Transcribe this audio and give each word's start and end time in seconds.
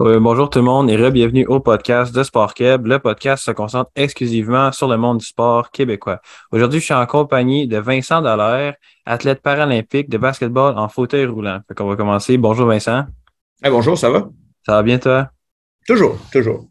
bonjour 0.00 0.48
tout 0.48 0.60
le 0.60 0.64
monde 0.64 0.88
et 0.88 0.96
re-bienvenue 0.96 1.44
au 1.46 1.60
podcast 1.60 2.14
de 2.14 2.22
Sport 2.22 2.54
Québec. 2.54 2.80
Le 2.86 2.98
podcast 2.98 3.44
se 3.44 3.50
concentre 3.50 3.90
exclusivement 3.94 4.72
sur 4.72 4.88
le 4.88 4.96
monde 4.96 5.18
du 5.18 5.26
sport 5.26 5.70
québécois. 5.70 6.22
Aujourd'hui, 6.52 6.80
je 6.80 6.86
suis 6.86 6.94
en 6.94 7.04
compagnie 7.04 7.68
de 7.68 7.76
Vincent 7.76 8.22
Dallaire, 8.22 8.76
athlète 9.04 9.42
paralympique 9.42 10.08
de 10.08 10.16
basketball 10.16 10.78
en 10.78 10.88
fauteuil 10.88 11.26
roulant. 11.26 11.60
Fait 11.68 11.74
qu'on 11.74 11.86
va 11.86 11.96
commencer. 11.96 12.38
Bonjour 12.38 12.66
Vincent. 12.66 13.04
bonjour, 13.62 13.98
ça 13.98 14.08
va? 14.08 14.30
Ça 14.64 14.72
va 14.72 14.82
bien 14.82 14.98
toi? 14.98 15.28
Toujours, 15.86 16.18
toujours. 16.32 16.66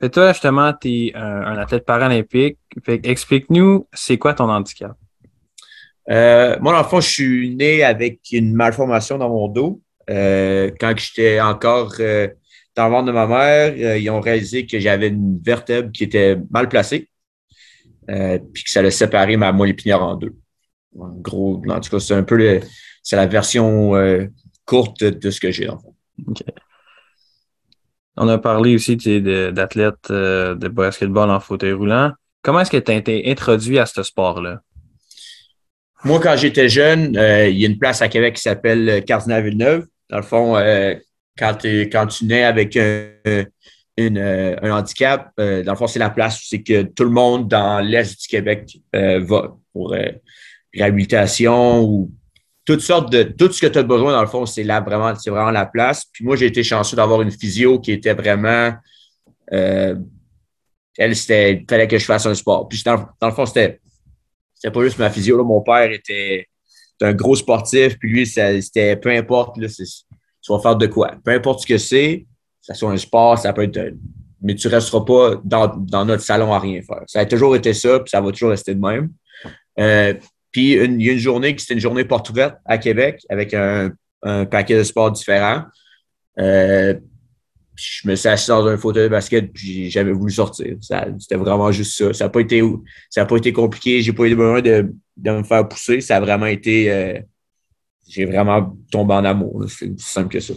Et 0.00 0.08
toi, 0.08 0.32
justement, 0.32 0.72
tu 0.72 0.88
es 0.88 1.14
un, 1.14 1.58
athlète 1.58 1.84
paralympique. 1.84 2.58
explique-nous, 2.86 3.86
c'est 3.92 4.16
quoi 4.16 4.32
ton 4.32 4.48
handicap? 4.48 4.96
Euh, 6.08 6.56
moi, 6.60 6.72
dans 6.72 6.78
le 6.78 6.84
fond, 6.84 7.00
je 7.02 7.10
suis 7.10 7.54
né 7.54 7.84
avec 7.84 8.20
une 8.32 8.54
malformation 8.54 9.18
dans 9.18 9.28
mon 9.28 9.48
dos. 9.48 9.82
Euh, 10.08 10.70
quand 10.80 10.94
j'étais 10.96 11.40
encore 11.40 11.92
euh, 12.00 12.28
dans 12.74 12.86
le 12.86 12.90
ventre 12.90 13.06
de 13.06 13.12
ma 13.12 13.26
mère, 13.26 13.74
euh, 13.76 13.98
ils 13.98 14.08
ont 14.10 14.20
réalisé 14.20 14.66
que 14.66 14.78
j'avais 14.78 15.08
une 15.08 15.38
vertèbre 15.42 15.92
qui 15.92 16.04
était 16.04 16.38
mal 16.50 16.68
placée, 16.68 17.10
puis 18.06 18.64
que 18.64 18.70
ça 18.70 18.80
allait 18.80 18.90
séparer 18.90 19.36
ma 19.36 19.52
moelle 19.52 19.70
épinière 19.70 20.02
en 20.02 20.16
deux. 20.16 20.34
En 20.98 21.08
gros, 21.08 21.62
en 21.68 21.80
tout 21.80 21.90
cas, 21.90 22.00
c'est 22.00 22.14
un 22.14 22.22
peu 22.22 22.60
c'est 23.02 23.16
la 23.16 23.26
version 23.26 23.92
courte 24.64 25.04
de 25.04 25.30
ce 25.30 25.40
que 25.40 25.50
j'ai, 25.50 25.68
en 25.68 25.78
On 28.16 28.28
a 28.28 28.38
parlé 28.38 28.74
aussi 28.74 28.96
d'athlètes 28.96 30.10
de 30.10 30.68
basketball 30.68 31.30
en 31.30 31.40
fauteuil 31.40 31.72
roulant. 31.72 32.12
Comment 32.40 32.60
est-ce 32.60 32.70
que 32.70 32.78
tu 32.78 32.90
as 32.90 32.94
été 32.94 33.30
introduit 33.30 33.78
à 33.78 33.84
ce 33.84 34.02
sport-là? 34.02 34.62
Moi, 36.04 36.20
quand 36.20 36.36
j'étais 36.36 36.68
jeune, 36.68 37.12
il 37.14 37.58
y 37.58 37.66
a 37.66 37.68
une 37.68 37.78
place 37.78 38.00
à 38.00 38.08
Québec 38.08 38.36
qui 38.36 38.42
s'appelle 38.42 39.04
Cardinal 39.04 39.44
Villeneuve. 39.44 39.86
Dans 40.10 40.16
le 40.18 40.22
fond, 40.22 40.56
euh, 40.56 40.94
quand, 41.36 41.58
quand, 41.64 42.06
tu 42.06 42.24
nais 42.24 42.44
avec 42.44 42.76
un, 42.76 43.10
euh, 43.98 44.56
handicap, 44.62 45.32
euh, 45.38 45.62
dans 45.62 45.72
le 45.72 45.78
fond, 45.78 45.86
c'est 45.86 45.98
la 45.98 46.10
place 46.10 46.38
où 46.38 46.44
c'est 46.44 46.62
que 46.62 46.82
tout 46.82 47.04
le 47.04 47.10
monde 47.10 47.48
dans 47.48 47.80
l'Est 47.80 48.20
du 48.20 48.28
Québec 48.28 48.78
va 48.92 49.56
pour 49.72 49.94
réhabilitation 50.74 51.82
ou 51.82 52.10
toutes 52.64 52.80
sortes 52.80 53.10
de 53.10 53.22
tout 53.22 53.50
ce 53.50 53.60
que 53.60 53.66
tu 53.66 53.78
as 53.78 53.82
besoin, 53.82 54.12
dans 54.12 54.20
le 54.20 54.28
fond, 54.28 54.44
c'est 54.44 54.62
là 54.62 54.80
vraiment, 54.80 55.14
c'est 55.14 55.30
vraiment 55.30 55.50
la 55.50 55.66
place. 55.66 56.04
Puis 56.12 56.24
moi, 56.24 56.36
j'ai 56.36 56.46
été 56.46 56.62
chanceux 56.62 56.96
d'avoir 56.96 57.22
une 57.22 57.30
physio 57.30 57.80
qui 57.80 57.92
était 57.92 58.14
vraiment 58.14 58.72
elle, 60.98 61.14
c'était, 61.14 61.52
il 61.54 61.64
fallait 61.68 61.86
que 61.86 61.96
je 61.96 62.04
fasse 62.04 62.26
un 62.26 62.34
sport. 62.34 62.68
Puis 62.68 62.82
dans, 62.84 63.06
le 63.22 63.30
fond, 63.30 63.46
c'était, 63.46 63.80
c'était 64.52 64.72
pas 64.72 64.82
juste 64.82 64.98
ma 64.98 65.10
physio. 65.10 65.42
Mon 65.44 65.60
père 65.60 65.90
était 65.92 66.48
un 67.00 67.12
gros 67.12 67.36
sportif, 67.36 67.98
puis 67.98 68.10
lui, 68.10 68.26
c'était 68.26 68.96
peu 68.96 69.10
importe, 69.10 69.56
là, 69.58 69.68
tu 69.68 70.52
vas 70.52 70.58
faire 70.60 70.76
de 70.76 70.86
quoi. 70.86 71.14
Peu 71.24 71.32
importe 71.32 71.60
ce 71.60 71.66
que 71.66 71.78
c'est, 71.78 72.26
ça 72.60 72.74
soit 72.74 72.90
un 72.90 72.96
sport, 72.96 73.38
ça 73.38 73.52
peut 73.52 73.62
être. 73.62 73.94
Mais 74.40 74.54
tu 74.54 74.68
ne 74.68 74.72
resteras 74.72 75.04
pas 75.04 75.40
dans, 75.44 76.04
notre 76.04 76.22
salon 76.22 76.52
à 76.52 76.58
rien 76.58 76.80
faire. 76.82 77.02
Ça 77.06 77.20
a 77.20 77.26
toujours 77.26 77.56
été 77.56 77.74
ça, 77.74 77.98
puis 78.00 78.10
ça 78.10 78.20
va 78.20 78.30
toujours 78.30 78.50
rester 78.50 78.74
de 78.74 78.80
même. 78.80 79.10
Euh, 79.80 80.14
puis 80.52 80.72
il 80.72 81.02
y 81.02 81.10
a 81.10 81.12
une 81.12 81.18
journée 81.18 81.54
qui 81.54 81.62
c'était 81.62 81.74
une 81.74 81.80
journée 81.80 82.04
porte 82.04 82.30
ouverte 82.30 82.56
à 82.64 82.78
Québec 82.78 83.20
avec 83.28 83.54
un, 83.54 83.92
paquet 84.50 84.76
de 84.76 84.82
sports 84.82 85.12
différents. 85.12 85.62
Euh, 86.38 86.94
je 87.78 88.08
me 88.08 88.16
suis 88.16 88.28
assis 88.28 88.48
dans 88.48 88.66
un 88.66 88.76
fauteuil 88.76 89.04
de 89.04 89.08
basket 89.08 89.52
puis 89.52 89.88
j'avais 89.90 90.12
voulu 90.12 90.32
sortir. 90.32 90.76
C'était 90.80 91.36
vraiment 91.36 91.70
juste 91.70 91.96
ça. 91.96 92.12
Ça 92.12 92.24
n'a 92.24 92.30
pas 92.30 92.40
été 92.40 92.62
ça 93.08 93.22
a 93.22 93.26
pas 93.26 93.36
été 93.36 93.52
compliqué. 93.52 94.02
J'ai 94.02 94.12
pas 94.12 94.24
eu 94.24 94.34
besoin 94.34 94.60
de, 94.60 94.92
de, 95.16 95.30
me 95.30 95.42
faire 95.44 95.66
pousser. 95.68 96.00
Ça 96.00 96.16
a 96.16 96.20
vraiment 96.20 96.46
été 96.46 96.92
euh, 96.92 97.20
j'ai 98.08 98.24
vraiment 98.24 98.76
tombé 98.90 99.14
en 99.14 99.24
amour. 99.24 99.64
C'est 99.68 99.88
aussi 99.90 100.06
simple 100.06 100.28
que 100.28 100.40
ça. 100.40 100.54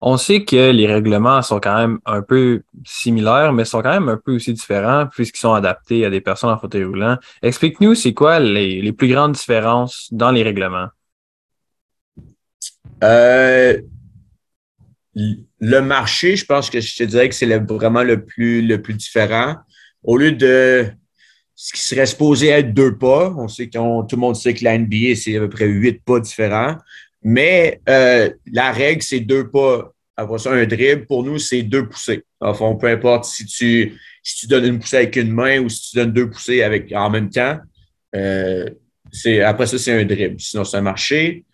On 0.00 0.16
sait 0.16 0.44
que 0.44 0.70
les 0.70 0.86
règlements 0.86 1.42
sont 1.42 1.58
quand 1.58 1.76
même 1.76 1.98
un 2.06 2.22
peu 2.22 2.62
similaires, 2.86 3.52
mais 3.52 3.64
sont 3.64 3.82
quand 3.82 3.90
même 3.90 4.08
un 4.08 4.16
peu 4.16 4.36
aussi 4.36 4.52
différents 4.52 5.08
puisqu'ils 5.08 5.40
sont 5.40 5.54
adaptés 5.54 6.04
à 6.04 6.10
des 6.10 6.20
personnes 6.20 6.50
en 6.50 6.58
fauteuil 6.58 6.84
roulant. 6.84 7.18
Explique-nous, 7.42 7.96
c'est 7.96 8.14
quoi 8.14 8.38
les, 8.38 8.80
les, 8.80 8.92
plus 8.92 9.08
grandes 9.08 9.32
différences 9.32 10.08
dans 10.12 10.30
les 10.30 10.44
règlements? 10.44 10.88
Euh, 13.02 13.80
le 15.60 15.80
marché, 15.80 16.36
je 16.36 16.44
pense 16.44 16.70
que 16.70 16.80
je 16.80 16.96
te 16.96 17.04
dirais 17.04 17.28
que 17.28 17.34
c'est 17.34 17.46
vraiment 17.46 18.02
le 18.02 18.24
plus, 18.24 18.62
le 18.62 18.80
plus 18.80 18.94
différent. 18.94 19.56
Au 20.02 20.16
lieu 20.16 20.32
de 20.32 20.86
ce 21.54 21.72
qui 21.72 21.80
serait 21.80 22.06
supposé 22.06 22.48
être 22.48 22.72
deux 22.72 22.96
pas, 22.96 23.34
on 23.36 23.48
sait 23.48 23.68
qu'on, 23.68 24.04
tout 24.04 24.16
le 24.16 24.20
monde 24.20 24.36
sait 24.36 24.54
que 24.54 24.62
la 24.62 24.78
NBA, 24.78 25.16
c'est 25.16 25.36
à 25.36 25.40
peu 25.40 25.48
près 25.48 25.66
huit 25.66 26.02
pas 26.04 26.20
différents. 26.20 26.76
Mais 27.22 27.80
euh, 27.88 28.30
la 28.52 28.70
règle, 28.70 29.02
c'est 29.02 29.20
deux 29.20 29.50
pas. 29.50 29.92
Après 30.16 30.38
ça, 30.38 30.52
un 30.52 30.66
dribble, 30.66 31.06
pour 31.06 31.24
nous, 31.24 31.38
c'est 31.38 31.62
deux 31.62 31.88
poussées. 31.88 32.24
Enfin, 32.40 32.74
peu 32.76 32.86
importe 32.88 33.24
si 33.24 33.44
tu, 33.44 33.98
si 34.22 34.36
tu 34.36 34.46
donnes 34.46 34.66
une 34.66 34.78
poussée 34.78 34.98
avec 34.98 35.16
une 35.16 35.32
main 35.32 35.58
ou 35.60 35.68
si 35.68 35.90
tu 35.90 35.96
donnes 35.96 36.12
deux 36.12 36.30
poussées 36.30 36.62
avec, 36.62 36.92
en 36.92 37.10
même 37.10 37.30
temps. 37.30 37.58
Euh, 38.14 38.68
après 39.44 39.66
ça, 39.66 39.78
c'est 39.78 40.00
un 40.00 40.04
dribble. 40.04 40.38
Sinon, 40.38 40.64
c'est 40.64 40.76
un 40.76 40.82
marché. 40.82 41.44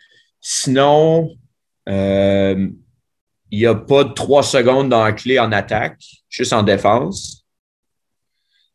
Sinon, 0.40 1.34
euh, 1.88 2.68
il 3.54 3.58
n'y 3.58 3.66
a 3.66 3.74
pas 3.74 4.02
de 4.02 4.12
trois 4.12 4.42
secondes 4.42 4.88
dans 4.88 5.04
la 5.04 5.12
clé 5.12 5.38
en 5.38 5.52
attaque, 5.52 6.02
juste 6.28 6.52
en 6.52 6.64
défense. 6.64 7.46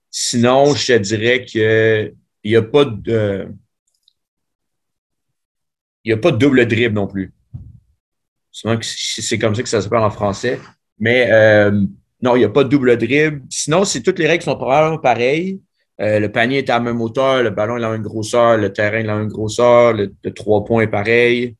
Sinon, 0.10 0.74
je 0.74 0.94
te 0.94 0.98
dirais 1.00 1.44
qu'il 1.44 2.16
n'y 2.46 2.56
a 2.56 2.62
pas 2.62 2.86
de. 2.86 3.50
Il 6.06 6.14
n'y 6.14 6.14
a 6.14 6.18
pas 6.18 6.32
de 6.32 6.38
double 6.38 6.66
dribble 6.66 6.96
non 6.96 7.08
plus. 7.08 7.34
C'est 8.52 9.38
comme 9.38 9.54
ça 9.54 9.64
que 9.64 9.70
ça 9.70 9.82
s'appelle 9.82 10.00
en 10.00 10.10
français. 10.10 10.60
Mais 10.98 11.30
euh, 11.30 11.72
non, 12.22 12.38
il 12.38 12.40
n'y 12.40 12.46
a 12.46 12.50
pas 12.50 12.64
de 12.64 12.70
double 12.70 12.98
dribble. 12.98 13.44
Sinon, 13.50 13.84
c'est 13.84 14.02
toutes 14.02 14.18
les 14.18 14.28
règles 14.28 14.46
sont 14.46 14.56
probablement 14.56 14.98
pareilles. 14.98 15.60
Euh, 16.00 16.20
le 16.20 16.32
panier 16.32 16.60
est 16.60 16.70
à 16.70 16.76
la 16.76 16.80
même 16.80 17.02
hauteur, 17.02 17.44
le 17.44 17.50
ballon 17.50 17.76
est 17.78 17.84
à 17.84 17.90
la 17.90 17.98
grosseur, 17.98 18.56
le 18.58 18.72
terrain 18.72 19.00
est 19.00 19.10
à 19.10 19.26
grosseur, 19.26 19.92
le, 19.92 20.14
trois 20.34 20.64
points 20.64 20.84
est 20.84 20.88
pareil. 20.88 21.58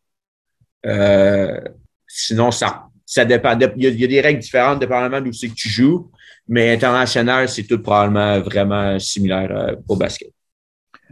Euh, 0.86 1.60
sinon, 2.08 2.52
ça, 2.52 2.89
ça 3.10 3.26
dépend. 3.26 3.58
Il 3.76 3.84
y, 3.84 4.04
a, 4.04 4.08
des 4.08 4.22
règles 4.22 4.40
différentes 4.40 4.80
dépendamment 4.80 5.20
d'où 5.20 5.34
c'est 5.34 5.50
que 5.50 5.56
tu 5.56 5.68
joues, 5.68 6.12
mais 6.48 6.72
international, 6.72 7.50
c'est 7.50 7.64
tout 7.64 7.82
probablement 7.82 8.40
vraiment 8.40 9.00
similaire 9.00 9.50
euh, 9.52 9.76
au 9.88 9.96
basket. 9.96 10.32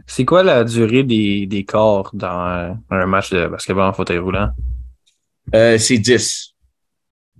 C'est 0.06 0.24
quoi 0.24 0.44
la 0.44 0.62
durée 0.62 1.02
des, 1.02 1.46
des 1.46 1.64
corps 1.64 2.10
dans 2.14 2.78
un 2.88 3.06
match 3.06 3.30
de 3.30 3.48
basketball 3.48 3.88
en 3.88 3.92
fauteuil 3.92 4.18
roulant? 4.18 4.50
Euh, 5.56 5.76
c'est 5.76 5.98
10. 5.98 6.54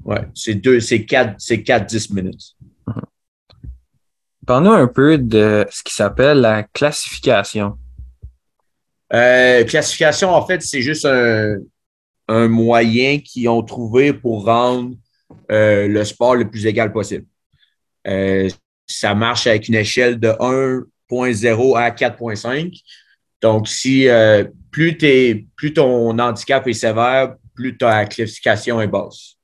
Ouais, 0.04 0.26
c'est 0.34 0.54
deux, 0.54 0.80
c'est 0.80 1.04
4, 1.04 1.36
c'est 1.38 1.58
4-10 1.58 2.12
minutes. 2.12 2.56
Mhm. 2.88 3.02
Parle-nous 4.44 4.72
un 4.72 4.88
peu 4.88 5.18
de 5.18 5.64
ce 5.70 5.84
qui 5.84 5.94
s'appelle 5.94 6.40
la 6.40 6.64
classification. 6.64 7.78
Euh, 9.12 9.62
classification, 9.64 10.30
en 10.30 10.44
fait, 10.44 10.62
c'est 10.62 10.82
juste 10.82 11.04
un, 11.04 11.58
un 12.28 12.48
moyen 12.48 13.18
qu'ils 13.18 13.48
ont 13.48 13.62
trouvé 13.62 14.12
pour 14.12 14.44
rendre 14.44 14.94
euh, 15.50 15.88
le 15.88 16.04
sport 16.04 16.36
le 16.36 16.48
plus 16.48 16.66
égal 16.66 16.92
possible. 16.92 17.26
Euh, 18.06 18.48
ça 18.86 19.14
marche 19.14 19.46
avec 19.46 19.68
une 19.68 19.74
échelle 19.74 20.20
de 20.20 20.28
1.0 20.28 21.78
à 21.78 21.90
4.5. 21.90 22.80
Donc, 23.40 23.68
si 23.68 24.08
euh, 24.08 24.44
plus, 24.70 24.96
plus 25.56 25.72
ton 25.72 26.18
handicap 26.18 26.66
est 26.66 26.72
sévère, 26.72 27.34
plus 27.54 27.76
ta 27.76 28.04
classification 28.04 28.80
est 28.80 28.88
basse. 28.88 29.36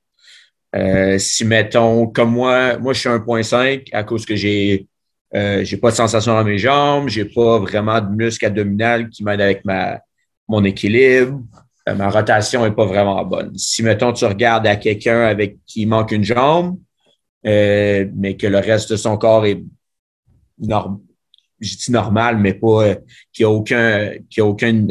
si, 1.19 1.45
mettons, 1.45 2.07
comme 2.07 2.31
moi, 2.31 2.77
moi, 2.77 2.93
je 2.93 2.99
suis 2.99 3.09
1.5 3.09 3.89
à 3.93 4.03
cause 4.03 4.25
que 4.25 4.35
j'ai 4.35 4.87
j'ai 5.33 5.75
pas 5.75 5.91
de 5.91 5.95
sensation 5.97 6.33
dans 6.33 6.45
mes 6.45 6.57
jambes, 6.57 7.09
j'ai 7.09 7.25
pas 7.25 7.59
vraiment 7.59 7.99
de 7.99 8.07
muscle 8.07 8.45
abdominal 8.45 9.09
qui 9.09 9.21
m'aide 9.21 9.41
avec 9.41 9.65
ma, 9.65 9.99
mon 10.47 10.63
équilibre. 10.63 11.41
Euh, 11.87 11.95
ma 11.95 12.09
rotation 12.09 12.63
n'est 12.63 12.73
pas 12.73 12.85
vraiment 12.85 13.23
bonne. 13.25 13.55
Si, 13.57 13.83
mettons, 13.83 14.11
tu 14.11 14.25
regardes 14.25 14.65
à 14.65 14.75
quelqu'un 14.75 15.21
avec 15.21 15.57
qui 15.65 15.85
manque 15.85 16.11
une 16.11 16.23
jambe, 16.23 16.79
euh, 17.45 18.07
mais 18.15 18.35
que 18.37 18.47
le 18.47 18.57
reste 18.57 18.91
de 18.91 18.95
son 18.95 19.17
corps 19.17 19.45
est 19.45 19.63
normal, 20.57 20.99
normal, 21.89 22.37
mais 22.37 22.53
pas 22.55 22.83
euh, 22.83 22.95
qui 23.31 23.43
n'a 23.43 23.49
aucun, 23.49 24.13
qui 24.29 24.41
a 24.41 24.45
aucun 24.45 24.87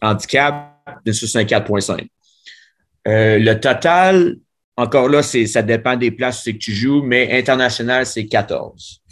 handicap, 0.00 0.68
de 1.04 1.12
4.5. 1.12 2.08
le 3.04 3.54
total, 3.54 4.36
encore 4.76 5.08
là, 5.08 5.22
ça 5.22 5.62
dépend 5.62 5.96
des 5.96 6.10
places 6.10 6.44
que 6.44 6.50
tu 6.50 6.72
joues, 6.72 7.02
mais 7.02 7.38
international, 7.38 8.06
c'est 8.06 8.26
14. 8.26 9.02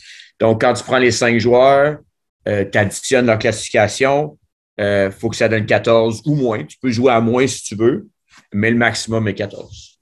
Donc, 0.40 0.62
quand 0.62 0.72
tu 0.72 0.82
prends 0.82 0.98
les 0.98 1.12
cinq 1.12 1.38
joueurs, 1.38 1.98
tu 2.44 2.78
additionnes 2.78 3.26
leur 3.26 3.38
classification, 3.38 4.36
il 4.80 4.82
euh, 4.82 5.10
faut 5.10 5.28
que 5.28 5.36
ça 5.36 5.46
donne 5.46 5.66
14 5.66 6.22
ou 6.24 6.34
moins. 6.34 6.64
Tu 6.64 6.78
peux 6.78 6.90
jouer 6.90 7.12
à 7.12 7.20
moins 7.20 7.46
si 7.46 7.62
tu 7.62 7.74
veux, 7.74 8.08
mais 8.50 8.70
le 8.70 8.78
maximum 8.78 9.28
est 9.28 9.34
14. 9.34 10.00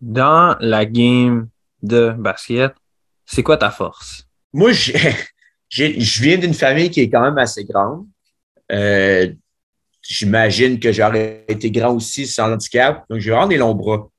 Dans 0.00 0.56
la 0.58 0.84
game 0.84 1.48
de 1.84 2.10
basket, 2.18 2.72
c'est 3.24 3.44
quoi 3.44 3.58
ta 3.58 3.70
force? 3.70 4.26
Moi, 4.52 4.72
je 5.68 6.22
viens 6.22 6.36
d'une 6.36 6.52
famille 6.52 6.90
qui 6.90 7.02
est 7.02 7.08
quand 7.08 7.22
même 7.22 7.38
assez 7.38 7.64
grande. 7.64 8.08
Euh, 8.72 9.32
j'imagine 10.02 10.80
que 10.80 10.90
j'aurais 10.90 11.44
été 11.46 11.70
grand 11.70 11.94
aussi 11.94 12.26
sans 12.26 12.52
handicap. 12.52 13.04
Donc, 13.08 13.20
j'ai 13.20 13.30
vraiment 13.30 13.46
des 13.46 13.56
longs 13.56 13.76
bras. 13.76 14.10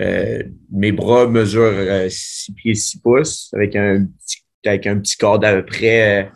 Euh, 0.00 0.42
mes 0.72 0.90
bras 0.90 1.28
mesurent 1.28 2.10
6 2.10 2.54
pieds 2.54 2.74
6 2.74 2.98
pouces 2.98 3.50
avec 3.52 3.76
un 3.76 4.04
petit, 4.04 4.38
avec 4.66 4.88
un 4.88 4.98
petit 4.98 5.16
corps 5.16 5.38
d'à 5.38 5.54
peu 5.54 5.64
près. 5.64 6.28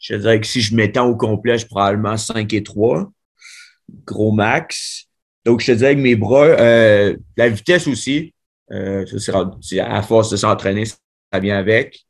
Je 0.00 0.14
dirais 0.16 0.40
que 0.40 0.46
si 0.46 0.60
je 0.60 0.74
m'étends 0.74 1.06
au 1.06 1.16
complet, 1.16 1.58
je 1.58 1.66
probablement 1.66 2.16
5 2.16 2.52
et 2.52 2.62
3. 2.62 3.10
Gros 4.06 4.32
max. 4.32 5.06
Donc, 5.44 5.60
je 5.60 5.66
te 5.66 5.72
dirais 5.72 5.94
que 5.94 6.00
mes 6.00 6.16
bras, 6.16 6.46
la 7.36 7.48
vitesse 7.48 7.86
aussi, 7.86 8.34
euh, 8.72 9.04
à 9.80 10.02
force 10.02 10.30
de 10.30 10.36
s'entraîner, 10.36 10.84
ça 10.86 11.38
vient 11.40 11.58
avec. 11.58 12.00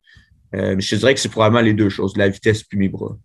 Euh, 0.55 0.77
je 0.79 0.91
te 0.91 0.95
dirais 0.97 1.15
que 1.15 1.21
c'est 1.21 1.29
probablement 1.29 1.63
les 1.63 1.75
deux 1.75 1.89
choses, 1.89 2.17
la 2.17 2.29
vitesse 2.29 2.63
puis 2.63 2.79
mes 2.79 2.89
bras. 2.89 3.17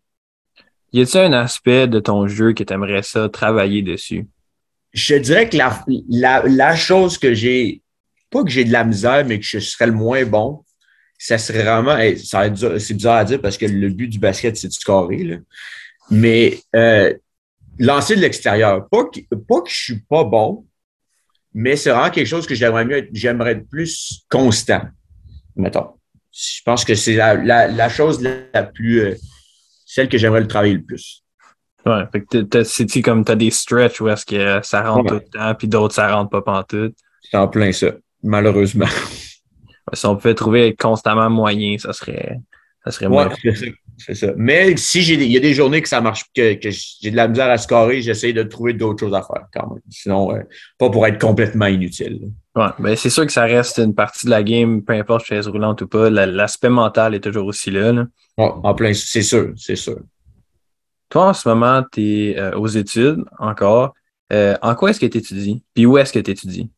Y 0.93 1.01
a-t-il 1.01 1.25
un 1.25 1.33
aspect 1.33 1.87
de 1.87 1.99
ton 1.99 2.27
jeu 2.27 2.53
que 2.53 2.63
tu 2.63 2.73
aimerais 2.73 3.03
ça 3.03 3.27
travailler 3.27 3.81
dessus? 3.81 4.27
Je 4.93 5.15
dirais 5.15 5.49
que 5.49 5.57
la, 5.57 6.43
la, 6.45 6.75
chose 6.75 7.17
que 7.17 7.33
j'ai, 7.33 7.81
pas 8.29 8.43
que 8.43 8.49
j'ai 8.49 8.63
de 8.63 8.71
la 8.71 8.85
misère, 8.85 9.25
mais 9.25 9.39
que 9.39 9.45
je 9.45 9.59
serais 9.59 9.87
le 9.87 9.91
moins 9.91 10.23
bon, 10.23 10.63
ça 11.17 11.37
serait 11.37 11.63
vraiment, 11.63 11.97
c'est 12.17 12.93
bizarre 12.93 13.17
à 13.17 13.25
dire 13.25 13.41
parce 13.41 13.57
que 13.57 13.65
le 13.65 13.89
but 13.89 14.07
du 14.07 14.19
basket, 14.19 14.57
c'est 14.57 14.67
de 14.67 14.73
scorer, 14.73 15.23
là. 15.23 15.37
mais 16.11 16.59
euh, 16.75 17.13
lancer 17.79 18.15
de 18.15 18.21
l'extérieur. 18.21 18.87
Pas 18.89 19.05
que, 19.05 19.21
pas 19.35 19.61
que 19.61 19.69
je 19.69 19.83
suis 19.83 19.99
pas 19.99 20.23
bon, 20.23 20.65
mais 21.53 21.75
c'est 21.75 21.91
vraiment 21.91 22.09
quelque 22.09 22.27
chose 22.27 22.45
que 22.45 22.55
j'aimerais 22.55 22.85
mieux, 22.85 23.07
j'aimerais 23.13 23.53
être 23.53 23.69
plus 23.69 24.25
constant, 24.29 24.81
mettons. 25.55 25.91
Je 26.31 26.61
pense 26.65 26.83
que 26.83 26.95
c'est 26.95 27.15
la, 27.15 27.35
la, 27.67 27.89
chose 27.89 28.21
la 28.21 28.63
plus, 28.63 28.99
euh, 28.99 29.15
celle 29.85 30.09
que 30.09 30.17
j'aimerais 30.17 30.41
le 30.41 30.47
travailler 30.47 30.73
le 30.73 30.83
plus. 30.83 31.23
Ouais, 31.85 32.03
fait 32.11 32.25
que 32.25 32.63
c'est 32.63 33.01
comme 33.01 33.23
t'as 33.23 33.35
des 33.35 33.51
stretches 33.51 34.01
où 34.01 34.09
est-ce 34.09 34.25
que 34.25 34.59
ça 34.63 34.81
rentre 34.89 35.07
tout 35.07 35.13
le 35.23 35.39
temps, 35.39 35.55
puis 35.55 35.67
d'autres 35.67 35.93
ça 35.93 36.13
rentre 36.13 36.31
pas 36.31 36.41
pantoute? 36.41 36.97
C'est 37.21 37.37
en 37.37 37.47
plein 37.47 37.71
ça, 37.71 37.91
malheureusement. 38.21 38.87
Si 39.93 40.05
on 40.05 40.15
pouvait 40.15 40.35
trouver 40.35 40.75
constamment 40.75 41.29
moyen, 41.29 41.77
ça 41.77 41.93
serait, 41.93 42.39
ça 42.83 42.91
serait 42.91 43.07
ouais, 43.07 43.27
c'est 43.97 44.15
ça. 44.15 44.33
Mais 44.35 44.75
si 44.77 45.01
j'ai 45.01 45.13
il 45.13 45.31
y 45.31 45.37
a 45.37 45.39
des 45.39 45.53
journées 45.53 45.81
que 45.81 45.87
ça 45.87 46.01
marche, 46.01 46.25
que, 46.35 46.55
que 46.55 46.69
j'ai 46.69 47.11
de 47.11 47.15
la 47.15 47.27
misère 47.27 47.49
à 47.49 47.57
scorer, 47.57 48.01
j'essaie 48.01 48.33
de 48.33 48.43
trouver 48.43 48.73
d'autres 48.73 48.99
choses 48.99 49.13
à 49.13 49.21
faire 49.21 49.45
quand 49.53 49.69
même. 49.69 49.81
Sinon, 49.89 50.35
euh, 50.35 50.41
pas 50.77 50.89
pour 50.89 51.05
être 51.07 51.19
complètement 51.19 51.67
inutile. 51.67 52.31
Ouais, 52.55 52.67
ben 52.79 52.95
c'est 52.95 53.09
sûr 53.09 53.25
que 53.25 53.31
ça 53.31 53.45
reste 53.45 53.77
une 53.77 53.95
partie 53.95 54.25
de 54.25 54.31
la 54.31 54.43
game, 54.43 54.81
peu 54.83 54.93
importe 54.93 55.25
chaise 55.25 55.47
roulante 55.47 55.81
ou 55.81 55.87
pas. 55.87 56.09
L'aspect 56.09 56.69
mental 56.69 57.15
est 57.15 57.21
toujours 57.21 57.47
aussi 57.47 57.71
là. 57.71 58.05
en 58.37 58.73
plein, 58.73 58.93
c'est 58.93 59.21
sûr, 59.21 59.53
c'est 59.55 59.75
sûr. 59.75 59.99
Toi, 61.09 61.29
en 61.29 61.33
ce 61.33 61.47
moment, 61.47 61.83
tu 61.91 62.01
es 62.01 62.37
euh, 62.37 62.57
aux 62.57 62.67
études 62.67 63.23
encore. 63.39 63.93
Euh, 64.33 64.57
en 64.61 64.73
quoi 64.73 64.89
est-ce 64.89 64.99
que 64.99 65.05
tu 65.05 65.19
étudies? 65.19 65.63
Puis 65.73 65.85
où 65.85 65.97
est-ce 65.97 66.11
que 66.11 66.19
tu 66.19 66.31
étudies? 66.31 66.69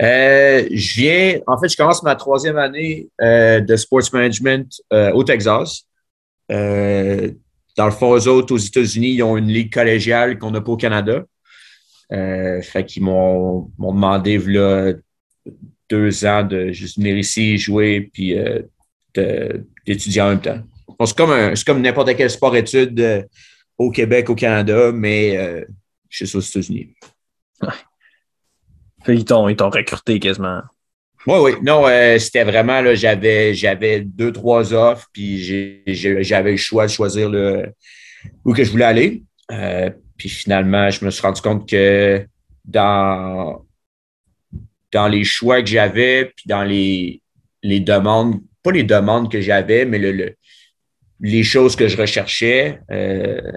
Je 0.00 1.00
viens, 1.00 1.40
en 1.46 1.58
fait, 1.58 1.68
je 1.68 1.76
commence 1.76 2.02
ma 2.02 2.14
troisième 2.14 2.56
année 2.56 3.08
de 3.20 3.76
sports 3.76 4.02
management 4.12 4.80
au 4.90 5.24
Texas. 5.24 5.84
Euh, 6.50 7.30
dans 7.76 7.84
le 7.84 7.92
fond, 7.92 8.16
eux 8.16 8.28
autres, 8.28 8.54
aux 8.54 8.58
États-Unis, 8.58 9.12
ils 9.12 9.22
ont 9.22 9.36
une 9.36 9.48
ligue 9.48 9.72
collégiale 9.72 10.38
qu'on 10.38 10.50
n'a 10.50 10.60
pas 10.60 10.72
au 10.72 10.76
Canada. 10.76 11.24
Euh, 12.12 12.60
fait 12.62 12.84
qu'ils 12.84 13.04
m'ont, 13.04 13.70
demandé, 13.78 14.38
là, 14.38 14.94
deux 15.88 16.26
ans 16.26 16.42
de 16.42 16.72
juste 16.72 16.96
venir 16.96 17.16
ici, 17.16 17.56
jouer, 17.56 18.10
puis 18.12 18.36
euh, 18.36 18.62
d'étudier 19.86 20.22
en 20.22 20.30
même 20.30 20.40
temps. 20.40 20.60
c'est 21.04 21.16
comme, 21.16 21.54
comme 21.66 21.82
n'importe 21.82 22.16
quel 22.16 22.30
sport-études 22.30 23.00
euh, 23.00 23.22
au 23.76 23.90
Québec, 23.90 24.28
au 24.30 24.34
Canada, 24.34 24.90
mais 24.92 25.64
je 26.08 26.26
suis 26.26 26.36
aux 26.36 26.40
États-Unis. 26.40 26.94
Fait 29.04 29.14
ils 29.14 29.24
t'ont, 29.24 29.48
ils 29.48 29.56
t'ont 29.56 29.70
recruté 29.70 30.18
quasiment. 30.18 30.60
Oui, 31.26 31.36
oui. 31.40 31.52
Non, 31.62 31.86
euh, 31.86 32.18
c'était 32.18 32.44
vraiment, 32.44 32.80
là, 32.80 32.94
j'avais, 32.94 33.52
j'avais 33.54 34.00
deux, 34.00 34.32
trois 34.32 34.72
offres, 34.72 35.08
puis 35.12 35.38
j'avais 35.86 36.52
le 36.52 36.56
choix 36.56 36.86
de 36.86 36.90
choisir 36.90 37.28
le, 37.28 37.66
où 38.44 38.52
que 38.52 38.64
je 38.64 38.70
voulais 38.70 38.84
aller. 38.84 39.22
Euh, 39.50 39.90
puis 40.16 40.28
finalement, 40.28 40.90
je 40.90 41.04
me 41.04 41.10
suis 41.10 41.22
rendu 41.22 41.40
compte 41.40 41.68
que 41.68 42.26
dans, 42.64 43.64
dans 44.92 45.08
les 45.08 45.24
choix 45.24 45.60
que 45.60 45.68
j'avais, 45.68 46.32
puis 46.34 46.44
dans 46.46 46.64
les, 46.64 47.22
les 47.62 47.80
demandes, 47.80 48.40
pas 48.62 48.72
les 48.72 48.84
demandes 48.84 49.30
que 49.30 49.40
j'avais, 49.40 49.84
mais 49.84 49.98
le, 49.98 50.34
les 51.20 51.42
choses 51.42 51.76
que 51.76 51.88
je 51.88 51.96
recherchais, 51.96 52.80
euh, 52.90 53.52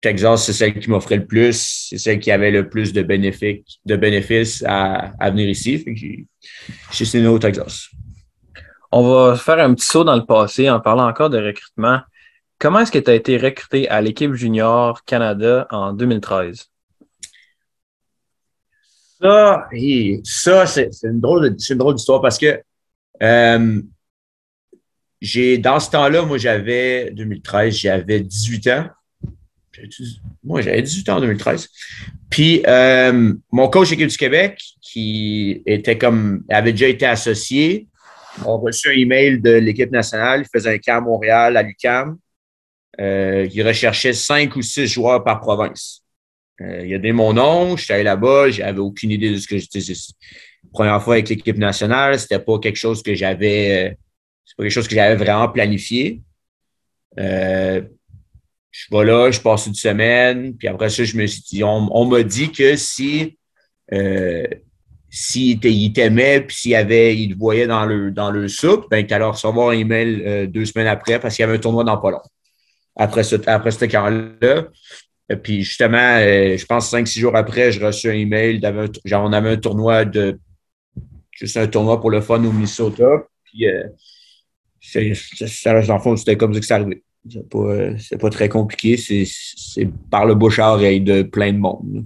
Texas, 0.00 0.44
c'est 0.44 0.52
celle 0.52 0.78
qui 0.78 0.88
m'offrait 0.90 1.16
le 1.16 1.26
plus, 1.26 1.88
c'est 1.90 1.98
celle 1.98 2.20
qui 2.20 2.30
avait 2.30 2.50
le 2.50 2.68
plus 2.68 2.92
de 2.92 3.02
bénéfices, 3.02 3.78
de 3.84 3.96
bénéfices 3.96 4.62
à, 4.66 5.12
à 5.18 5.30
venir 5.30 5.48
ici. 5.48 5.84
J'ai 6.92 7.04
signé 7.04 7.26
au 7.26 7.38
Texas. 7.38 7.88
On 8.92 9.12
va 9.12 9.36
faire 9.36 9.58
un 9.58 9.74
petit 9.74 9.86
saut 9.86 10.04
dans 10.04 10.16
le 10.16 10.24
passé 10.24 10.70
en 10.70 10.80
parlant 10.80 11.08
encore 11.08 11.30
de 11.30 11.38
recrutement. 11.38 12.00
Comment 12.58 12.80
est-ce 12.80 12.92
que 12.92 12.98
tu 12.98 13.10
as 13.10 13.14
été 13.14 13.36
recruté 13.36 13.88
à 13.88 14.00
l'équipe 14.00 14.32
junior 14.34 15.04
Canada 15.04 15.66
en 15.70 15.92
2013? 15.92 16.66
Ça, 19.20 19.68
ça 20.24 20.66
c'est 20.66 20.90
une 21.04 21.20
drôle 21.20 21.54
d'histoire 21.54 22.20
parce 22.22 22.38
que 22.38 22.60
euh, 23.22 23.82
j'ai 25.20 25.58
dans 25.58 25.80
ce 25.80 25.90
temps-là, 25.90 26.22
moi 26.22 26.38
j'avais 26.38 27.10
2013, 27.10 27.74
j'avais 27.74 28.20
18 28.20 28.66
ans. 28.68 28.86
Moi, 30.42 30.60
j'avais 30.60 30.82
18 30.82 31.08
ans 31.08 31.16
en 31.16 31.20
2013. 31.20 31.68
Puis, 32.30 32.62
euh, 32.66 33.34
mon 33.52 33.68
coach 33.68 33.92
équipe 33.92 34.08
du 34.08 34.16
Québec, 34.16 34.60
qui 34.80 35.62
était 35.66 35.98
comme, 35.98 36.44
avait 36.48 36.72
déjà 36.72 36.88
été 36.88 37.06
associé, 37.06 37.86
a 38.40 38.56
reçu 38.56 38.88
un 38.88 38.92
email 38.92 39.40
de 39.40 39.52
l'équipe 39.52 39.90
nationale. 39.90 40.42
Il 40.42 40.48
faisait 40.52 40.74
un 40.74 40.78
camp 40.78 40.98
à 40.98 41.00
Montréal, 41.00 41.56
à 41.56 41.62
l'UCAM. 41.62 42.18
Euh, 43.00 43.48
il 43.52 43.66
recherchait 43.66 44.12
cinq 44.12 44.56
ou 44.56 44.62
six 44.62 44.86
joueurs 44.86 45.22
par 45.22 45.40
province. 45.40 46.02
Euh, 46.60 46.84
il 46.84 46.94
a 46.94 46.98
donné 46.98 47.12
mon 47.12 47.32
nom, 47.32 47.76
j'étais 47.76 47.94
allé 47.94 48.02
là-bas, 48.02 48.50
j'avais 48.50 48.80
aucune 48.80 49.12
idée 49.12 49.30
de 49.30 49.36
ce 49.36 49.46
que 49.46 49.58
j'étais. 49.58 49.80
Première 50.72 51.00
fois 51.02 51.14
avec 51.14 51.28
l'équipe 51.28 51.56
nationale, 51.56 52.18
c'était 52.18 52.40
pas 52.40 52.58
quelque 52.58 52.76
chose 52.76 53.02
que 53.02 53.14
j'avais, 53.14 53.96
c'est 54.44 54.56
pas 54.56 54.64
quelque 54.64 54.72
chose 54.72 54.88
que 54.88 54.94
j'avais 54.94 55.14
vraiment 55.14 55.48
planifié. 55.48 56.20
Euh, 57.18 57.82
je 58.70 58.86
vais 58.90 59.04
là, 59.04 59.30
je 59.30 59.40
passe 59.40 59.66
une 59.66 59.74
semaine, 59.74 60.54
puis 60.56 60.68
après 60.68 60.90
ça, 60.90 61.04
je 61.04 61.16
me 61.16 61.26
suis 61.26 61.42
dit, 61.42 61.64
on, 61.64 62.04
m'a 62.06 62.22
dit 62.22 62.52
que 62.52 62.76
si 62.76 63.38
euh, 63.92 64.46
s'il 65.10 65.92
t'aimait, 65.92 66.42
puis 66.42 66.56
s'il 66.56 66.74
avait, 66.74 67.14
te 67.14 67.38
voyait 67.38 67.66
dans 67.66 67.86
le, 67.86 68.10
dans 68.10 68.30
le 68.30 68.48
soupe, 68.48 68.86
ben, 68.90 69.06
tu 69.06 69.14
allais 69.14 69.24
recevoir 69.24 69.70
un 69.70 69.72
email 69.72 70.22
euh, 70.26 70.46
deux 70.46 70.64
semaines 70.64 70.86
après 70.86 71.18
parce 71.18 71.34
qu'il 71.34 71.42
y 71.42 71.48
avait 71.48 71.56
un 71.56 71.60
tournoi 71.60 71.84
dans 71.84 71.96
pas. 71.98 72.22
Après 72.96 73.22
ce, 73.22 73.36
après 73.48 73.70
ce 73.70 73.84
camp-là. 73.86 74.66
Puis 75.42 75.62
justement, 75.62 76.16
euh, 76.18 76.56
je 76.56 76.66
pense 76.66 76.90
cinq, 76.90 77.06
six 77.06 77.20
jours 77.20 77.36
après, 77.36 77.70
je 77.72 77.84
reçu 77.84 78.10
un 78.10 78.14
email. 78.14 78.60
Genre, 79.04 79.24
on 79.24 79.32
avait 79.32 79.50
un 79.50 79.56
tournoi 79.56 80.04
de. 80.04 80.38
Juste 81.30 81.56
un 81.56 81.66
tournoi 81.68 82.00
pour 82.00 82.10
le 82.10 82.20
fun 82.20 82.42
au 82.42 82.50
Minnesota. 82.50 83.06
Puis, 83.44 83.66
euh, 83.66 83.84
ça, 84.80 85.00
dans 85.82 85.94
le 85.94 86.00
fond, 86.00 86.16
c'était 86.16 86.36
comme 86.36 86.54
ça 86.54 86.60
que 86.60 86.66
ça 86.66 86.74
arrivait. 86.76 87.02
C'est 87.30 87.48
pas, 87.48 87.58
euh, 87.58 87.96
pas 88.20 88.30
très 88.30 88.48
compliqué. 88.48 88.96
C'est 88.96 89.88
par 90.10 90.26
le 90.26 90.34
bouche 90.34 90.58
à 90.58 90.72
oreille 90.72 91.00
de 91.00 91.22
plein 91.22 91.52
de 91.52 91.58
monde. 91.58 92.04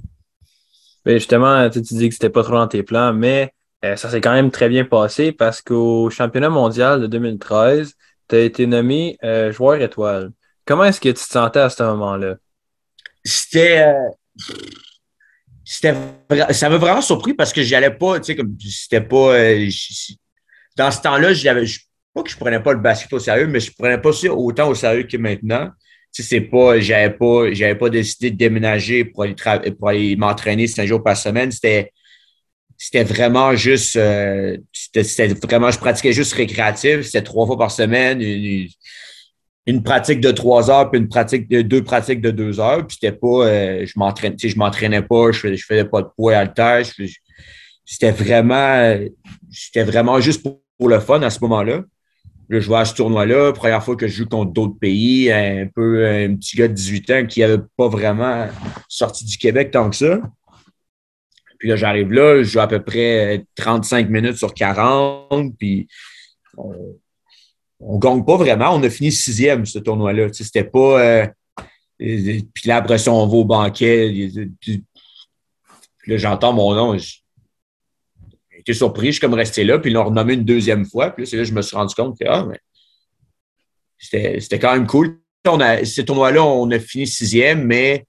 Ben 1.05 1.15
justement, 1.15 1.69
tu 1.69 1.81
dis 1.81 2.09
que 2.09 2.15
c'était 2.15 2.31
pas 2.31 2.43
trop 2.43 2.55
dans 2.55 2.69
tes 2.69 2.83
plans, 2.83 3.13
mais 3.13 3.53
euh, 3.85 3.97
ça 3.97 4.09
s'est 4.09 4.21
quand 4.21 4.33
même 4.33 4.51
très 4.51 4.69
bien 4.69 4.85
passé 4.85 5.33
parce 5.33 5.61
qu'au 5.61 6.11
championnat 6.11 6.49
mondial 6.49 7.01
de 7.01 7.07
2013, 7.07 7.95
tu 8.29 8.37
as 8.37 8.41
été 8.41 8.67
nommé 8.67 9.19
euh, 9.25 9.53
joueur 9.53 9.81
étoile. 9.81 10.33
Comment 10.65 10.85
est-ce 10.85 11.01
que 11.01 11.09
tu 11.09 11.15
te 11.15 11.21
sentais 11.21 11.61
à 11.61 11.71
ce 11.71 11.83
moment-là? 11.83 12.37
C'était. 13.25 13.95
c'était 15.65 15.95
ça 16.51 16.69
m'a 16.69 16.77
vraiment 16.77 17.03
surpris 17.03 17.35
parce 17.35 17.53
que 17.53 17.63
j'allais 17.63 17.91
pas, 17.91 18.19
tu 18.21 18.27
sais, 18.27 18.37
comme 18.37 18.57
c'était 18.61 19.01
pas. 19.01 19.37
dans 20.77 20.91
ce 20.91 21.01
temps-là, 21.01 21.33
j'avais 21.33 21.67
pas 22.15 22.23
que 22.23 22.31
je 22.31 22.37
prenais 22.37 22.61
pas 22.61 22.73
le 22.73 22.81
basket 22.81 23.13
au 23.13 23.19
sérieux, 23.19 23.47
mais 23.47 23.61
je 23.61 23.73
prenais 23.77 23.99
pas 23.99 24.11
autant 24.31 24.69
au 24.69 24.75
sérieux 24.75 25.05
que 25.05 25.17
maintenant. 25.17 25.71
Tu 26.15 26.23
sais, 26.23 26.29
c'est 26.29 26.41
pas, 26.43 26.79
j'avais 26.79 27.11
pas, 27.11 27.53
j'avais 27.53 27.75
pas 27.75 27.89
décidé 27.89 28.31
de 28.31 28.37
déménager 28.37 29.05
pour 29.05 29.23
aller, 29.23 29.35
pour 29.79 29.89
aller 29.89 30.15
m'entraîner 30.17 30.67
cinq 30.67 30.87
jours 30.87 31.03
par 31.03 31.17
semaine. 31.17 31.51
C'était, 31.51 31.91
c'était 32.77 33.05
vraiment 33.05 33.55
juste, 33.55 33.97
euh, 33.97 34.59
c'était 34.73 35.29
vraiment, 35.29 35.71
je 35.71 35.79
pratiquais 35.79 36.13
juste 36.13 36.35
récréatif. 36.35 37.03
C'était 37.03 37.23
trois 37.23 37.47
fois 37.47 37.57
par 37.57 37.71
semaine, 37.71 38.21
une, 39.67 39.83
pratique 39.83 40.21
de 40.21 40.33
trois 40.33 40.71
heures, 40.71 40.91
puis 40.91 41.01
une 41.01 41.09
pratique 41.09 41.49
de 41.49 41.63
deux 41.63 41.83
pratiques 41.83 42.21
de 42.21 42.31
deux 42.31 42.61
heures. 42.61 42.87
Puis 42.87 42.99
c'était 43.01 43.17
pas, 43.17 43.47
euh, 43.47 43.87
je 43.87 43.93
m'entraînais, 43.97 44.37
je 44.39 44.59
m'entraînais 44.59 45.03
pas, 45.03 45.33
je 45.33 45.55
je 45.55 45.65
faisais 45.65 45.87
pas 45.87 46.03
de 46.03 46.09
poids 46.15 46.37
à 46.37 46.47
terre. 46.47 46.85
C'était 47.87 48.11
vraiment, 48.11 48.99
c'était 49.51 49.85
vraiment 49.85 50.21
juste 50.21 50.43
pour 50.43 50.89
le 50.89 51.01
fun 51.01 51.23
à 51.23 51.31
ce 51.31 51.41
moment-là 51.41 51.83
je 52.61 52.67
vois 52.67 52.81
à 52.81 52.85
ce 52.85 52.95
tournoi-là, 52.95 53.53
première 53.53 53.83
fois 53.83 53.97
que 53.97 54.07
je 54.07 54.17
joue 54.19 54.29
contre 54.29 54.53
d'autres 54.53 54.79
pays, 54.79 55.31
un 55.33 55.67
peu 55.75 56.07
un 56.07 56.35
petit 56.37 56.57
gars 56.57 56.69
de 56.69 56.75
18 56.75 57.11
ans 57.11 57.27
qui 57.27 57.41
n'avait 57.41 57.63
pas 57.77 57.89
vraiment 57.89 58.49
sorti 58.89 59.25
du 59.25 59.39
Québec 59.39 59.71
tant 59.71 59.89
que 59.91 59.97
ça. 59.97 60.21
Puis 61.59 61.69
là, 61.69 61.77
j'arrive 61.77 62.13
là, 62.13 62.39
je 62.39 62.49
joue 62.49 62.61
à 62.61 62.67
peu 62.67 62.83
près 62.83 63.45
35 63.55 64.11
minutes 64.11 64.37
sur 64.37 64.53
40, 64.53 65.57
puis 65.57 65.87
on, 66.57 66.75
on 67.83 67.99
gagne 67.99 68.25
pas 68.25 68.37
vraiment. 68.37 68.75
On 68.75 68.83
a 68.83 68.91
fini 68.91 69.13
sixième, 69.13 69.67
ce 69.67 69.79
tournoi-là. 69.79 70.29
C'était 70.33 70.65
pas. 70.65 71.01
Euh, 71.01 71.27
puis 71.99 72.67
là, 72.67 72.77
après 72.77 72.99
ça, 72.99 73.13
on 73.13 73.27
va 73.27 73.37
au 73.37 73.45
banquet. 73.45 74.31
Là, 76.07 76.17
j'entends 76.17 76.53
mon 76.53 76.75
nom. 76.75 76.97
Été 78.63 78.75
surpris, 78.75 79.09
je 79.09 79.13
suis 79.13 79.21
comme 79.21 79.35
resté 79.35 79.65
là, 79.65 79.79
puis 79.79 79.91
ils 79.91 79.95
l'ont 79.95 80.05
renommé 80.05 80.35
une 80.35 80.45
deuxième 80.45 80.85
fois. 80.87 81.11
Puis 81.11 81.25
là, 81.25 81.31
c'est 81.31 81.37
là 81.37 81.45
je 81.45 81.53
me 81.53 81.63
suis 81.63 81.77
rendu 81.77 81.95
compte 81.95 82.19
que 82.19 82.25
ah, 82.29 82.47
c'était 83.99 84.59
quand 84.59 84.73
même 84.73 84.87
cool. 84.87 85.19
On 85.47 85.61
a, 85.61 85.85
ce 85.85 86.01
tournoi-là, 86.03 86.45
on 86.45 86.71
a 86.71 86.79
fini 86.79 87.07
sixième, 87.07 87.65
mais 87.65 88.07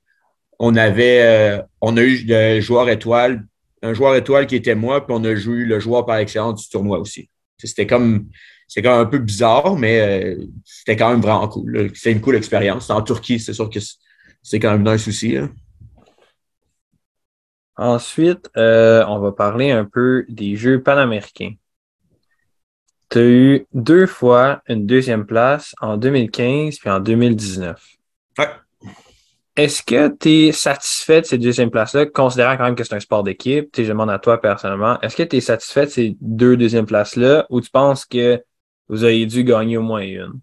on 0.59 0.75
avait 0.75 1.21
euh, 1.23 1.61
on 1.81 1.97
a 1.97 2.01
eu 2.01 2.23
le 2.27 2.59
joueur 2.61 2.89
étoile, 2.89 3.45
un 3.81 3.93
joueur 3.93 4.15
étoile 4.15 4.47
qui 4.47 4.55
était 4.55 4.75
moi, 4.75 5.05
puis 5.05 5.15
on 5.17 5.23
a 5.23 5.29
eu 5.29 5.65
le 5.65 5.79
joueur 5.79 6.05
par 6.05 6.17
excellence 6.17 6.63
du 6.63 6.69
tournoi 6.69 6.99
aussi. 6.99 7.29
C'était 7.57 7.87
comme 7.87 8.27
c'est 8.67 8.81
quand 8.81 8.91
même 8.91 9.07
un 9.07 9.09
peu 9.09 9.19
bizarre, 9.19 9.75
mais 9.75 9.99
euh, 9.99 10.45
c'était 10.63 10.95
quand 10.95 11.09
même 11.11 11.21
vraiment 11.21 11.47
cool. 11.47 11.91
C'est 11.95 12.11
une 12.11 12.21
cool 12.21 12.35
expérience. 12.35 12.89
En 12.89 13.01
Turquie, 13.01 13.39
c'est 13.39 13.53
sûr 13.53 13.69
que 13.69 13.79
c'est 14.41 14.59
quand 14.59 14.71
même 14.71 14.87
un 14.87 14.97
souci. 14.97 15.37
Ensuite, 17.75 18.49
euh, 18.57 19.03
on 19.07 19.19
va 19.19 19.31
parler 19.31 19.71
un 19.71 19.85
peu 19.85 20.25
des 20.29 20.55
Jeux 20.55 20.81
panaméricains. 20.81 21.53
Tu 23.09 23.19
as 23.19 23.23
eu 23.23 23.67
deux 23.73 24.05
fois 24.05 24.61
une 24.67 24.85
deuxième 24.85 25.25
place 25.25 25.73
en 25.81 25.97
2015 25.97 26.77
puis 26.77 26.89
en 26.89 26.99
2019. 26.99 27.81
Ouais. 28.37 28.49
Est-ce 29.55 29.83
que 29.83 30.07
tu 30.07 30.47
es 30.47 30.51
satisfait 30.51 31.21
de 31.21 31.25
ces 31.27 31.37
deuxièmes 31.37 31.69
places-là, 31.69 32.07
considérant 32.07 32.57
quand 32.57 32.63
même 32.63 32.75
que 32.75 32.83
c'est 32.83 32.95
un 32.95 32.99
sport 32.99 33.23
d'équipe? 33.23 33.69
Je 33.77 33.83
demande 33.83 34.09
à 34.09 34.17
toi 34.17 34.41
personnellement, 34.41 34.99
est-ce 35.01 35.15
que 35.15 35.23
tu 35.23 35.37
es 35.37 35.41
satisfait 35.41 35.85
de 35.85 35.91
ces 35.91 36.17
deux 36.21 36.57
deuxièmes 36.57 36.87
places-là 36.87 37.45
ou 37.51 37.61
tu 37.61 37.69
penses 37.69 38.05
que 38.05 38.43
vous 38.87 39.03
auriez 39.03 39.27
dû 39.27 39.43
gagner 39.43 39.77
au 39.77 39.83
moins 39.83 40.01
une? 40.01 40.39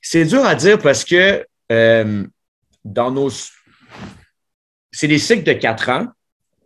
C'est 0.00 0.24
dur 0.24 0.44
à 0.44 0.54
dire 0.54 0.78
parce 0.78 1.04
que 1.04 1.44
euh, 1.70 2.24
dans 2.84 3.10
nos. 3.10 3.30
C'est 4.92 5.08
des 5.08 5.18
cycles 5.18 5.44
de 5.44 5.54
quatre 5.54 5.88
ans. 5.88 6.06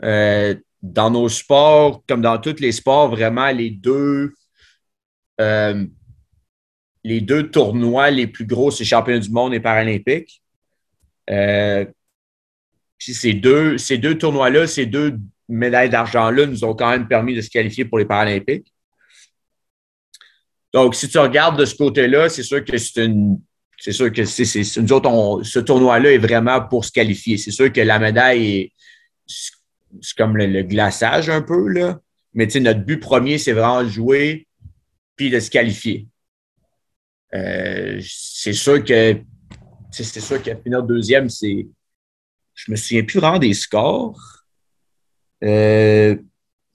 Euh, 0.03 0.55
dans 0.83 1.11
nos 1.11 1.29
sports, 1.29 2.03
comme 2.07 2.21
dans 2.21 2.39
tous 2.39 2.61
les 2.61 2.73
sports, 2.73 3.09
vraiment, 3.09 3.51
les 3.51 3.71
deux. 3.71 4.35
Euh, 5.41 5.87
les 7.03 7.21
deux 7.21 7.51
tournois 7.51 8.11
les 8.11 8.27
plus 8.27 8.47
gros, 8.47 8.71
c'est 8.71 8.85
championnat 8.85 9.21
du 9.21 9.31
monde 9.31 9.55
et 9.55 9.61
paralympique. 9.61 10.43
puis 11.27 13.15
ces 13.15 13.33
deux, 13.33 13.79
ces 13.79 13.99
deux 13.99 14.19
tournois-là, 14.19 14.67
ces 14.67 14.87
deux 14.87 15.17
médailles 15.49 15.91
d'argent-là 15.91 16.47
nous 16.47 16.65
ont 16.65 16.75
quand 16.75 16.91
même 16.91 17.07
permis 17.07 17.35
de 17.35 17.41
se 17.41 17.51
qualifier 17.51 17.85
pour 17.85 17.99
les 17.99 18.05
Paralympiques. 18.05 18.73
Donc, 20.73 20.95
si 20.95 21.09
tu 21.09 21.19
regardes 21.19 21.59
de 21.59 21.65
ce 21.65 21.75
côté-là, 21.75 22.29
c'est 22.29 22.43
sûr 22.43 22.65
que 22.65 22.77
c'est 22.77 23.05
une. 23.05 23.41
C'est 23.79 23.93
sûr 23.93 24.13
que 24.13 24.25
c'est, 24.25 24.63
nous 24.81 24.93
autres, 24.93 25.43
ce 25.45 25.59
tournoi-là 25.59 26.13
est 26.13 26.19
vraiment 26.19 26.61
pour 26.63 26.85
se 26.85 26.93
qualifier. 26.93 27.37
C'est 27.37 27.51
sûr 27.51 27.73
que 27.73 27.81
la 27.81 27.99
médaille 27.99 28.57
est 28.57 28.73
c'est 30.03 30.17
comme 30.17 30.37
le, 30.37 30.63
glaçage 30.63 31.29
un 31.29 31.43
peu, 31.43 31.69
là. 31.69 32.01
Mais 32.35 32.47
notre 32.61 32.81
but 32.81 32.99
premier, 32.99 33.39
c'est 33.39 33.53
vraiment 33.53 33.83
de 33.83 33.89
jouer 33.89 34.47
puis 35.17 35.31
de 35.31 35.41
se 35.41 35.51
qualifier. 35.51 36.07
Euh, 37.35 38.01
c'est 38.03 38.53
sûr 38.53 38.85
que 38.85 39.19
c'est 39.91 40.21
sûr 40.21 40.43
qu'à 40.43 40.57
finir 40.57 40.83
deuxième, 40.83 41.31
c'est. 41.31 41.67
Je 42.55 42.71
me 42.71 42.77
souviens 42.77 43.03
plus 43.05 43.19
vraiment 43.19 43.39
des 43.39 43.55
scores. 43.55 44.45
Euh, 45.43 46.17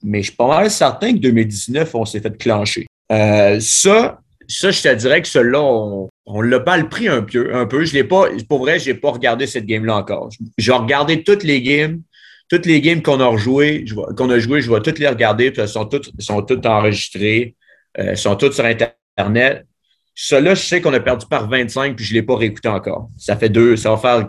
mais 0.02 0.22
je 0.22 0.28
suis 0.28 0.36
pas 0.36 0.48
mal 0.48 0.70
certain 0.70 1.12
que 1.12 1.18
2019, 1.18 1.94
on 1.94 2.04
s'est 2.04 2.20
fait 2.20 2.36
clencher. 2.36 2.86
Euh, 3.10 3.60
ça, 3.60 4.20
ça, 4.48 4.70
je 4.70 4.82
te 4.82 4.94
dirais 4.94 5.22
que 5.22 5.28
celui-là, 5.28 5.60
on, 5.62 6.08
on 6.26 6.40
l'a 6.40 6.60
mal 6.60 6.88
pris 6.88 7.08
un 7.08 7.22
peu. 7.22 7.54
Un 7.54 7.66
peu. 7.66 7.84
Je 7.84 7.94
l'ai 7.94 8.04
pas, 8.04 8.28
pour 8.48 8.60
vrai, 8.60 8.78
je 8.78 8.90
n'ai 8.90 8.96
pas 8.96 9.10
regardé 9.10 9.46
cette 9.46 9.66
game-là 9.66 9.96
encore. 9.96 10.30
J'ai 10.58 10.72
regardé 10.72 11.22
toutes 11.22 11.42
les 11.42 11.62
games, 11.62 12.02
toutes 12.48 12.66
les 12.66 12.80
games 12.80 13.02
qu'on 13.02 13.20
a 13.20 13.26
rejouées, 13.26 13.84
qu'on 14.16 14.30
a 14.30 14.38
jouées, 14.38 14.60
je 14.60 14.70
vais 14.70 14.80
toutes 14.80 14.98
les 14.98 15.08
regarder, 15.08 15.50
puis 15.50 15.62
elles 15.62 15.68
sont 15.68 15.86
toutes, 15.86 16.10
sont 16.20 16.42
toutes 16.42 16.66
enregistrées, 16.66 17.56
elles 17.94 18.18
sont 18.18 18.36
toutes 18.36 18.52
sur 18.52 18.64
Internet. 18.64 19.66
Celui-là, 20.14 20.54
je 20.54 20.62
sais 20.62 20.80
qu'on 20.80 20.92
a 20.92 21.00
perdu 21.00 21.26
par 21.26 21.48
25, 21.48 21.96
puis 21.96 22.04
je 22.04 22.12
ne 22.12 22.20
l'ai 22.20 22.22
pas 22.22 22.36
réécouté 22.36 22.68
encore. 22.68 23.08
Ça 23.18 23.36
fait 23.36 23.48
deux, 23.48 23.76
ça 23.76 23.90
va 23.90 23.96
faire 23.96 24.28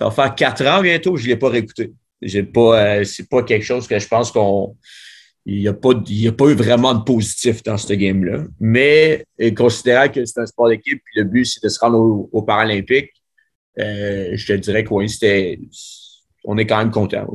ça 0.00 0.06
va 0.06 0.10
faire 0.10 0.34
quatre 0.34 0.64
ans 0.66 0.80
bientôt, 0.80 1.16
je 1.18 1.24
ne 1.24 1.28
l'ai 1.28 1.36
pas 1.36 1.50
réécouté. 1.50 1.92
J'ai 2.22 2.42
pas, 2.42 2.82
euh, 2.82 3.04
c'est 3.04 3.28
pas 3.28 3.42
quelque 3.42 3.64
chose 3.64 3.86
que 3.86 3.98
je 3.98 4.08
pense 4.08 4.30
qu'on 4.30 4.76
il 5.46 5.60
n'y 5.60 5.68
a, 5.68 5.72
pas, 5.72 5.90
a 5.90 6.32
pas 6.32 6.44
eu 6.46 6.54
vraiment 6.54 6.94
de 6.94 7.02
positif 7.02 7.62
dans 7.62 7.76
ce 7.76 7.92
game-là. 7.92 8.44
Mais 8.60 9.24
considérant 9.56 10.08
que 10.08 10.24
c'est 10.24 10.40
un 10.40 10.46
sport 10.46 10.68
d'équipe, 10.68 11.00
puis 11.04 11.20
le 11.20 11.24
but, 11.24 11.44
c'est 11.44 11.62
de 11.62 11.68
se 11.68 11.80
rendre 11.80 12.28
aux, 12.30 12.42
Paralympiques, 12.42 13.10
euh, 13.78 14.30
je 14.34 14.46
te 14.46 14.52
dirais 14.52 14.84
qu'on 14.84 15.04
on 16.44 16.58
est 16.58 16.66
quand 16.66 16.78
même 16.78 16.90
content. 16.90 17.26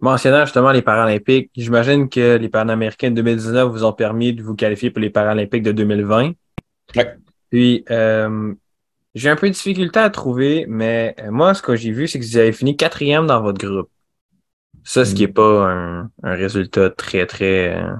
Mentionnant 0.00 0.44
justement 0.44 0.70
les 0.70 0.82
Paralympiques, 0.82 1.50
j'imagine 1.56 2.08
que 2.08 2.36
les 2.36 2.48
Panaméricains 2.48 3.10
de 3.10 3.16
2019 3.16 3.70
vous 3.70 3.84
ont 3.84 3.92
permis 3.92 4.32
de 4.32 4.42
vous 4.42 4.54
qualifier 4.54 4.90
pour 4.90 5.00
les 5.00 5.10
Paralympiques 5.10 5.64
de 5.64 5.72
2020. 5.72 6.32
Puis, 7.50 7.84
euh, 7.90 8.54
j'ai 9.14 9.30
un 9.30 9.36
peu 9.36 9.48
de 9.48 9.54
difficulté 9.54 9.98
à 9.98 10.10
trouver, 10.10 10.66
mais 10.68 11.16
euh, 11.18 11.30
moi, 11.32 11.54
ce 11.54 11.62
que 11.62 11.74
j'ai 11.74 11.90
vu, 11.90 12.06
c'est 12.06 12.20
que 12.20 12.24
vous 12.24 12.36
avez 12.36 12.52
fini 12.52 12.76
quatrième 12.76 13.26
dans 13.26 13.42
votre 13.42 13.58
groupe. 13.58 13.90
Ça, 14.88 15.04
ce 15.04 15.14
qui 15.14 15.20
n'est 15.20 15.28
mm. 15.28 15.34
pas 15.34 15.70
un, 15.70 16.10
résultat 16.22 16.88
très, 16.88 17.26
très. 17.26 17.76
Euh, 17.76 17.92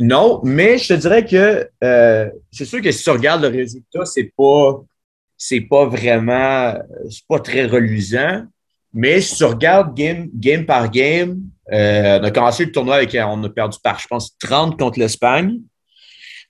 non, 0.00 0.42
mais 0.44 0.76
je 0.76 0.88
te 0.88 0.92
dirais 0.92 1.24
que 1.24 1.66
euh, 1.82 2.30
c'est 2.52 2.66
sûr 2.66 2.82
que 2.82 2.92
si 2.92 3.02
tu 3.02 3.08
regardes 3.08 3.40
le 3.40 3.48
résultat, 3.48 4.04
c'est 4.04 4.30
pas 4.36 4.82
c'est 5.38 5.62
pas 5.62 5.86
vraiment 5.86 6.74
c'est 7.08 7.26
pas 7.26 7.40
très 7.40 7.64
reluisant. 7.64 8.44
Mais 8.92 9.22
si 9.22 9.36
tu 9.36 9.44
regardes 9.44 9.96
game, 9.96 10.28
game 10.34 10.66
par 10.66 10.90
game, 10.90 11.40
euh, 11.72 12.20
on 12.20 12.24
a 12.24 12.30
commencé 12.30 12.66
le 12.66 12.72
tournoi 12.72 12.96
avec 12.96 13.16
on 13.18 13.42
a 13.42 13.48
perdu 13.48 13.78
par, 13.82 13.98
je 13.98 14.06
pense, 14.06 14.36
30 14.40 14.78
contre 14.78 14.98
l'Espagne. 14.98 15.60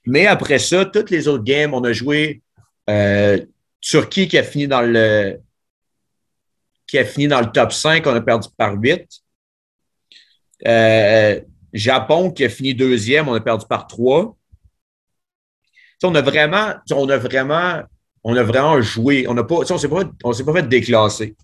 Mais 0.04 0.26
après 0.26 0.58
ça, 0.58 0.84
toutes 0.84 1.10
les 1.10 1.28
autres 1.28 1.44
games, 1.44 1.74
on 1.74 1.84
a 1.84 1.92
joué 1.92 2.42
Turquie 3.80 4.26
qui 4.26 4.36
a 4.36 4.42
fini 4.42 4.66
dans 4.66 4.82
le 4.82 5.38
qui 6.88 6.98
a 6.98 7.04
fini 7.04 7.28
dans 7.28 7.40
le 7.40 7.52
top 7.52 7.70
5, 7.70 8.04
on 8.08 8.16
a 8.16 8.20
perdu 8.20 8.48
par 8.56 8.74
8. 8.74 9.06
Euh, 10.66 11.40
Japon 11.72 12.30
qui 12.30 12.44
a 12.44 12.48
fini 12.48 12.74
deuxième, 12.74 13.28
on 13.28 13.34
a 13.34 13.40
perdu 13.40 13.64
par 13.68 13.86
trois. 13.86 14.36
on 16.02 16.14
a 16.14 16.22
vraiment, 16.22 16.74
on 16.92 17.08
a 17.08 17.16
vraiment, 17.16 17.82
on 18.24 18.36
a 18.36 18.42
vraiment 18.42 18.80
joué. 18.80 19.26
On 19.28 19.34
ne 19.34 19.42
pas, 19.42 19.56
on 19.70 19.78
s'est 19.78 19.88
pas, 19.88 20.02
on 20.24 20.32
s'est 20.32 20.44
pas 20.44 20.54
fait 20.54 20.68
déclasser. 20.68 21.36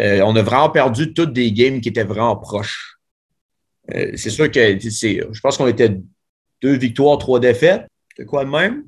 Euh, 0.00 0.22
on 0.24 0.34
a 0.36 0.42
vraiment 0.42 0.70
perdu 0.70 1.12
toutes 1.12 1.32
des 1.32 1.52
games 1.52 1.80
qui 1.80 1.90
étaient 1.90 2.04
vraiment 2.04 2.36
proches. 2.36 2.96
Euh, 3.94 4.12
c'est 4.16 4.30
sûr 4.30 4.50
que 4.50 4.78
je 4.78 5.40
pense 5.40 5.58
qu'on 5.58 5.66
était 5.66 5.94
deux 6.62 6.76
victoires, 6.76 7.18
trois 7.18 7.40
défaites. 7.40 7.86
C'est 8.16 8.24
quoi 8.24 8.44
de 8.44 8.50
même? 8.50 8.84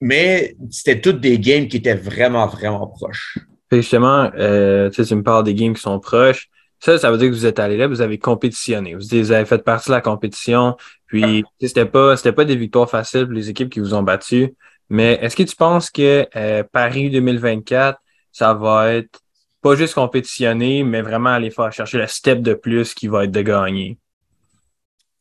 Mais 0.00 0.56
c'était 0.70 1.00
toutes 1.00 1.20
des 1.20 1.38
games 1.38 1.66
qui 1.68 1.78
étaient 1.78 1.94
vraiment, 1.94 2.46
vraiment 2.46 2.86
proches. 2.86 3.38
Justement, 3.70 4.30
tu 4.30 4.36
me 4.38 5.22
parles 5.22 5.44
des 5.44 5.54
games 5.54 5.74
qui 5.74 5.82
sont 5.82 5.98
proches. 5.98 6.48
Ça, 6.80 6.98
ça 6.98 7.10
veut 7.10 7.18
dire 7.18 7.28
que 7.28 7.34
vous 7.34 7.46
êtes 7.46 7.58
allé 7.58 7.76
là, 7.76 7.86
vous 7.86 8.00
avez 8.00 8.18
compétitionné. 8.18 8.94
Vous 8.94 9.32
avez 9.32 9.44
fait 9.44 9.64
partie 9.64 9.88
de 9.88 9.94
la 9.94 10.00
compétition. 10.00 10.76
Puis, 11.06 11.44
c'était 11.60 11.86
pas, 11.86 12.16
c'était 12.16 12.32
pas 12.32 12.44
des 12.44 12.56
victoires 12.56 12.88
faciles 12.88 13.24
pour 13.24 13.34
les 13.34 13.50
équipes 13.50 13.70
qui 13.70 13.80
vous 13.80 13.94
ont 13.94 14.02
battu. 14.02 14.54
Mais 14.88 15.18
est-ce 15.20 15.36
que 15.36 15.42
tu 15.42 15.56
penses 15.56 15.90
que 15.90 16.26
euh, 16.36 16.62
Paris 16.70 17.10
2024, 17.10 17.98
ça 18.32 18.54
va 18.54 18.94
être 18.94 19.20
pas 19.60 19.74
juste 19.74 19.94
compétitionner, 19.94 20.84
mais 20.84 21.02
vraiment 21.02 21.30
aller 21.30 21.50
faire 21.50 21.72
chercher 21.72 21.98
le 21.98 22.06
step 22.06 22.40
de 22.40 22.54
plus 22.54 22.94
qui 22.94 23.08
va 23.08 23.24
être 23.24 23.32
de 23.32 23.42
gagner? 23.42 23.98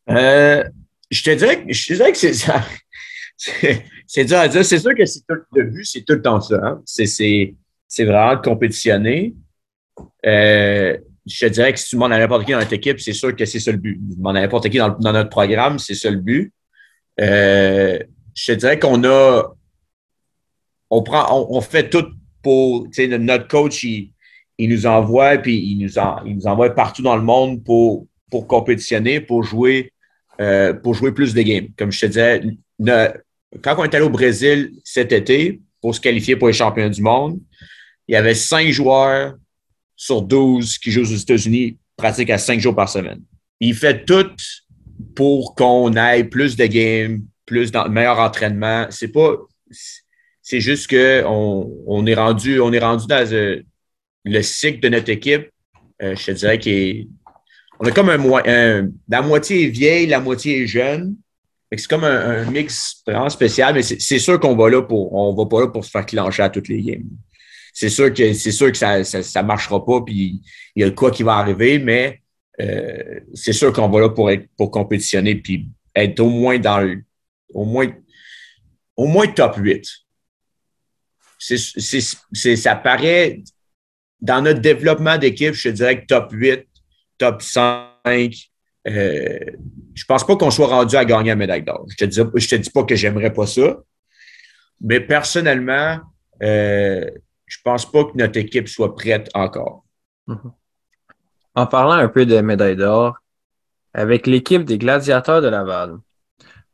Euh, 0.09 0.63
je 1.09 1.23
te 1.23 1.31
dirais, 1.31 1.65
je 1.67 1.87
te 1.87 1.93
dirais 1.93 2.11
que 2.11 2.17
c'est 2.17 2.33
ça. 2.33 2.63
C'est 4.07 4.23
dur 4.23 4.37
à 4.37 4.47
dire. 4.47 4.65
C'est 4.65 4.79
sûr 4.79 4.95
que 4.95 5.05
c'est 5.05 5.19
tout, 5.27 5.35
le 5.53 5.65
but, 5.65 5.85
c'est 5.85 6.01
tout 6.01 6.13
le 6.13 6.21
temps 6.21 6.41
ça. 6.41 6.59
Hein. 6.63 6.81
C'est 6.85 7.53
vraiment 7.99 8.35
de 8.35 8.41
compétitionner. 8.41 9.35
Euh, 10.25 10.97
je 11.27 11.45
te 11.45 11.51
dirais 11.51 11.73
que 11.73 11.79
si 11.79 11.89
tu 11.89 11.95
demandes 11.95 12.13
à 12.13 12.19
n'importe 12.19 12.45
qui 12.45 12.51
dans 12.51 12.59
notre 12.59 12.73
équipe, 12.73 12.99
c'est 12.99 13.13
sûr 13.13 13.35
que 13.35 13.45
c'est 13.45 13.59
ça 13.59 13.71
le 13.71 13.77
but. 13.77 13.99
Tu 14.09 14.17
demandes 14.17 14.37
à 14.37 14.41
n'importe 14.41 14.69
qui 14.69 14.77
dans, 14.77 14.97
notre 14.99 15.29
programme, 15.29 15.79
c'est 15.79 15.95
ça 15.95 16.09
le 16.09 16.17
but. 16.17 16.53
Euh, 17.19 17.99
je 18.33 18.53
te 18.53 18.57
dirais 18.57 18.79
qu'on 18.79 19.03
a. 19.03 19.53
On 20.89 21.03
prend, 21.03 21.47
on, 21.49 21.61
fait 21.61 21.89
tout 21.89 22.05
pour. 22.41 22.87
Notre 22.97 23.47
coach, 23.47 23.83
il, 23.83 24.13
nous 24.59 24.85
envoie, 24.85 25.37
puis 25.37 25.57
il 25.57 25.77
nous, 25.79 25.99
il 26.25 26.35
nous 26.35 26.47
envoie 26.47 26.69
partout 26.69 27.01
dans 27.01 27.15
le 27.15 27.23
monde 27.23 27.63
pour, 27.63 28.07
pour 28.31 28.47
compétitionner, 28.47 29.19
pour 29.19 29.43
jouer, 29.43 29.91
euh, 30.39 30.73
pour 30.73 30.93
jouer 30.93 31.11
plus 31.11 31.33
de 31.33 31.41
games. 31.41 31.67
Comme 31.77 31.91
je 31.91 31.99
te 31.99 32.05
disais, 32.05 32.41
quand 33.61 33.75
on 33.77 33.83
est 33.83 33.95
allé 33.95 34.05
au 34.05 34.09
Brésil 34.09 34.71
cet 34.83 35.11
été, 35.11 35.59
pour 35.81 35.95
se 35.95 36.01
qualifier 36.01 36.35
pour 36.35 36.47
les 36.47 36.53
champions 36.53 36.89
du 36.89 37.01
monde. 37.01 37.39
Il 38.07 38.13
y 38.13 38.15
avait 38.15 38.35
cinq 38.35 38.69
joueurs 38.69 39.35
sur 39.97 40.21
12 40.21 40.77
qui 40.77 40.91
jouent 40.91 41.01
aux 41.01 41.17
États-Unis, 41.17 41.77
pratiquent 41.97 42.29
à 42.29 42.37
cinq 42.37 42.61
jours 42.61 42.75
par 42.75 42.87
semaine. 42.87 43.19
Il 43.59 43.73
fait 43.73 44.05
tout 44.05 44.31
pour 45.15 45.55
qu'on 45.55 45.93
ait 45.93 46.23
plus 46.23 46.55
de 46.55 46.65
games, 46.67 47.23
plus 47.45 47.71
de 47.71 47.89
meilleur 47.89 48.19
entraînement. 48.19 48.85
C'est 48.91 49.09
pas. 49.09 49.35
C'est 50.41 50.61
juste 50.61 50.89
qu'on 50.89 51.83
on 51.87 52.05
est 52.05 52.13
rendu, 52.13 52.61
on 52.61 52.71
est 52.71 52.79
rendu 52.79 53.05
dans 53.07 53.33
euh, 53.33 53.61
le 54.23 54.41
cycle 54.41 54.79
de 54.79 54.89
notre 54.89 55.09
équipe. 55.09 55.49
Euh, 56.01 56.15
je 56.15 56.25
te 56.27 56.31
dirais 56.31 56.59
qu'on 56.59 57.85
a 57.85 57.91
comme 57.91 58.09
un, 58.09 58.89
La 59.09 59.21
moitié 59.21 59.65
est 59.65 59.69
vieille, 59.69 60.07
la 60.07 60.21
moitié 60.21 60.63
est 60.63 60.67
jeune. 60.67 61.15
C'est 61.69 61.87
comme 61.87 62.05
un, 62.05 62.45
mix 62.49 63.01
vraiment 63.05 63.29
spécial, 63.29 63.73
mais 63.73 63.83
c'est 63.83 64.19
sûr 64.19 64.39
qu'on 64.39 64.55
va 64.55 64.69
là 64.69 64.83
pour. 64.83 65.13
On 65.13 65.33
va 65.33 65.45
pas 65.47 65.61
là 65.61 65.67
pour 65.67 65.83
se 65.83 65.89
faire 65.89 66.05
clencher 66.05 66.43
à 66.43 66.49
toutes 66.49 66.69
les 66.69 66.81
games. 66.81 67.09
C'est 67.79 67.89
sûr 67.89 68.11
que 68.11 68.33
c'est 68.33 68.51
sûr 68.51 68.71
que 68.71 68.77
ça, 68.77 69.03
ça, 69.03 69.43
marchera 69.43 69.85
pas, 69.85 70.01
puis 70.01 70.41
il 70.75 70.81
y 70.81 70.83
a 70.83 70.89
quoi 70.89 71.11
qui 71.11 71.21
va 71.21 71.35
arriver, 71.35 71.77
mais 71.77 72.23
euh, 72.59 73.19
c'est 73.35 73.53
sûr 73.53 73.71
qu'on 73.71 73.87
va 73.87 73.99
là 73.99 74.09
pour 74.09 74.31
être 74.31 74.47
pour 74.57 74.71
compétitionner 74.71 75.35
puis 75.35 75.69
être 75.95 76.19
au 76.19 76.27
moins 76.27 76.57
dans 76.57 76.79
le 76.79 77.03
au 77.53 77.65
moins 77.65 77.87
au 78.95 79.05
moins 79.05 79.27
top 79.27 79.57
8. 79.57 79.87
C'est, 81.37 82.55
ça 82.55 82.75
paraît 82.75 83.43
dans 84.21 84.41
notre 84.41 84.59
développement 84.59 85.19
d'équipe, 85.19 85.53
je 85.53 85.69
te 85.69 85.73
dirais 85.75 86.01
que 86.01 86.07
top 86.07 86.31
8, 86.31 86.65
top 87.19 87.43
5. 87.43 88.33
Euh, 88.87 89.39
je 89.93 90.05
pense 90.05 90.25
pas 90.25 90.35
qu'on 90.35 90.49
soit 90.49 90.65
rendu 90.65 90.95
à 90.95 91.05
gagner 91.05 91.29
la 91.29 91.35
médaille 91.35 91.61
d'or. 91.61 91.85
Je 91.89 91.95
te 91.95 92.05
dis, 92.05 92.21
je 92.37 92.47
te 92.47 92.55
dis 92.55 92.71
pas 92.71 92.85
que 92.85 92.95
j'aimerais 92.95 93.31
pas 93.31 93.45
ça. 93.45 93.77
Mais 94.81 94.99
personnellement, 94.99 95.99
euh, 96.41 97.05
je 97.47 97.57
pense 97.63 97.89
pas 97.89 98.03
que 98.03 98.11
notre 98.15 98.37
équipe 98.37 98.67
soit 98.67 98.95
prête 98.95 99.29
encore. 99.33 99.83
Mm-hmm. 100.27 100.51
En 101.55 101.65
parlant 101.65 101.93
un 101.93 102.07
peu 102.07 102.25
de 102.25 102.39
médaille 102.41 102.75
d'or, 102.75 103.17
avec 103.93 104.27
l'équipe 104.27 104.63
des 104.63 104.77
Gladiateurs 104.77 105.41
de 105.41 105.47
Laval, 105.47 105.97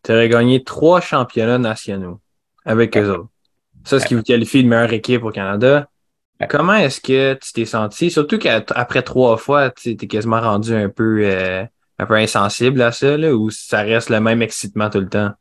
tu 0.03 0.11
aurais 0.11 0.27
gagné 0.27 0.63
trois 0.63 0.99
championnats 0.99 1.59
nationaux 1.59 2.19
avec 2.65 2.97
eux 2.97 3.09
autres. 3.09 3.29
Ça, 3.85 3.99
ce 3.99 4.05
qui 4.05 4.15
vous 4.15 4.23
qualifie 4.23 4.63
de 4.63 4.67
meilleure 4.67 4.93
équipe 4.93 5.23
au 5.23 5.31
Canada. 5.31 5.87
Comment 6.49 6.75
est-ce 6.75 6.99
que 6.99 7.35
tu 7.35 7.53
t'es 7.53 7.65
senti? 7.65 8.11
Surtout 8.11 8.37
qu'après 8.37 9.01
trois 9.01 9.37
fois, 9.37 9.69
tu 9.69 9.91
es 9.91 9.95
quasiment 9.95 10.41
rendu 10.41 10.73
un 10.73 10.89
peu, 10.89 11.21
euh, 11.23 11.63
un 11.99 12.05
peu 12.05 12.15
insensible 12.15 12.81
à 12.81 12.91
ça, 12.91 13.15
ou 13.15 13.49
ça 13.49 13.81
reste 13.81 14.09
le 14.09 14.19
même 14.19 14.41
excitement 14.41 14.89
tout 14.89 14.99
le 14.99 15.07
temps? 15.07 15.31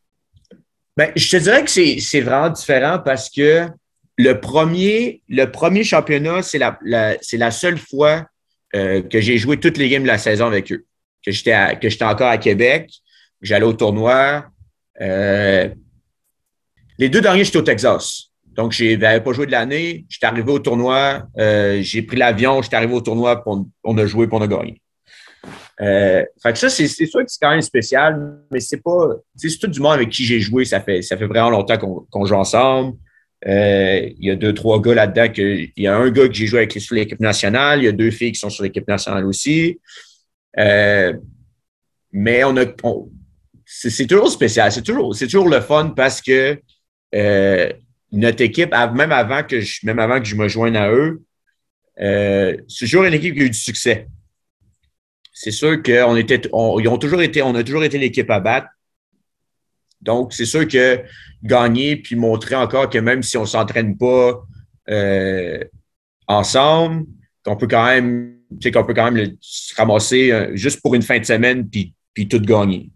Ben, 0.97 1.11
je 1.17 1.31
te 1.31 1.43
dirais 1.43 1.65
que 1.65 1.71
c'est 1.71 2.21
vraiment 2.21 2.51
différent 2.51 3.01
parce 3.01 3.31
que 3.31 3.67
le 4.19 4.41
premier, 4.41 5.23
le 5.29 5.47
premier 5.47 5.85
championnat, 5.85 6.43
c'est 6.43 6.59
la, 6.59 7.51
seule 7.51 7.79
fois 7.79 8.27
euh, 8.75 9.03
que 9.03 9.21
j'ai 9.21 9.39
joué 9.39 9.59
toutes 9.59 9.79
les 9.79 9.89
games 9.89 10.03
de 10.03 10.09
la 10.09 10.19
saison 10.19 10.47
avec 10.47 10.71
eux, 10.73 10.85
que 11.25 11.33
j'étais 11.33 11.79
que 11.81 11.89
j'étais 11.89 12.05
encore 12.05 12.29
à 12.29 12.39
Québec, 12.39 12.91
j'allais 13.41 13.65
au 13.65 13.73
tournoi. 13.73 14.47
Euh, 15.01 15.69
les 16.99 17.09
deux 17.09 17.21
derniers, 17.21 17.45
j'étais 17.45 17.59
au 17.59 17.63
Texas. 17.63 18.29
Donc, 18.45 18.73
je 18.73 18.97
n'avais 18.97 19.23
pas 19.23 19.33
joué 19.33 19.47
de 19.47 19.51
l'année. 19.51 20.05
J'étais 20.11 20.27
arrivé 20.27 20.53
au 20.53 20.59
tournoi. 20.59 21.27
Euh, 21.39 21.81
j'ai 21.81 22.03
pris 22.03 22.19
l'avion. 22.19 22.61
J'étais 22.61 22.77
arrivé 22.77 22.93
au 22.93 23.01
tournoi. 23.01 23.43
On 23.83 23.97
a 23.97 24.07
joué. 24.07 24.27
pour 24.27 24.41
on 24.41 24.43
a 24.43 24.47
gagné. 24.47 24.83
fait 25.79 26.53
que 26.53 26.59
ça, 26.59 26.69
c'est 26.69 26.87
sûr 26.87 27.21
que 27.21 27.29
c'est 27.29 27.41
quand 27.41 27.51
même 27.51 27.63
spécial, 27.63 28.43
mais 28.51 28.61
c'est 28.61 28.83
pas. 28.83 29.09
C'est 29.35 29.59
tout 29.59 29.69
du 29.69 29.81
monde 29.81 29.95
avec 29.95 30.11
qui 30.11 30.25
j'ai 30.27 30.39
joué. 30.39 30.67
Ça 30.67 30.81
fait, 30.81 31.01
ça 31.01 31.17
fait 31.17 31.27
vraiment 31.27 31.49
longtemps 31.49 31.79
qu'on 32.11 32.27
joue 32.27 32.35
ensemble. 32.35 32.99
Euh, 33.47 34.09
il 34.19 34.25
y 34.25 34.31
a 34.31 34.37
deux, 34.37 34.55
trois 34.55 34.81
gars 34.81 34.95
là-dedans. 34.95 35.33
Il 35.37 35.71
y 35.77 35.87
a 35.87 35.97
un 35.97 36.11
gars 36.11 36.29
que 36.29 36.35
j'ai 36.35 36.47
joué 36.47 36.61
avec 36.61 36.73
sur 36.73 36.95
l'équipe 36.95 37.21
nationale. 37.21 37.81
Il 37.81 37.85
y 37.85 37.89
a 37.89 37.93
deux 37.93 38.11
filles 38.11 38.33
qui 38.33 38.39
sont 38.39 38.51
sur 38.51 38.63
l'équipe 38.63 38.87
nationale 38.87 39.25
aussi. 39.27 39.81
Euh, 40.59 41.15
mais 42.13 42.45
on 42.45 42.57
a. 42.57 42.65
c'est 43.65 44.07
toujours 44.07 44.31
spécial. 44.31 44.71
C'est 44.71 44.83
toujours, 44.83 45.15
c'est 45.15 45.27
toujours 45.27 45.49
le 45.49 45.61
fun 45.61 45.93
parce 45.97 46.21
que 46.21 46.61
euh, 47.15 47.73
notre 48.13 48.43
équipe, 48.43 48.73
même 48.95 49.13
avant 49.13 49.43
que 49.43 49.61
je, 49.61 49.81
même 49.85 49.99
avant 49.99 50.21
que 50.21 50.27
je 50.27 50.37
me 50.37 50.47
joigne 50.47 50.77
à 50.77 50.91
eux, 50.91 51.23
c'est 51.97 52.87
toujours 52.87 53.05
une 53.05 53.15
équipe 53.15 53.35
qui 53.35 53.41
a 53.41 53.45
eu 53.45 53.51
du 53.51 53.59
succès. 53.59 54.07
C'est 55.35 55.51
sûr 55.51 55.83
qu'on 55.83 56.15
était, 56.17 56.43
ils 56.45 56.89
ont 56.89 56.99
toujours 56.99 57.23
été, 57.23 57.43
on 57.43 57.55
a 57.55 57.65
toujours 57.65 57.83
été 57.83 57.99
l'équipe 57.99 58.31
à 58.31 58.39
battre. 58.39 58.69
Donc, 60.03 60.33
c'est 60.33 60.45
sûr 60.45 60.67
que 60.67 61.01
gagner 61.43 61.97
puis 61.97 62.17
montrer 62.17 62.55
encore 62.55 62.91
que 62.91 62.99
même 62.99 63.23
si 63.23 63.37
on 63.37 63.43
ne 63.43 63.47
s'entraîne 63.47 63.97
pas 63.97 64.43
euh, 64.91 65.63
ensemble, 66.27 67.07
qu'on 67.45 67.57
peut 67.57 67.67
quand 67.69 67.87
même, 67.87 68.37
qu'on 68.73 68.85
peut 68.85 68.95
quand 68.95 69.11
même 69.11 69.37
se 69.41 69.75
ramasser 69.75 70.31
euh, 70.31 70.51
juste 70.55 70.81
pour 70.81 70.95
une 70.95 71.03
fin 71.03 71.19
de 71.19 71.25
semaine 71.25 71.69
puis, 71.69 71.95
puis 72.15 72.29
tout 72.29 72.41
gagner. 72.41 72.91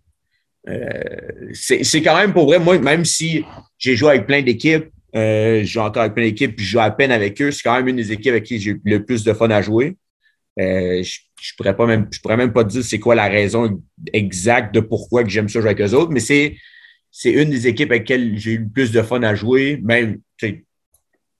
Euh, 0.68 1.52
c'est 1.52 2.02
quand 2.02 2.16
même 2.16 2.32
pour 2.32 2.46
vrai, 2.46 2.58
moi, 2.58 2.78
même 2.78 3.04
si 3.04 3.44
j'ai 3.78 3.94
joué 3.94 4.10
avec 4.10 4.26
plein 4.26 4.42
d'équipes, 4.42 4.88
je 5.14 5.64
joue 5.64 5.80
encore 5.80 6.02
avec 6.02 6.14
plein 6.14 6.24
d'équipes, 6.24 6.54
puis 6.56 6.64
je 6.64 6.72
joue 6.72 6.80
à 6.80 6.90
peine 6.90 7.10
avec 7.10 7.40
eux, 7.40 7.50
c'est 7.50 7.62
quand 7.62 7.74
même 7.76 7.88
une 7.88 7.96
des 7.96 8.12
équipes 8.12 8.32
avec 8.32 8.44
qui 8.44 8.58
j'ai 8.58 8.76
le 8.84 9.04
plus 9.04 9.24
de 9.24 9.32
fun 9.32 9.48
à 9.50 9.62
jouer. 9.62 9.96
je, 10.58 11.18
je 11.40 11.52
pourrais 11.56 11.76
pas 11.76 11.86
même, 11.86 12.08
je 12.10 12.20
pourrais 12.20 12.36
même 12.36 12.52
pas 12.52 12.64
te 12.64 12.70
dire 12.70 12.84
c'est 12.84 12.98
quoi 12.98 13.14
la 13.14 13.28
raison 13.28 13.80
exacte 14.12 14.74
de 14.74 14.80
pourquoi 14.80 15.24
j'aime 15.26 15.48
ça 15.48 15.60
jouer 15.60 15.70
avec 15.70 15.80
eux 15.80 15.94
autres, 15.94 16.10
mais 16.10 16.20
c'est 16.20 16.56
c'est 17.18 17.30
une 17.30 17.48
des 17.48 17.66
équipes 17.66 17.90
avec 17.92 18.02
lesquelles 18.02 18.36
j'ai 18.36 18.52
eu 18.52 18.58
le 18.58 18.68
plus 18.68 18.92
de 18.92 19.00
fun 19.00 19.22
à 19.22 19.34
jouer. 19.34 19.80
Même, 19.82 20.20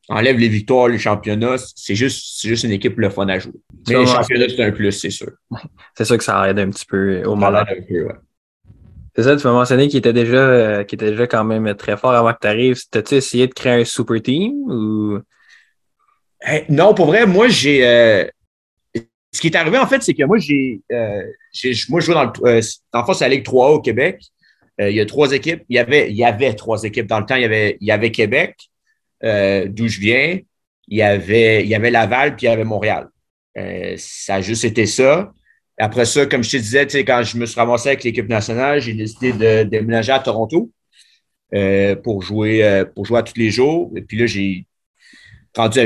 enlève 0.08 0.38
les 0.38 0.48
victoires, 0.48 0.88
les 0.88 0.98
championnats, 0.98 1.56
c'est 1.74 1.94
juste, 1.94 2.40
juste 2.46 2.64
une 2.64 2.70
équipe 2.70 2.98
le 2.98 3.10
fun 3.10 3.28
à 3.28 3.38
jouer. 3.38 3.60
Mais 3.86 3.98
les 3.98 4.06
championnats, 4.06 4.46
c'est 4.48 4.64
un 4.64 4.70
plus, 4.70 4.92
c'est 4.92 5.10
sûr. 5.10 5.32
c'est 5.94 6.06
sûr 6.06 6.16
que 6.16 6.24
ça 6.24 6.48
aide 6.48 6.58
un 6.58 6.70
petit 6.70 6.86
peu 6.86 7.22
au 7.24 7.34
moment. 7.34 7.58
un 7.58 7.64
peu, 7.66 8.08
C'est 9.14 9.24
ça, 9.24 9.36
tu 9.36 9.46
m'as 9.46 9.52
mentionné 9.52 9.88
qu'il 9.88 9.98
était 9.98 10.14
déjà 10.14 10.38
euh, 10.38 10.80
était 10.80 11.10
déjà 11.10 11.26
quand 11.26 11.44
même 11.44 11.74
très 11.74 11.98
fort 11.98 12.12
avant 12.12 12.32
que 12.32 12.38
tu 12.40 12.48
arrives. 12.48 12.80
T'as-tu 12.90 13.16
essayé 13.16 13.46
de 13.46 13.52
créer 13.52 13.82
un 13.82 13.84
super 13.84 14.22
team 14.22 14.54
ou? 14.54 15.18
non, 16.70 16.94
pour 16.94 17.08
vrai, 17.08 17.26
moi 17.26 17.48
j'ai. 17.48 17.86
Euh, 17.86 18.24
ce 19.30 19.42
qui 19.42 19.48
est 19.48 19.56
arrivé 19.56 19.76
en 19.76 19.86
fait, 19.86 20.02
c'est 20.02 20.14
que 20.14 20.24
moi 20.24 20.38
j'ai. 20.38 20.80
Euh, 20.90 21.22
moi 21.90 22.00
je 22.00 22.06
joue 22.06 22.14
dans 22.14 22.24
le. 22.24 22.60
en 22.94 23.04
fait, 23.04 23.12
c'est 23.12 23.24
la 23.28 23.34
Ligue 23.34 23.44
3 23.44 23.72
au 23.72 23.82
Québec. 23.82 24.22
Euh, 24.80 24.90
il 24.90 24.96
y 24.96 25.00
a 25.00 25.06
trois 25.06 25.32
équipes. 25.32 25.62
Il 25.68 25.76
y 25.76 25.78
avait, 25.78 26.10
il 26.10 26.16
y 26.16 26.24
avait 26.24 26.54
trois 26.54 26.82
équipes. 26.84 27.06
Dans 27.06 27.20
le 27.20 27.26
temps, 27.26 27.36
il 27.36 27.42
y 27.42 27.46
avait, 27.46 27.78
il 27.80 27.86
y 27.86 27.90
avait 27.90 28.10
Québec, 28.10 28.56
euh, 29.24 29.66
d'où 29.68 29.88
je 29.88 30.00
viens. 30.00 30.38
Il 30.88 30.98
y, 30.98 31.02
avait, 31.02 31.64
il 31.64 31.68
y 31.68 31.74
avait 31.74 31.90
Laval, 31.90 32.36
puis 32.36 32.46
il 32.46 32.50
y 32.50 32.52
avait 32.52 32.64
Montréal. 32.64 33.08
Euh, 33.58 33.94
ça 33.98 34.36
a 34.36 34.40
juste 34.40 34.64
été 34.64 34.86
ça. 34.86 35.32
Après 35.78 36.04
ça, 36.04 36.26
comme 36.26 36.44
je 36.44 36.50
te 36.50 36.56
disais, 36.58 36.86
quand 37.04 37.22
je 37.24 37.36
me 37.36 37.46
suis 37.46 37.58
ramassé 37.58 37.88
avec 37.88 38.04
l'équipe 38.04 38.28
nationale, 38.28 38.80
j'ai 38.80 38.94
décidé 38.94 39.32
de 39.32 39.64
déménager 39.64 40.12
à 40.12 40.20
Toronto 40.20 40.70
pour, 42.02 42.22
jouer, 42.22 42.84
pour 42.94 43.04
jouer 43.04 43.18
à 43.18 43.22
tous 43.22 43.36
les 43.36 43.50
jours. 43.50 43.92
Et 43.96 44.00
puis 44.00 44.16
là, 44.16 44.26
j'ai 44.26 44.66
rendu 45.54 45.80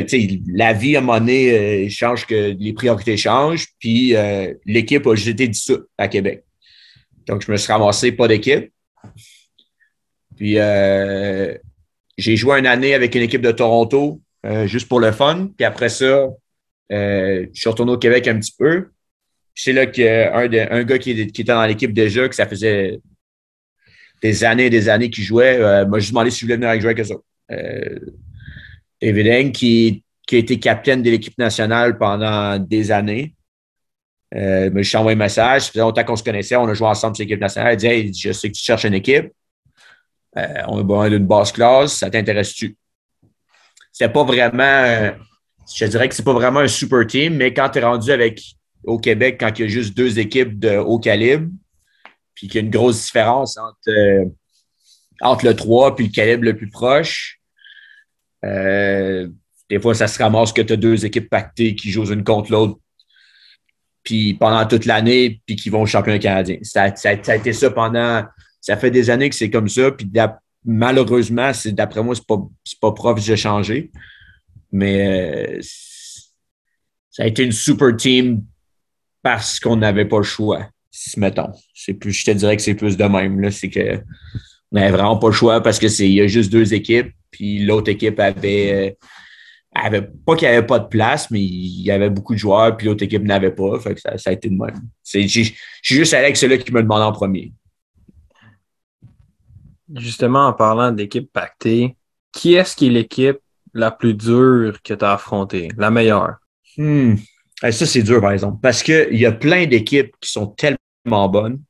la 0.52 0.72
vie 0.74 0.96
à 0.96 0.98
un 0.98 1.02
moment 1.02 1.18
donné 1.18 1.88
change 1.88 2.26
que 2.26 2.54
les 2.56 2.72
priorités 2.72 3.16
changent. 3.16 3.66
Puis 3.80 4.14
l'équipe 4.64 5.04
a 5.06 5.14
juste 5.16 5.28
été 5.28 5.48
dissoute 5.48 5.88
à 5.98 6.06
Québec. 6.06 6.44
Donc, 7.26 7.44
je 7.44 7.50
me 7.50 7.56
suis 7.56 7.72
ramassé 7.72 8.12
pas 8.12 8.28
d'équipe. 8.28 8.70
Puis, 10.36 10.58
euh, 10.58 11.54
j'ai 12.16 12.36
joué 12.36 12.58
une 12.58 12.66
année 12.66 12.94
avec 12.94 13.14
une 13.14 13.22
équipe 13.22 13.42
de 13.42 13.52
Toronto, 13.52 14.20
euh, 14.46 14.66
juste 14.66 14.88
pour 14.88 15.00
le 15.00 15.12
fun. 15.12 15.50
Puis 15.56 15.64
après 15.64 15.88
ça, 15.88 16.28
euh, 16.92 17.46
je 17.52 17.60
suis 17.60 17.68
retourné 17.68 17.92
au 17.92 17.98
Québec 17.98 18.26
un 18.28 18.38
petit 18.38 18.54
peu. 18.58 18.88
C'est 19.54 19.72
là 19.72 19.86
qu'un 19.86 20.32
un 20.32 20.84
gars 20.84 20.98
qui, 20.98 21.10
était 21.10 21.44
dans 21.44 21.64
l'équipe 21.66 21.92
déjà, 21.92 22.28
que 22.28 22.34
ça 22.34 22.46
faisait 22.46 23.00
des 24.22 24.44
années 24.44 24.66
et 24.66 24.70
des 24.70 24.88
années 24.88 25.10
qu'il 25.10 25.24
jouait, 25.24 25.58
m'a 25.86 25.98
juste 25.98 26.12
demandé 26.12 26.30
si 26.30 26.40
je 26.40 26.44
voulais 26.46 26.56
venir 26.56 26.68
avec 26.68 26.80
jouer 26.80 26.90
avec 26.90 27.06
eux 27.06 28.16
David 29.02 29.52
qui, 29.52 30.02
qui 30.26 30.36
a 30.36 30.38
été 30.38 30.58
capitaine 30.58 31.02
de 31.02 31.10
l'équipe 31.10 31.36
nationale 31.38 31.98
pendant 31.98 32.58
des 32.58 32.92
années. 32.92 33.34
Euh, 34.34 34.70
je 34.82 34.96
envoyé 34.96 35.16
un 35.16 35.18
message. 35.18 35.62
Ça 35.62 35.68
faisait 35.68 35.80
longtemps 35.80 36.04
qu'on 36.04 36.16
se 36.16 36.22
connaissait. 36.22 36.56
On 36.56 36.68
a 36.68 36.74
joué 36.74 36.88
ensemble 36.88 37.16
sur 37.16 37.24
l'équipe 37.24 37.40
nationale. 37.40 37.76
Il 37.82 38.10
dit 38.10 38.20
Je 38.20 38.32
sais 38.32 38.48
que 38.48 38.54
tu 38.54 38.62
cherches 38.62 38.84
une 38.84 38.94
équipe. 38.94 39.32
Euh, 40.36 40.62
on 40.68 40.78
a 40.78 40.82
besoin 40.82 41.10
d'une 41.10 41.26
basse 41.26 41.52
classe. 41.52 41.94
Ça 41.94 42.10
t'intéresse-tu? 42.10 42.76
C'est 43.92 44.08
pas 44.08 44.22
vraiment, 44.22 45.12
je 45.74 45.84
dirais 45.86 46.08
que 46.08 46.14
c'est 46.14 46.24
pas 46.24 46.32
vraiment 46.32 46.60
un 46.60 46.68
super 46.68 47.06
team, 47.06 47.34
mais 47.34 47.52
quand 47.52 47.68
tu 47.70 47.80
es 47.80 47.84
rendu 47.84 48.10
avec 48.12 48.40
au 48.84 48.98
Québec, 48.98 49.36
quand 49.40 49.50
il 49.58 49.62
y 49.62 49.64
a 49.64 49.68
juste 49.68 49.96
deux 49.96 50.18
équipes 50.18 50.58
de 50.58 50.76
haut 50.76 50.98
calibre, 50.98 51.48
puis 52.34 52.48
qu'il 52.48 52.60
y 52.60 52.64
a 52.64 52.66
une 52.66 52.70
grosse 52.70 53.04
différence 53.04 53.58
entre, 53.58 53.90
euh, 53.90 54.24
entre 55.20 55.44
le 55.44 55.54
3 55.54 55.96
et 55.98 56.02
le 56.04 56.08
calibre 56.08 56.44
le 56.44 56.56
plus 56.56 56.70
proche, 56.70 57.40
euh, 58.44 59.28
des 59.68 59.78
fois, 59.78 59.94
ça 59.94 60.08
se 60.08 60.18
ramasse 60.18 60.52
que 60.52 60.62
tu 60.62 60.72
as 60.72 60.76
deux 60.76 61.04
équipes 61.04 61.28
pactées 61.28 61.74
qui 61.74 61.90
jouent 61.90 62.10
une 62.12 62.24
contre 62.24 62.50
l'autre 62.50 62.78
puis 64.02 64.34
pendant 64.34 64.66
toute 64.66 64.86
l'année, 64.86 65.40
puis 65.46 65.56
qui 65.56 65.70
vont 65.70 65.82
au 65.82 65.86
championnat 65.86 66.18
canadien. 66.18 66.56
Ça, 66.62 66.92
a 67.04 67.34
été 67.34 67.52
ça 67.52 67.70
pendant. 67.70 68.24
Ça 68.60 68.76
fait 68.76 68.90
des 68.90 69.10
années 69.10 69.28
que 69.30 69.36
c'est 69.36 69.50
comme 69.50 69.68
ça. 69.68 69.90
Puis 69.90 70.10
malheureusement, 70.64 71.50
d'après 71.66 72.02
moi, 72.02 72.14
c'est 72.14 72.26
pas, 72.26 72.38
pas 72.80 72.92
proche 72.92 73.26
de 73.26 73.36
changer. 73.36 73.90
Mais 74.72 75.58
euh, 75.58 75.60
ça 77.10 77.24
a 77.24 77.26
été 77.26 77.42
une 77.42 77.52
super 77.52 77.96
team 77.96 78.44
parce 79.22 79.60
qu'on 79.60 79.76
n'avait 79.76 80.04
pas 80.04 80.18
le 80.18 80.22
choix, 80.22 80.68
mettons. 81.16 81.50
C'est 81.74 81.94
plus, 81.94 82.12
je 82.12 82.24
te 82.24 82.30
dirais 82.30 82.56
que 82.56 82.62
c'est 82.62 82.74
plus 82.74 82.96
de 82.96 83.04
même. 83.04 83.50
C'est 83.50 83.68
que 83.68 83.96
on 84.72 84.78
n'avait 84.78 84.92
vraiment 84.92 85.18
pas 85.18 85.28
le 85.28 85.34
choix 85.34 85.62
parce 85.62 85.78
que 85.78 85.88
c'est 85.88 86.08
il 86.08 86.14
y 86.14 86.20
a 86.20 86.26
juste 86.26 86.52
deux 86.52 86.72
équipes, 86.72 87.12
puis 87.30 87.64
l'autre 87.64 87.90
équipe 87.90 88.20
avait, 88.20 88.96
avait 89.74 90.02
pas 90.02 90.36
qu'il 90.36 90.48
n'y 90.48 90.54
avait 90.54 90.66
pas 90.66 90.78
de 90.78 90.88
place, 90.88 91.30
mais 91.30 91.40
il 91.40 91.82
y 91.82 91.90
avait 91.90 92.10
beaucoup 92.10 92.34
de 92.34 92.38
joueurs, 92.38 92.76
puis 92.76 92.86
l'autre 92.86 93.04
équipe 93.04 93.22
n'avait 93.22 93.52
pas. 93.52 93.78
Fait 93.80 93.94
que 93.94 94.00
ça, 94.00 94.18
ça 94.18 94.30
a 94.30 94.32
été 94.32 94.48
de 94.48 94.54
même. 94.54 94.88
Je 95.04 95.26
suis 95.28 95.54
juste 95.82 96.12
allé 96.14 96.24
avec 96.24 96.36
celui 96.36 96.58
qui 96.58 96.72
me 96.72 96.82
demande 96.82 97.02
en 97.02 97.12
premier. 97.12 97.52
Justement, 99.94 100.46
en 100.46 100.52
parlant 100.52 100.92
d'équipe 100.92 101.32
pactée, 101.32 101.96
qui 102.32 102.54
est-ce 102.54 102.76
qui 102.76 102.88
est 102.88 102.90
l'équipe 102.90 103.38
la 103.74 103.90
plus 103.90 104.14
dure 104.14 104.80
que 104.82 104.94
tu 104.94 105.04
as 105.04 105.12
affrontée? 105.12 105.68
La 105.76 105.90
meilleure? 105.90 106.36
Hmm. 106.76 107.14
Ça, 107.60 107.72
c'est 107.86 108.02
dur, 108.02 108.20
par 108.20 108.32
exemple, 108.32 108.58
parce 108.62 108.82
qu'il 108.82 109.18
y 109.18 109.26
a 109.26 109.32
plein 109.32 109.66
d'équipes 109.66 110.14
qui 110.20 110.30
sont 110.30 110.46
tellement 110.46 111.28
bonnes. 111.28 111.60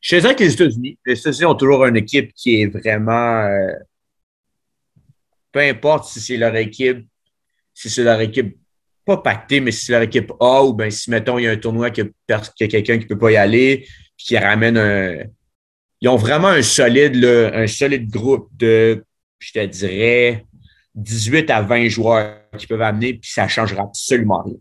Je 0.00 0.16
dirais 0.16 0.36
que 0.36 0.44
les 0.44 0.52
États-Unis, 0.52 0.98
les 1.06 1.18
États-Unis 1.18 1.46
ont 1.46 1.54
toujours 1.54 1.84
une 1.86 1.96
équipe 1.96 2.32
qui 2.34 2.60
est 2.60 2.66
vraiment. 2.66 3.46
Euh, 3.46 3.72
peu 5.50 5.60
importe 5.60 6.04
si 6.04 6.20
c'est 6.20 6.36
leur 6.36 6.54
équipe, 6.56 7.06
si 7.74 7.90
c'est 7.90 8.04
leur 8.04 8.20
équipe 8.20 8.56
pas 9.04 9.18
pactée, 9.18 9.60
mais 9.60 9.70
si 9.70 9.86
c'est 9.86 9.92
leur 9.92 10.02
équipe 10.02 10.32
A 10.40 10.62
ou 10.64 10.72
bien 10.72 10.88
si, 10.90 11.10
mettons, 11.10 11.38
il 11.38 11.44
y 11.44 11.48
a 11.48 11.50
un 11.50 11.56
tournoi 11.56 11.90
y 11.90 12.00
a, 12.32 12.40
quelqu'un 12.68 12.98
qui 12.98 13.06
peut 13.06 13.18
pas 13.18 13.32
y 13.32 13.36
aller, 13.36 13.86
puis 14.16 14.26
qui 14.26 14.38
ramène 14.38 14.78
un, 14.78 15.24
ils 16.00 16.08
ont 16.08 16.16
vraiment 16.16 16.48
un 16.48 16.62
solide, 16.62 17.24
un 17.24 17.66
solide 17.66 18.10
groupe 18.10 18.48
de, 18.56 19.04
je 19.38 19.52
te 19.52 19.64
dirais, 19.66 20.44
18 20.94 21.50
à 21.50 21.62
20 21.62 21.88
joueurs 21.88 22.40
qui 22.58 22.66
peuvent 22.66 22.82
amener, 22.82 23.14
puis 23.14 23.30
ça 23.30 23.48
changera 23.48 23.84
absolument 23.84 24.42
rien. 24.42 24.56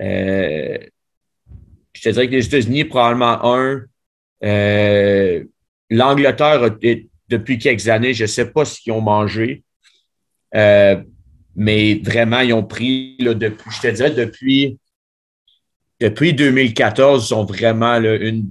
Euh, 0.00 0.78
je 1.92 2.02
te 2.02 2.08
dirais 2.10 2.26
que 2.26 2.32
les 2.32 2.46
États-Unis, 2.46 2.84
probablement 2.84 3.44
un. 3.44 3.82
Euh, 4.44 5.44
L'Angleterre, 5.90 6.76
depuis 7.28 7.58
quelques 7.58 7.88
années, 7.88 8.12
je 8.12 8.24
ne 8.24 8.28
sais 8.28 8.50
pas 8.50 8.64
ce 8.64 8.80
qu'ils 8.80 8.92
ont 8.92 9.00
mangé, 9.00 9.62
euh, 10.54 11.02
mais 11.56 12.00
vraiment, 12.04 12.40
ils 12.40 12.52
ont 12.52 12.64
pris, 12.64 13.16
depuis, 13.18 13.70
je 13.70 13.80
te 13.80 13.94
dirais, 13.94 14.10
depuis, 14.10 14.78
depuis 16.00 16.34
2014, 16.34 17.24
ils 17.24 17.28
sont 17.28 17.44
vraiment 17.44 17.96
une 17.96 18.50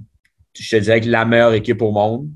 je 0.62 0.76
te 0.76 0.82
dirais 0.82 1.00
la 1.00 1.24
meilleure 1.24 1.54
équipe 1.54 1.82
au 1.82 1.92
monde. 1.92 2.28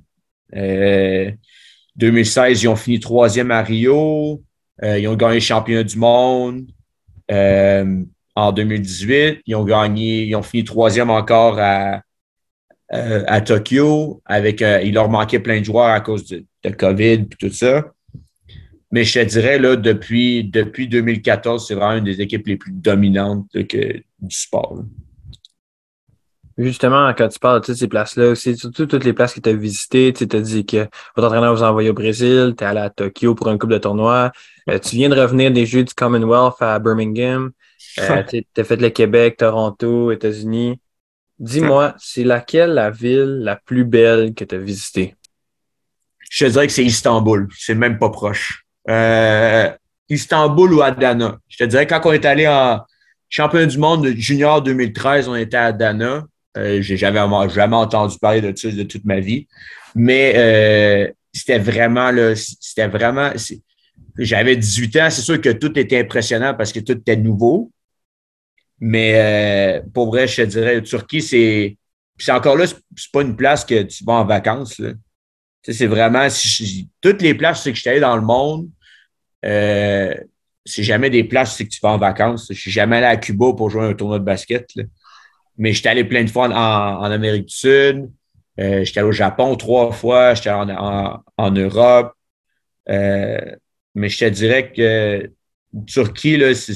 2016, 0.52 2.58
euh, 2.58 2.62
ils 2.62 2.68
ont 2.68 2.76
fini 2.76 3.00
troisième 3.00 3.50
à 3.50 3.62
Rio. 3.62 4.42
Euh, 4.82 4.98
ils 4.98 5.08
ont 5.08 5.16
gagné 5.16 5.34
le 5.34 5.40
championnat 5.40 5.84
du 5.84 5.98
monde. 5.98 6.66
Euh, 7.30 8.02
en 8.34 8.52
2018, 8.52 9.42
ils 9.46 9.54
ont 9.54 9.64
gagné, 9.64 10.24
ils 10.24 10.34
ont 10.34 10.42
fini 10.42 10.64
troisième 10.64 11.10
encore 11.10 11.58
à, 11.58 12.02
à 12.88 13.40
Tokyo. 13.40 14.22
Avec, 14.24 14.60
il 14.60 14.94
leur 14.94 15.08
manquait 15.08 15.40
plein 15.40 15.60
de 15.60 15.64
joueurs 15.64 15.90
à 15.90 16.00
cause 16.00 16.26
de, 16.26 16.70
COVID 16.70 17.12
et 17.12 17.28
tout 17.38 17.52
ça. 17.52 17.84
Mais 18.92 19.04
je 19.04 19.20
te 19.20 19.24
dirais, 19.24 19.58
là, 19.58 19.76
depuis, 19.76 20.44
depuis 20.44 20.88
2014, 20.88 21.66
c'est 21.66 21.74
vraiment 21.74 21.98
une 21.98 22.04
des 22.04 22.20
équipes 22.20 22.46
les 22.48 22.56
plus 22.56 22.72
dominantes 22.72 23.46
que, 23.52 23.96
du 24.20 24.36
sport. 24.36 24.82
Justement, 26.58 27.14
quand 27.14 27.28
tu 27.28 27.38
parles 27.38 27.60
de 27.60 27.66
toutes 27.66 27.76
ces 27.76 27.88
places-là, 27.88 28.34
c'est 28.34 28.54
surtout 28.56 28.86
toutes 28.86 29.04
les 29.04 29.12
places 29.12 29.32
que 29.32 29.40
tu 29.40 29.48
as 29.48 29.54
visitées, 29.54 30.12
tu 30.12 30.24
as 30.24 30.40
dit 30.40 30.66
que 30.66 30.88
votre 31.16 31.28
entraîneur 31.28 31.54
vous 31.54 31.62
a 31.62 31.70
envoyé 31.70 31.88
au 31.88 31.94
Brésil, 31.94 32.54
tu 32.58 32.64
es 32.64 32.66
allé 32.66 32.80
à 32.80 32.90
Tokyo 32.90 33.34
pour 33.34 33.48
un 33.48 33.56
couple 33.56 33.74
de 33.74 33.78
tournois. 33.78 34.32
Euh, 34.68 34.78
tu 34.78 34.96
viens 34.96 35.08
de 35.08 35.18
revenir 35.18 35.50
des 35.52 35.64
Jeux 35.64 35.84
du 35.84 35.94
Commonwealth 35.94 36.60
à 36.60 36.78
Birmingham. 36.78 37.52
Euh, 38.00 38.22
tu 38.28 38.44
as 38.60 38.64
fait 38.64 38.76
le 38.76 38.90
Québec, 38.90 39.38
Toronto, 39.38 40.10
États-Unis. 40.10 40.80
Dis-moi, 41.38 41.94
c'est 41.98 42.24
laquelle 42.24 42.74
la 42.74 42.90
ville 42.90 43.38
la 43.40 43.56
plus 43.56 43.84
belle 43.84 44.34
que 44.34 44.44
tu 44.44 44.54
as 44.54 44.58
visitée? 44.58 45.14
Je 46.28 46.44
te 46.44 46.50
dirais 46.50 46.66
que 46.66 46.72
c'est 46.72 46.84
Istanbul. 46.84 47.48
C'est 47.56 47.74
même 47.74 47.98
pas 47.98 48.10
proche. 48.10 48.66
Euh, 48.88 49.70
Istanbul 50.08 50.74
ou 50.74 50.82
Adana. 50.82 51.38
Je 51.48 51.58
te 51.58 51.64
dirais 51.64 51.86
quand 51.86 52.00
on 52.04 52.12
est 52.12 52.24
allé 52.24 52.46
en 52.46 52.80
championnat 53.28 53.66
du 53.66 53.78
monde 53.78 54.06
junior 54.16 54.60
2013, 54.60 55.28
on 55.28 55.36
était 55.36 55.56
à 55.56 55.66
Adana. 55.66 56.24
Euh, 56.56 56.82
j'ai 56.82 56.96
jamais, 56.96 57.20
jamais 57.48 57.76
entendu 57.76 58.16
parler 58.18 58.40
de 58.40 58.56
ça 58.56 58.70
de 58.70 58.82
toute 58.82 59.04
ma 59.04 59.20
vie. 59.20 59.46
Mais 59.94 60.32
euh, 60.36 61.12
c'était 61.32 61.58
vraiment, 61.58 62.10
là, 62.10 62.34
c'était 62.34 62.88
vraiment. 62.88 63.30
J'avais 64.18 64.56
18 64.56 64.96
ans, 64.96 65.10
c'est 65.10 65.22
sûr 65.22 65.40
que 65.40 65.50
tout 65.50 65.78
était 65.78 66.00
impressionnant 66.00 66.54
parce 66.54 66.72
que 66.72 66.80
tout 66.80 66.98
était 66.98 67.16
nouveau. 67.16 67.70
Mais 68.80 69.12
euh, 69.14 69.82
pour 69.94 70.08
vrai, 70.08 70.26
je 70.26 70.42
te 70.42 70.46
dirais, 70.46 70.82
Turquie, 70.82 71.22
c'est. 71.22 71.76
c'est 72.18 72.32
encore 72.32 72.56
là, 72.56 72.66
c'est 72.66 73.12
pas 73.12 73.22
une 73.22 73.36
place 73.36 73.64
que 73.64 73.82
tu 73.82 74.04
vas 74.04 74.14
en 74.14 74.24
vacances. 74.24 74.80
C'est 75.62 75.86
vraiment. 75.86 76.26
toutes 77.00 77.22
les 77.22 77.34
places 77.34 77.64
que 77.64 77.74
je 77.74 77.80
suis 77.80 77.90
allé 77.90 78.00
dans 78.00 78.16
le 78.16 78.22
monde, 78.22 78.68
euh, 79.44 80.14
c'est 80.64 80.82
jamais 80.82 81.10
des 81.10 81.24
places 81.24 81.58
que 81.58 81.64
tu 81.64 81.80
vas 81.82 81.90
en 81.90 81.98
vacances. 81.98 82.46
Je 82.50 82.58
suis 82.58 82.70
jamais 82.70 82.98
allé 82.98 83.06
à 83.06 83.16
Cuba 83.16 83.52
pour 83.56 83.70
jouer 83.70 83.84
un 83.84 83.94
tournoi 83.94 84.18
de 84.18 84.24
basket. 84.24 84.68
Là. 84.76 84.84
Mais 85.58 85.72
j'étais 85.72 85.90
allé 85.90 86.04
plein 86.04 86.24
de 86.24 86.30
fois 86.30 86.48
en, 86.48 87.02
Amérique 87.02 87.46
du 87.46 87.54
Sud. 87.54 88.10
Euh, 88.58 88.84
j'étais 88.84 89.00
allé 89.00 89.08
au 89.08 89.12
Japon 89.12 89.56
trois 89.56 89.92
fois. 89.92 90.34
J'étais 90.34 90.50
en, 90.50 91.22
en, 91.36 91.50
Europe. 91.50 92.14
Euh, 92.88 93.38
mais 93.94 94.08
je 94.08 94.18
te 94.18 94.24
dirais 94.26 94.72
que 94.72 95.30
Turquie, 95.86 96.36
là, 96.36 96.54
c'est, 96.54 96.74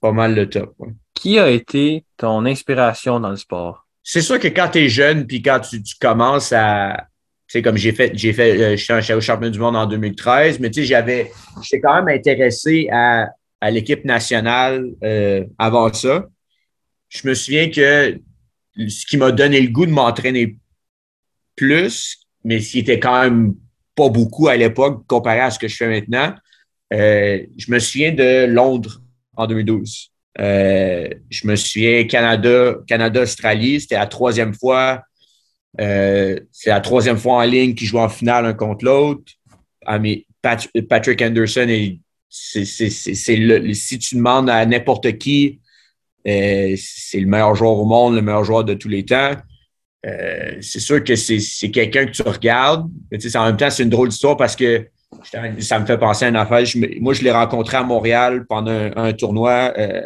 pas 0.00 0.12
mal 0.12 0.34
le 0.34 0.48
top. 0.48 0.74
Qui 1.14 1.38
a 1.38 1.50
été 1.50 2.04
ton 2.16 2.44
inspiration 2.46 3.20
dans 3.20 3.30
le 3.30 3.36
sport? 3.36 3.86
C'est 4.02 4.20
sûr 4.20 4.38
que 4.40 4.48
quand 4.48 4.68
tu 4.70 4.78
es 4.78 4.88
jeune, 4.88 5.26
puis 5.26 5.42
quand 5.42 5.60
tu, 5.60 5.80
commences 6.00 6.52
à, 6.52 7.06
sais, 7.52 7.62
comme 7.62 7.76
j'ai 7.76 7.92
fait, 7.92 8.12
j'ai 8.14 8.32
fait, 8.32 8.60
euh, 8.60 8.76
je 8.76 9.00
suis 9.00 9.12
au 9.12 9.20
championnat 9.20 9.50
du 9.50 9.58
monde 9.58 9.76
en 9.76 9.86
2013, 9.86 10.60
mais 10.60 10.70
tu 10.70 10.80
sais, 10.80 10.86
j'avais, 10.86 11.30
j'étais 11.62 11.80
quand 11.80 12.02
même 12.02 12.16
intéressé 12.16 12.88
à, 12.90 13.28
l'équipe 13.70 14.04
nationale 14.04 14.90
avant 15.56 15.92
ça 15.92 16.26
je 17.12 17.28
me 17.28 17.34
souviens 17.34 17.68
que 17.68 18.18
ce 18.88 19.06
qui 19.06 19.18
m'a 19.18 19.32
donné 19.32 19.60
le 19.60 19.68
goût 19.68 19.84
de 19.84 19.90
m'entraîner 19.90 20.56
plus, 21.56 22.18
mais 22.42 22.58
ce 22.60 22.72
qui 22.72 22.78
était 22.78 22.98
quand 22.98 23.22
même 23.22 23.54
pas 23.94 24.08
beaucoup 24.08 24.48
à 24.48 24.56
l'époque 24.56 25.06
comparé 25.06 25.40
à 25.40 25.50
ce 25.50 25.58
que 25.58 25.68
je 25.68 25.76
fais 25.76 25.88
maintenant, 25.88 26.34
euh, 26.94 27.38
je 27.58 27.70
me 27.70 27.78
souviens 27.78 28.12
de 28.12 28.46
Londres 28.46 29.02
en 29.36 29.46
2012. 29.46 30.10
Euh, 30.40 31.08
je 31.28 31.46
me 31.46 31.56
souviens 31.56 32.04
Canada, 32.06 32.76
Canada-Australie, 32.86 33.82
c'était 33.82 33.96
la 33.96 34.06
troisième 34.06 34.54
fois. 34.54 35.02
Euh, 35.80 36.38
c'est 36.50 36.70
la 36.70 36.80
troisième 36.80 37.16
fois 37.16 37.36
en 37.36 37.42
ligne 37.42 37.74
qu'ils 37.74 37.86
jouent 37.86 37.98
en 37.98 38.08
finale 38.08 38.46
un 38.46 38.52
contre 38.52 38.84
l'autre. 38.84 39.32
Ah, 39.86 39.98
Patrick 40.88 41.22
Anderson, 41.22 41.66
c'est, 42.28 42.64
si 42.64 43.98
tu 43.98 44.16
demandes 44.16 44.50
à 44.50 44.64
n'importe 44.66 45.18
qui 45.18 45.60
euh, 46.26 46.74
c'est 46.76 47.20
le 47.20 47.26
meilleur 47.26 47.54
joueur 47.54 47.78
au 47.78 47.84
monde, 47.84 48.14
le 48.14 48.22
meilleur 48.22 48.44
joueur 48.44 48.64
de 48.64 48.74
tous 48.74 48.88
les 48.88 49.04
temps. 49.04 49.32
Euh, 50.04 50.56
c'est 50.60 50.80
sûr 50.80 51.02
que 51.02 51.14
c'est 51.16 51.70
quelqu'un 51.70 52.06
que 52.06 52.10
tu 52.10 52.22
regardes. 52.22 52.88
Mais 53.10 53.36
en 53.36 53.46
même 53.46 53.56
temps, 53.56 53.70
c'est 53.70 53.82
une 53.82 53.90
drôle 53.90 54.08
d'histoire 54.08 54.36
parce 54.36 54.56
que 54.56 54.88
ça 55.58 55.78
me 55.78 55.86
fait 55.86 55.98
penser 55.98 56.24
à 56.24 56.28
une 56.28 56.36
affaire. 56.36 56.64
moi, 57.00 57.14
je 57.14 57.22
l'ai 57.22 57.30
rencontré 57.30 57.76
à 57.76 57.82
Montréal 57.82 58.46
pendant 58.48 58.90
un, 58.96 59.12
tournoi. 59.12 59.72
Euh, 59.76 60.02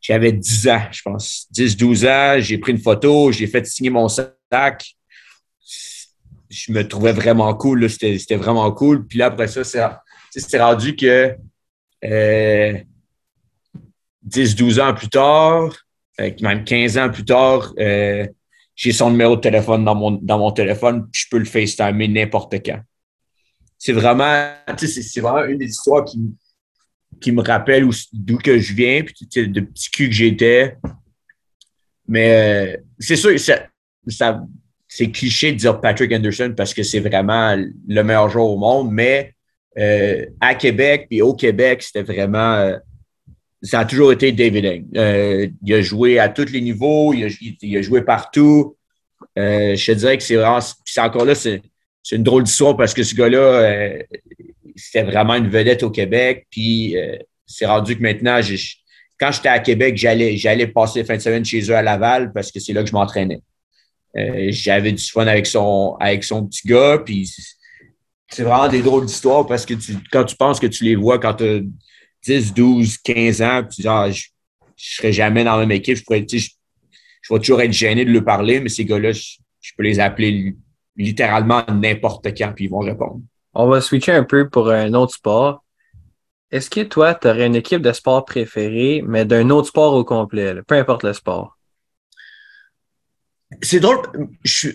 j'avais 0.00 0.32
10 0.32 0.68
ans, 0.68 0.82
je 0.90 1.02
pense. 1.02 1.46
10, 1.50 1.76
12 1.76 2.06
ans. 2.06 2.34
J'ai 2.38 2.58
pris 2.58 2.72
une 2.72 2.78
photo, 2.78 3.32
j'ai 3.32 3.46
fait 3.46 3.66
signer 3.66 3.90
mon 3.90 4.08
sac. 4.08 4.34
Je 6.50 6.72
me 6.72 6.86
trouvais 6.86 7.12
vraiment 7.12 7.54
cool. 7.54 7.88
C'était 7.90 8.36
vraiment 8.36 8.70
cool. 8.72 9.06
Puis 9.06 9.18
là, 9.18 9.26
après 9.26 9.48
ça, 9.48 9.64
c'est 9.64 10.60
rendu 10.60 10.96
que 10.96 11.36
10-12 14.26 14.80
ans 14.80 14.94
plus 14.94 15.08
tard, 15.08 15.74
même 16.18 16.64
15 16.64 16.98
ans 16.98 17.10
plus 17.10 17.24
tard, 17.24 17.72
euh, 17.78 18.26
j'ai 18.74 18.92
son 18.92 19.10
numéro 19.10 19.36
de 19.36 19.40
téléphone 19.40 19.84
dans 19.84 19.94
mon, 19.94 20.12
dans 20.12 20.38
mon 20.38 20.52
téléphone, 20.52 21.08
puis 21.10 21.22
je 21.22 21.28
peux 21.30 21.38
le 21.38 21.44
FaceTimer 21.44 22.08
n'importe 22.08 22.54
quand. 22.64 22.80
C'est 23.76 23.92
vraiment, 23.92 24.52
vraiment 25.16 25.44
une 25.44 25.58
des 25.58 25.66
histoires 25.66 26.04
qui, 26.04 26.20
qui 27.20 27.32
me 27.32 27.42
rappelle 27.42 27.88
d'où 28.12 28.38
que 28.38 28.58
je 28.58 28.72
viens, 28.74 29.02
puis 29.02 29.14
de 29.48 29.60
petit 29.60 29.90
cul 29.90 30.08
que 30.08 30.14
j'étais. 30.14 30.76
Mais 32.06 32.76
euh, 32.76 32.76
c'est 32.98 33.16
sûr, 33.16 33.30
c'est 34.08 35.10
cliché 35.10 35.52
de 35.52 35.58
dire 35.58 35.80
Patrick 35.80 36.12
Anderson 36.12 36.54
parce 36.56 36.74
que 36.74 36.82
c'est 36.82 37.00
vraiment 37.00 37.56
le 37.56 38.02
meilleur 38.02 38.28
joueur 38.28 38.46
au 38.46 38.58
monde, 38.58 38.90
mais 38.90 39.34
euh, 39.78 40.24
à 40.40 40.54
Québec 40.54 41.06
et 41.10 41.22
au 41.22 41.34
Québec, 41.34 41.82
c'était 41.82 42.02
vraiment 42.02 42.74
ça 43.62 43.80
a 43.80 43.84
toujours 43.84 44.12
été 44.12 44.32
David 44.32 44.66
Eng. 44.66 44.84
Euh, 44.96 45.48
il 45.62 45.74
a 45.74 45.82
joué 45.82 46.18
à 46.18 46.28
tous 46.28 46.50
les 46.52 46.60
niveaux, 46.60 47.12
il 47.12 47.24
a, 47.24 47.82
joué 47.82 48.02
partout. 48.02 48.76
Euh, 49.38 49.74
je 49.74 49.92
te 49.92 49.98
dirais 49.98 50.18
que 50.18 50.22
c'est 50.24 51.00
encore 51.00 51.24
là, 51.24 51.34
c'est 51.34 51.60
une 52.12 52.22
drôle 52.22 52.44
d'histoire 52.44 52.76
parce 52.76 52.94
que 52.94 53.02
ce 53.02 53.14
gars-là, 53.14 53.38
euh, 53.38 54.02
c'était 54.76 55.02
vraiment 55.02 55.34
une 55.34 55.48
vedette 55.48 55.82
au 55.82 55.90
Québec. 55.90 56.46
Puis 56.50 56.96
euh, 56.96 57.16
c'est 57.46 57.66
rendu 57.66 57.96
que 57.96 58.02
maintenant, 58.02 58.40
quand 59.18 59.32
j'étais 59.32 59.48
à 59.48 59.58
Québec, 59.58 59.96
j'allais, 59.96 60.36
j'allais 60.36 60.68
passer 60.68 61.00
les 61.00 61.04
fins 61.04 61.16
de 61.16 61.22
semaine 61.22 61.44
chez 61.44 61.60
eux 61.62 61.74
à 61.74 61.82
Laval 61.82 62.32
parce 62.32 62.52
que 62.52 62.60
c'est 62.60 62.72
là 62.72 62.82
que 62.82 62.88
je 62.88 62.94
m'entraînais. 62.94 63.40
Euh, 64.16 64.48
j'avais 64.50 64.92
du 64.92 65.04
fun 65.04 65.26
avec 65.26 65.46
son, 65.46 65.96
avec 66.00 66.24
son 66.24 66.46
petit 66.46 66.66
gars. 66.66 66.98
Puis 67.04 67.30
c'est 68.30 68.42
vraiment 68.42 68.68
des 68.68 68.82
drôles 68.82 69.06
d'histoires 69.06 69.46
parce 69.46 69.66
que 69.66 69.74
quand 70.10 70.24
tu 70.24 70.36
penses 70.36 70.60
que 70.60 70.66
tu 70.66 70.84
les 70.84 70.96
vois 70.96 71.18
quand 71.18 71.34
tu 71.34 71.44
as 71.44 71.60
10, 72.24 72.54
12, 72.54 72.98
15 72.98 73.42
ans, 73.42 73.62
tu 73.62 73.82
dis, 73.82 73.88
ah, 73.88 74.10
je 74.10 74.26
ne 74.26 74.66
serais 74.76 75.12
jamais 75.12 75.44
dans 75.44 75.56
la 75.56 75.66
même 75.66 75.72
équipe. 75.72 75.96
Je, 75.96 76.04
pourrais, 76.04 76.26
je, 76.28 76.36
je 76.36 77.34
vais 77.34 77.40
toujours 77.40 77.60
être 77.60 77.72
gêné 77.72 78.04
de 78.04 78.10
leur 78.10 78.24
parler, 78.24 78.60
mais 78.60 78.68
ces 78.68 78.84
gars-là, 78.84 79.12
je 79.12 79.72
peux 79.76 79.82
les 79.82 80.00
appeler 80.00 80.54
littéralement 80.96 81.64
n'importe 81.68 82.26
quand, 82.36 82.52
puis 82.54 82.64
ils 82.64 82.70
vont 82.70 82.80
répondre. 82.80 83.20
On 83.54 83.68
va 83.68 83.80
switcher 83.80 84.12
un 84.12 84.24
peu 84.24 84.48
pour 84.48 84.70
un 84.70 84.92
autre 84.94 85.14
sport. 85.14 85.64
Est-ce 86.50 86.70
que 86.70 86.80
toi, 86.80 87.14
tu 87.14 87.28
aurais 87.28 87.46
une 87.46 87.56
équipe 87.56 87.82
de 87.82 87.92
sport 87.92 88.24
préférée, 88.24 89.02
mais 89.06 89.24
d'un 89.24 89.50
autre 89.50 89.68
sport 89.68 89.94
au 89.94 90.04
complet, 90.04 90.54
peu 90.66 90.76
importe 90.76 91.02
le 91.02 91.12
sport? 91.12 91.57
C'est 93.62 93.80
drôle. 93.80 94.02
Je 94.44 94.72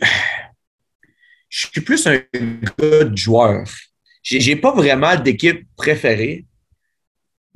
suis, 1.49 1.81
plus 1.81 2.07
un 2.07 2.17
gars 2.17 3.03
de 3.03 3.17
joueur. 3.17 3.63
J'ai 4.23 4.55
pas 4.55 4.73
vraiment 4.73 5.15
d'équipe 5.15 5.67
préférée, 5.75 6.45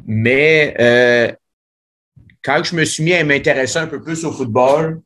mais 0.06 0.76
euh, 0.80 1.32
quand 2.44 2.64
je 2.64 2.76
me 2.76 2.86
suis 2.86 3.04
mis 3.04 3.14
à 3.14 3.24
m'intéresser 3.24 3.80
un 3.80 3.88
peu 3.88 4.02
plus 4.02 4.24
au 4.26 4.32
football, 4.32 5.02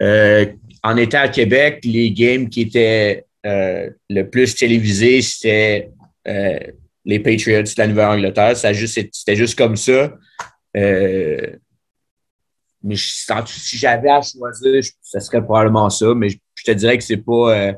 euh, 0.00 0.46
en 0.82 0.96
étant 0.96 1.20
à 1.20 1.28
Québec, 1.28 1.80
les 1.84 2.12
games 2.12 2.48
qui 2.48 2.62
étaient 2.62 3.26
euh, 3.44 3.90
le 4.08 4.22
plus 4.30 4.54
télévisés, 4.54 5.20
c'était 5.22 5.90
les 7.04 7.20
Patriots 7.20 7.62
de 7.62 7.70
la 7.78 7.86
Nouvelle-Angleterre. 7.86 8.56
C'était 8.56 9.36
juste 9.36 9.58
comme 9.58 9.76
ça. 9.76 10.14
Mais 12.82 12.96
si 12.96 13.76
j'avais 13.76 14.10
à 14.10 14.20
choisir, 14.22 14.82
ce 15.02 15.20
serait 15.20 15.42
probablement 15.42 15.90
ça. 15.90 16.14
Mais 16.14 16.28
je, 16.28 16.64
te 16.64 16.70
dirais 16.70 16.98
que 16.98 17.04
c'est 17.04 17.16
pas. 17.16 17.74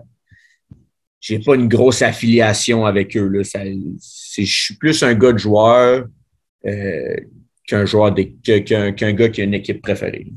j'ai 1.20 1.38
pas 1.38 1.54
une 1.54 1.68
grosse 1.68 2.02
affiliation 2.02 2.84
avec 2.84 3.16
eux. 3.16 3.28
Là. 3.28 3.42
je 3.42 4.44
suis 4.44 4.76
plus 4.76 5.02
un 5.02 5.14
gars 5.14 5.32
de 5.32 5.38
joueur 5.38 6.06
qu'un 6.62 7.86
joueur 7.86 8.14
qu'un 8.44 9.12
gars 9.12 9.28
qui 9.28 9.40
a 9.40 9.44
une 9.44 9.54
équipe 9.54 9.80
préférée. 9.80 10.32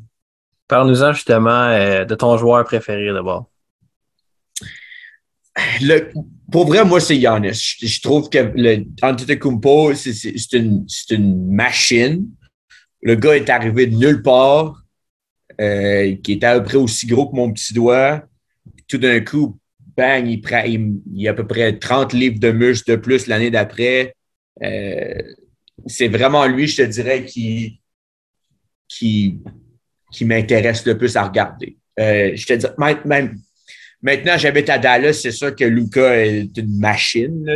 Parle-nous-en 0.67 1.13
justement 1.13 1.67
euh, 1.67 2.06
de 2.06 2.15
ton 2.15 2.38
joueur 2.38 2.63
préféré 2.63 3.12
d'abord. 3.13 3.49
pour 6.52 6.65
vrai, 6.67 6.86
moi, 6.86 6.99
c'est 6.99 7.19
Giannis. 7.19 7.76
Je, 7.82 8.02
trouve 8.02 8.30
que 8.30 8.52
le 8.56 8.86
Antetokounmpo, 9.02 9.93
c'est 9.93 10.54
une, 10.54 10.86
une, 11.10 11.54
machine. 11.54 12.28
Le 13.04 13.16
gars 13.16 13.36
est 13.36 13.50
arrivé 13.50 13.86
de 13.86 13.96
nulle 13.96 14.22
part, 14.24 14.82
euh, 15.60 16.16
qui 16.24 16.34
était 16.34 16.46
à 16.46 16.60
peu 16.60 16.66
près 16.66 16.78
aussi 16.78 17.06
gros 17.06 17.30
que 17.30 17.36
mon 17.36 17.52
petit 17.52 17.74
doigt. 17.74 18.24
Tout 18.88 18.98
d'un 18.98 19.20
coup, 19.20 19.60
bang, 19.96 20.26
il, 20.26 20.42
prend, 20.42 20.63
il, 20.66 21.28
a 21.28 21.32
à 21.32 21.34
peu 21.34 21.46
près 21.46 21.78
30 21.78 22.13
livres 22.13 22.39
de 22.39 22.52
muscles 22.52 22.92
de 22.92 22.96
plus 22.96 23.28
l'année 23.28 23.52
d'après. 23.52 24.16
Euh, 24.63 25.22
c'est 25.86 26.08
vraiment 26.08 26.46
lui, 26.48 26.68
je 26.68 26.84
te 26.84 26.88
dirais, 26.88 27.26
qui, 27.26 27.82
qui 28.88 30.26
m'intéresse 30.26 30.86
le 30.86 30.98
plus 30.98 31.16
à 31.18 31.24
regarder. 31.24 31.78
Euh, 32.00 32.32
je 32.36 32.46
te 32.46 32.54
dis, 32.54 32.66
maintenant, 32.78 34.38
j'habite 34.38 34.70
à 34.70 34.78
Dallas, 34.78 35.13
c'est 35.13 35.32
sûr 35.32 35.54
que 35.54 35.66
Luca 35.66 36.26
est 36.26 36.58
une 36.58 36.80
machine. 36.80 37.56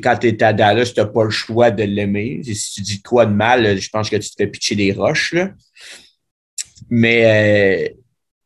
Quand 0.00 0.16
tu 0.18 0.28
es 0.28 0.42
à 0.42 0.52
Dallas, 0.52 0.92
tu 0.94 1.00
n'as 1.00 1.06
pas 1.06 1.24
le 1.24 1.30
choix 1.30 1.70
de 1.70 1.84
l'aimer. 1.84 2.42
Si 2.44 2.74
tu 2.74 2.80
dis 2.80 3.02
quoi 3.02 3.26
de 3.26 3.32
mal, 3.32 3.78
je 3.78 3.88
pense 3.88 4.10
que 4.10 4.16
tu 4.16 4.30
te 4.30 4.34
fais 4.36 4.46
pitcher 4.46 4.74
des 4.74 4.92
roches. 4.92 5.34
Mais 6.90 7.88
euh, 7.88 7.88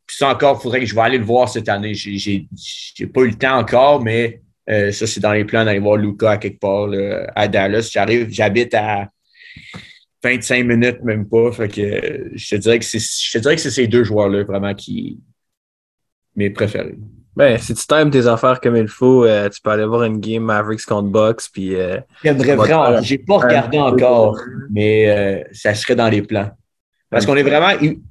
ça 0.09 0.29
encore, 0.29 0.59
il 0.59 0.63
faudrait 0.63 0.81
que 0.81 0.87
je 0.87 0.95
vais 0.95 1.01
aller 1.01 1.19
le 1.19 1.25
voir 1.25 1.49
cette 1.49 1.69
année. 1.69 1.95
J'ai, 1.95 2.49
pas 3.13 3.21
eu 3.21 3.29
le 3.29 3.39
temps 3.39 3.59
encore, 3.59 4.03
mais 4.03 4.43
euh, 4.71 4.93
ça, 4.93 5.07
c'est 5.07 5.21
dans 5.21 5.33
les 5.33 5.45
plans 5.45 5.65
d'aller 5.65 5.79
voir 5.79 5.97
Luca 5.97 6.33
à 6.33 6.37
quelque 6.39 6.59
part 6.59 6.89
à 7.35 7.49
Dallas. 7.49 7.91
J'arrive, 7.93 8.29
j'habite 8.31 8.75
à 8.75 9.09
25 10.23 10.65
minutes, 10.65 11.03
même 11.03 11.29
pas. 11.29 11.51
Je 11.53 12.49
te 12.51 12.57
dirais 12.57 12.79
que 12.79 12.85
c'est 12.85 13.71
ces 13.71 13.87
deux 13.87 14.05
joueurs-là 14.05 14.45
vraiment 14.45 14.75
qui 14.75 15.19
mes 16.39 16.51
préférés. 16.51 16.95
Ben, 17.39 17.57
si 17.57 17.73
tu 17.73 17.87
times 17.87 18.11
tes 18.11 18.27
affaires 18.27 18.61
comme 18.61 18.77
il 18.77 18.89
faut, 18.89 19.25
euh, 19.25 19.49
tu 19.49 19.61
peux 19.61 19.71
aller 19.71 19.85
voir 19.85 20.03
une 20.03 20.19
game 20.19 20.43
Mavericks 20.43 20.85
contre 20.85 21.09
Bucks. 21.09 21.43
Puis, 21.53 21.77
euh, 21.77 22.01
J'aimerais 22.25 22.57
vraiment. 22.57 23.01
J'ai 23.01 23.19
pas 23.19 23.39
regardé 23.39 23.79
encore, 23.79 24.41
mais 24.71 25.09
euh, 25.09 25.45
ça 25.53 25.73
serait 25.75 25.95
dans 25.95 26.09
les 26.09 26.23
plans. 26.23 26.51
Parce 27.09 27.25
qu'on 27.25 27.37
est 27.37 27.45
vraiment. 27.45 27.71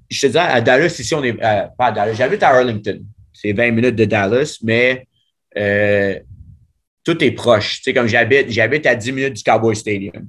Je 0.10 0.22
te 0.22 0.28
dis, 0.28 0.38
à 0.38 0.62
Dallas, 0.62 0.96
ici, 0.98 1.13
on 1.13 1.24
est. 1.24 1.34
pas 1.34 1.74
à 1.78 1.92
Dallas. 1.92 2.13
J'habite 2.13 2.42
à 2.42 2.50
Arlington. 2.50 3.02
C'est 3.34 3.52
20 3.52 3.72
minutes 3.72 3.96
de 3.96 4.06
Dallas, 4.06 4.60
mais 4.63 5.06
tout 7.04 7.24
est 7.24 7.32
proche. 7.32 7.78
Tu 7.78 7.84
sais, 7.84 7.94
comme 7.94 8.08
j'habite, 8.08 8.50
j'habite 8.50 8.86
à 8.86 8.96
10 8.96 9.12
minutes 9.12 9.34
du 9.34 9.44
Cowboy 9.44 9.76
Stadium. 9.76 10.26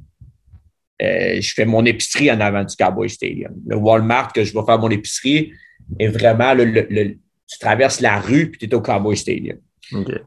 Euh, 1.01 1.41
je 1.41 1.55
fais 1.55 1.65
mon 1.65 1.85
épicerie 1.85 2.31
en 2.31 2.41
avant 2.41 2.65
du 2.65 2.75
Cowboy 2.75 3.09
Stadium. 3.09 3.53
Le 3.67 3.77
Walmart 3.77 4.33
que 4.33 4.43
je 4.43 4.53
vais 4.53 4.65
faire 4.67 4.79
mon 4.79 4.91
épicerie 4.91 5.53
est 5.99 6.09
vraiment 6.09 6.55
le, 6.55 7.17
tu 7.49 7.59
traverses 7.59 8.01
la 8.01 8.21
rue 8.21 8.51
puis 8.51 8.59
tu 8.59 8.67
es 8.67 8.75
au 8.75 8.81
Cowboy 8.81 9.17
Stadium. 9.17 9.59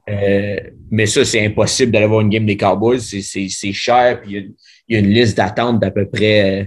Euh, 0.10 0.60
mais 0.90 1.06
ça, 1.06 1.24
c'est 1.24 1.46
impossible 1.46 1.92
d'aller 1.92 2.08
voir 2.08 2.22
une 2.22 2.30
game 2.30 2.46
des 2.46 2.58
Cowboys. 2.58 3.00
C'est 3.00 3.74
cher, 3.74 4.22
puis 4.22 4.54
il 4.88 4.96
y, 4.96 4.96
a 4.96 5.00
une 5.00 5.14
liste 5.14 5.38
d'attente 5.38 5.80
d'à 5.80 5.92
peu 5.92 6.08
près 6.10 6.62
euh, 6.62 6.66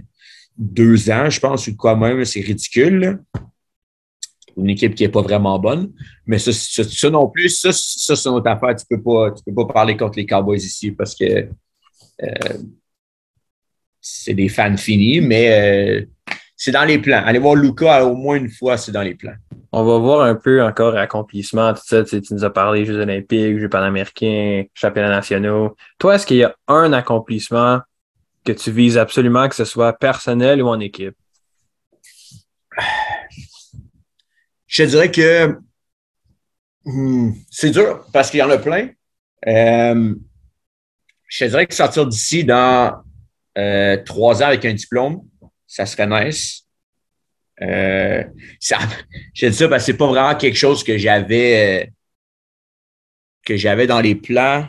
deux 0.56 1.10
ans, 1.10 1.28
je 1.28 1.40
pense, 1.40 1.66
ou 1.66 1.72
de 1.72 1.76
quoi 1.76 1.96
même. 1.96 2.24
C'est 2.24 2.40
ridicule. 2.40 3.20
Une 4.56 4.70
équipe 4.70 4.94
qui 4.94 5.02
n'est 5.02 5.08
pas 5.08 5.22
vraiment 5.22 5.58
bonne. 5.58 5.92
Mais 6.26 6.38
ça, 6.38 6.52
ça, 6.52 7.10
non 7.10 7.28
plus, 7.28 7.48
ça, 7.48 7.72
ça 7.72 8.14
c'est 8.14 8.30
notre 8.30 8.48
affaire. 8.48 8.76
Tu 8.76 8.84
ne 8.88 8.96
peux, 8.96 9.02
pas, 9.02 9.32
tu 9.32 9.42
peux 9.44 9.54
pas 9.54 9.72
parler 9.72 9.96
contre 9.96 10.18
les 10.18 10.26
Cowboys 10.26 10.58
ici 10.58 10.92
parce 10.92 11.16
que 11.16 11.48
c'est 14.04 14.34
des 14.34 14.50
fans 14.50 14.76
finis, 14.76 15.20
mais 15.20 15.50
euh, 15.50 16.04
c'est 16.56 16.70
dans 16.70 16.84
les 16.84 16.98
plans. 16.98 17.22
Allez 17.24 17.38
voir 17.38 17.54
Luca 17.54 18.04
au 18.04 18.14
moins 18.14 18.36
une 18.36 18.50
fois, 18.50 18.76
c'est 18.76 18.92
dans 18.92 19.02
les 19.02 19.14
plans. 19.14 19.34
On 19.76 19.82
va 19.82 19.98
voir 19.98 20.20
un 20.24 20.36
peu 20.36 20.62
encore 20.62 20.96
accomplissement, 20.96 21.74
tout 21.74 21.82
ça. 21.84 22.04
Tu, 22.04 22.22
nous 22.30 22.44
as 22.44 22.50
parlé 22.50 22.84
Jeux 22.84 23.00
olympiques, 23.00 23.58
Jeux 23.58 23.68
panaméricains, 23.68 24.66
championnats 24.72 25.08
nationaux. 25.08 25.74
Toi, 25.98 26.14
est-ce 26.14 26.26
qu'il 26.26 26.36
y 26.36 26.44
a 26.44 26.54
un 26.68 26.92
accomplissement 26.92 27.80
que 28.44 28.52
tu 28.52 28.70
vises 28.70 28.96
absolument, 28.96 29.48
que 29.48 29.56
ce 29.56 29.64
soit 29.64 29.92
personnel 29.94 30.62
ou 30.62 30.68
en 30.68 30.78
équipe? 30.78 31.16
Je 34.68 34.84
dirais 34.84 35.10
que 35.10 35.58
hmm, 36.84 37.32
c'est 37.50 37.70
dur 37.70 38.06
parce 38.12 38.30
qu'il 38.30 38.38
y 38.38 38.42
en 38.44 38.50
a 38.50 38.58
plein. 38.58 38.90
Euh, 39.48 40.14
je 41.26 41.44
dirais 41.46 41.66
que 41.66 41.74
sortir 41.74 42.06
d'ici 42.06 42.44
dans 42.44 43.02
euh, 43.58 43.96
trois 44.04 44.40
ans 44.40 44.46
avec 44.46 44.64
un 44.66 44.74
diplôme, 44.74 45.22
ça 45.66 45.84
serait 45.84 46.06
nice. 46.06 46.63
Euh, 47.62 48.24
ça, 48.60 48.78
je 49.34 49.46
dis 49.46 49.54
ça 49.54 49.68
parce 49.68 49.84
que 49.84 49.92
c'est 49.92 49.98
pas 49.98 50.06
vraiment 50.06 50.34
quelque 50.36 50.56
chose 50.56 50.82
que 50.82 50.98
j'avais 50.98 51.84
euh, 51.84 51.90
que 53.44 53.56
j'avais 53.56 53.86
dans 53.86 54.00
les 54.00 54.14
plans. 54.14 54.66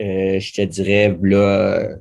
je 0.00 0.52
te 0.52 0.62
dirais 0.62 1.16
là, 1.22 1.96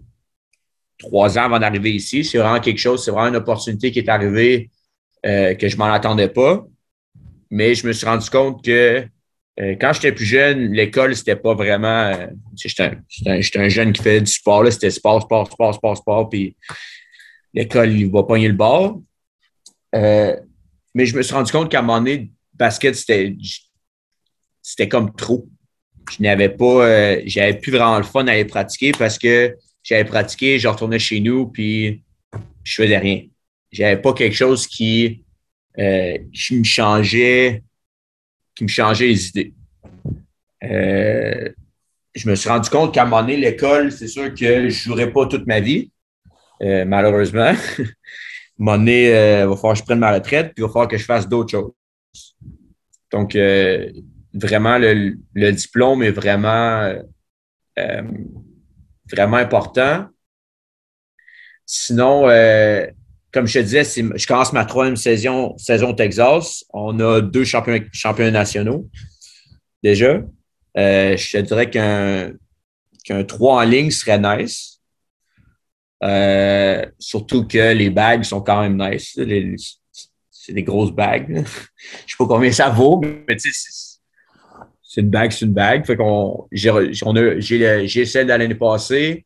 trois 0.98 1.38
ans 1.38 1.44
avant 1.44 1.60
d'arriver 1.60 1.92
ici. 1.92 2.24
C'est 2.24 2.38
vraiment 2.38 2.60
quelque 2.60 2.80
chose, 2.80 3.04
c'est 3.04 3.12
vraiment 3.12 3.30
une 3.30 3.36
opportunité 3.36 3.92
qui 3.92 4.00
est 4.00 4.10
arrivée 4.10 4.70
que 5.24 5.68
je 5.68 5.78
m'en 5.78 5.92
attendais 5.92 6.30
pas. 6.30 6.66
Mais 7.52 7.76
je 7.76 7.86
me 7.86 7.94
suis 7.94 8.06
rendu 8.06 8.30
compte 8.30 8.64
que 8.64 9.08
euh, 9.60 9.76
quand 9.80 9.92
j'étais 9.94 10.14
plus 10.14 10.26
jeune, 10.26 10.72
l'école, 10.72 11.16
c'était 11.16 11.36
pas 11.36 11.54
vraiment. 11.54 11.88
Euh, 11.88 12.28
j'étais 12.56 12.92
un, 13.60 13.70
jeune 13.70 13.92
qui 13.92 14.02
faisait 14.02 14.22
du 14.22 14.32
sport, 14.32 14.66
c'était 14.72 14.90
sport, 14.90 15.22
sport, 15.22 15.52
sport, 15.52 15.74
sport, 15.74 15.98
sport, 15.98 16.30
puis 16.30 16.56
l'école, 17.54 17.92
il 17.92 18.10
va 18.10 18.24
pogner 18.24 18.48
le 18.48 18.54
bord. 18.54 19.02
Euh, 19.96 20.36
mais 20.94 21.06
je 21.06 21.16
me 21.16 21.22
suis 21.22 21.34
rendu 21.34 21.52
compte 21.52 21.72
qu'à 21.72 21.80
un 21.80 21.82
moment 21.82 22.00
donné, 22.00 22.32
basket, 22.54 22.96
c'était, 22.96 23.36
c'était 24.62 24.88
comme 24.88 25.14
trop. 25.16 25.48
Je 26.12 26.24
n'avais 26.24 26.50
pas, 26.50 27.20
j'avais 27.26 27.54
plus 27.54 27.72
vraiment 27.72 27.98
le 27.98 28.04
fun 28.04 28.26
à 28.28 28.32
aller 28.32 28.46
pratiquer 28.46 28.92
parce 28.92 29.20
que 29.20 29.56
j'avais 29.84 30.06
pratiqué, 30.06 30.58
je 30.58 30.68
retournais 30.68 31.00
chez 31.00 31.20
nous, 31.20 31.48
puis 31.48 32.04
je 32.64 32.82
faisais 32.82 32.98
rien. 32.98 33.22
J'avais 33.72 34.02
pas 34.02 34.14
quelque 34.14 34.36
chose 34.36 34.66
qui, 34.66 35.24
qui 35.78 36.56
me 36.56 36.64
changeait 36.64 37.64
qui 38.60 38.66
me 38.66 38.70
changeait 38.70 39.08
les 39.08 39.30
idées. 39.30 39.54
Euh, 40.66 41.50
je 42.14 42.30
me 42.30 42.36
suis 42.36 42.50
rendu 42.50 42.70
compte 42.70 42.94
qu'à 42.94 43.04
un 43.04 43.06
moment 43.06 43.22
donné, 43.22 43.38
l'école, 43.38 43.90
c'est 43.90 44.10
sûr 44.10 44.34
que 44.34 44.36
je 44.36 44.66
ne 44.66 44.70
jouerai 44.70 45.14
pas 45.14 45.28
toute 45.28 45.48
ma 45.48 45.62
vie, 45.62 45.92
euh, 46.62 46.84
malheureusement. 46.84 47.54
moment 48.60 48.78
donné, 48.78 49.06
il 49.06 49.16
euh, 49.16 49.48
va 49.48 49.56
falloir 49.56 49.74
que 49.74 49.80
je 49.80 49.86
prenne 49.86 50.00
ma 50.00 50.14
retraite, 50.14 50.54
puis 50.54 50.56
il 50.58 50.62
va 50.64 50.68
falloir 50.68 50.88
que 50.88 50.98
je 50.98 51.06
fasse 51.06 51.28
d'autres 51.28 51.52
choses. 51.52 51.72
Donc, 53.12 53.36
vraiment, 54.34 54.78
le, 54.78 55.52
diplôme 55.52 56.04
est 56.04 56.12
vraiment, 56.12 56.94
euh, 57.80 58.04
vraiment 59.12 59.38
important. 59.38 60.08
Sinon, 61.66 62.24
comme 63.32 63.48
je 63.48 63.60
te 63.60 63.64
disais, 63.64 63.84
je 63.84 64.28
commence 64.28 64.54
ma 64.54 64.66
troisième 64.66 64.96
saison, 64.96 65.58
saison 65.58 65.94
Texas. 65.94 66.64
On 66.74 67.00
a 67.00 67.22
deux 67.22 67.46
champions, 67.46 67.80
champions 67.92 68.32
nationaux 68.32 68.90
déjà. 69.82 70.22
je 70.76 71.32
te 71.32 71.42
dirais 71.42 71.70
qu'un 71.70 72.34
qu'un 73.04 73.24
3 73.24 73.62
en 73.62 73.66
ligne 73.66 73.92
serait 73.92 74.20
nice. 74.20 74.79
Surtout 76.02 77.48
que 77.48 77.74
les 77.74 77.90
bagues 77.90 78.24
sont 78.24 78.42
quand 78.42 78.62
même 78.62 78.78
nice 78.78 79.18
c'est 80.50 80.54
des 80.54 80.64
grosses 80.64 80.92
bagues. 80.92 81.28
Je 81.30 81.42
ne 81.42 81.46
sais 81.46 82.16
pas 82.18 82.26
combien 82.26 82.52
ça 82.52 82.70
vaut, 82.70 83.00
mais 83.02 83.38
c'est 83.38 85.02
une 85.02 85.10
bague, 85.10 85.32
c'est 85.32 85.46
une 85.46 85.54
bague. 85.54 85.86
Fait 85.86 85.96
qu'on, 85.96 86.48
j'ai, 86.52 86.72
celle 88.06 88.26
de 88.26 88.30
l'année 88.30 88.56
passée. 88.56 89.26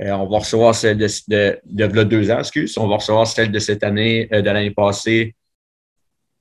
Euh, 0.00 0.10
on 0.10 0.28
va 0.28 0.38
recevoir 0.38 0.74
celle 0.74 0.98
de, 0.98 1.60
de, 1.64 2.02
deux 2.02 2.28
ans, 2.32 2.40
excuse. 2.40 2.76
On 2.76 2.88
va 2.88 2.96
recevoir 2.96 3.24
celle 3.28 3.52
de 3.52 3.60
cette 3.60 3.84
année, 3.84 4.28
euh, 4.32 4.42
de 4.42 4.50
l'année 4.50 4.72
passée, 4.72 5.36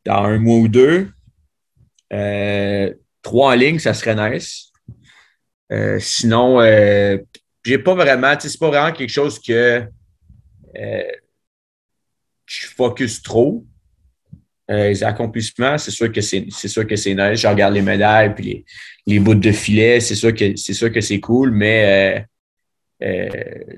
dans 0.03 0.23
un 0.23 0.39
mois 0.39 0.57
ou 0.57 0.67
deux. 0.67 1.11
Euh, 2.11 2.91
trois 3.21 3.51
en 3.51 3.55
ligne, 3.55 3.77
ça 3.77 3.93
serait 3.93 4.15
nice. 4.15 4.71
sinon, 5.99 6.59
j'ai 7.65 7.77
pas 7.77 7.95
vraiment, 7.95 8.33
c'est 8.39 8.59
pas 8.59 8.69
vraiment 8.69 8.91
quelque 8.91 9.09
chose 9.09 9.39
que 9.39 9.87
je 12.45 12.67
focus 12.67 13.21
trop. 13.21 13.65
Euh, 14.71 14.89
les 14.89 15.03
accomplissements, 15.03 15.77
c'est 15.77 15.91
sûr 15.91 16.11
que 16.11 16.21
c'est, 16.21 16.49
sûr 16.49 16.87
que 16.87 16.95
c'est 16.95 17.13
nice. 17.13 17.39
Je 17.41 17.47
regarde 17.47 17.73
les 17.73 17.81
médailles 17.81 18.33
puis 18.33 18.45
les, 18.45 18.65
les 19.05 19.19
bouts 19.19 19.35
de 19.35 19.51
filet, 19.51 19.99
c'est 19.99 20.15
sûr 20.15 20.33
que 20.33 20.55
c'est 20.55 20.73
sûr 20.73 20.91
que 20.91 21.01
c'est 21.01 21.19
cool, 21.19 21.51
mais 21.51 22.25
euh, 23.01 23.27
euh, 23.27 23.77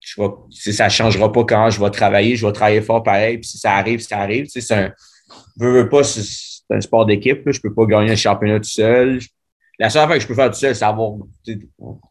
je 0.00 0.22
ça 0.72 0.84
ne 0.86 0.90
changera 0.90 1.30
pas 1.30 1.44
quand 1.44 1.70
je 1.70 1.80
vais 1.80 1.90
travailler. 1.90 2.36
Je 2.36 2.44
vais 2.44 2.52
travailler 2.52 2.80
fort 2.80 3.02
pareil. 3.02 3.38
Puis 3.38 3.50
si 3.50 3.58
ça 3.58 3.74
arrive, 3.74 4.00
ça 4.00 4.18
arrive. 4.18 4.46
c'est 4.48 4.74
un, 4.74 4.92
je 5.60 5.66
veux 5.66 5.88
pas, 5.88 6.02
c'est, 6.02 6.22
un 6.70 6.80
sport 6.80 7.06
d'équipe. 7.06 7.42
Je 7.46 7.58
ne 7.58 7.62
peux 7.62 7.74
pas 7.74 7.86
gagner 7.86 8.10
un 8.12 8.16
championnat 8.16 8.58
tout 8.58 8.64
seul. 8.64 9.20
La 9.78 9.90
seule 9.90 10.02
affaire 10.02 10.16
que 10.16 10.22
je 10.22 10.28
peux 10.28 10.34
faire 10.34 10.50
tout 10.50 10.58
seul, 10.58 10.74
c'est 10.74 10.84
avoir 10.84 11.12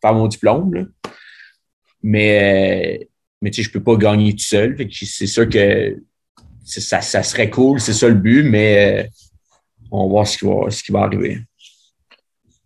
faire 0.02 0.14
mon 0.14 0.28
diplôme. 0.28 0.92
Mais, 2.02 3.08
mais 3.42 3.52
tu 3.52 3.64
sais, 3.64 3.70
je 3.70 3.72
peux 3.72 3.84
pas 3.84 3.96
gagner 3.96 4.34
tout 4.34 4.44
seul. 4.44 4.78
c'est 4.92 5.28
sûr 5.28 5.48
que 5.48 5.98
ça, 6.66 7.02
ça, 7.02 7.24
serait 7.24 7.50
cool, 7.50 7.80
c'est 7.80 7.94
ça 7.94 8.08
le 8.08 8.16
but, 8.16 8.44
mais 8.44 9.04
euh, 9.04 9.08
on 9.92 10.06
va 10.06 10.10
voir 10.10 10.28
ce 10.28 10.38
qui 10.38 10.46
va, 10.46 10.70
ce 10.70 10.84
qui 10.84 10.92
va 10.92 11.02
arriver. 11.02 11.42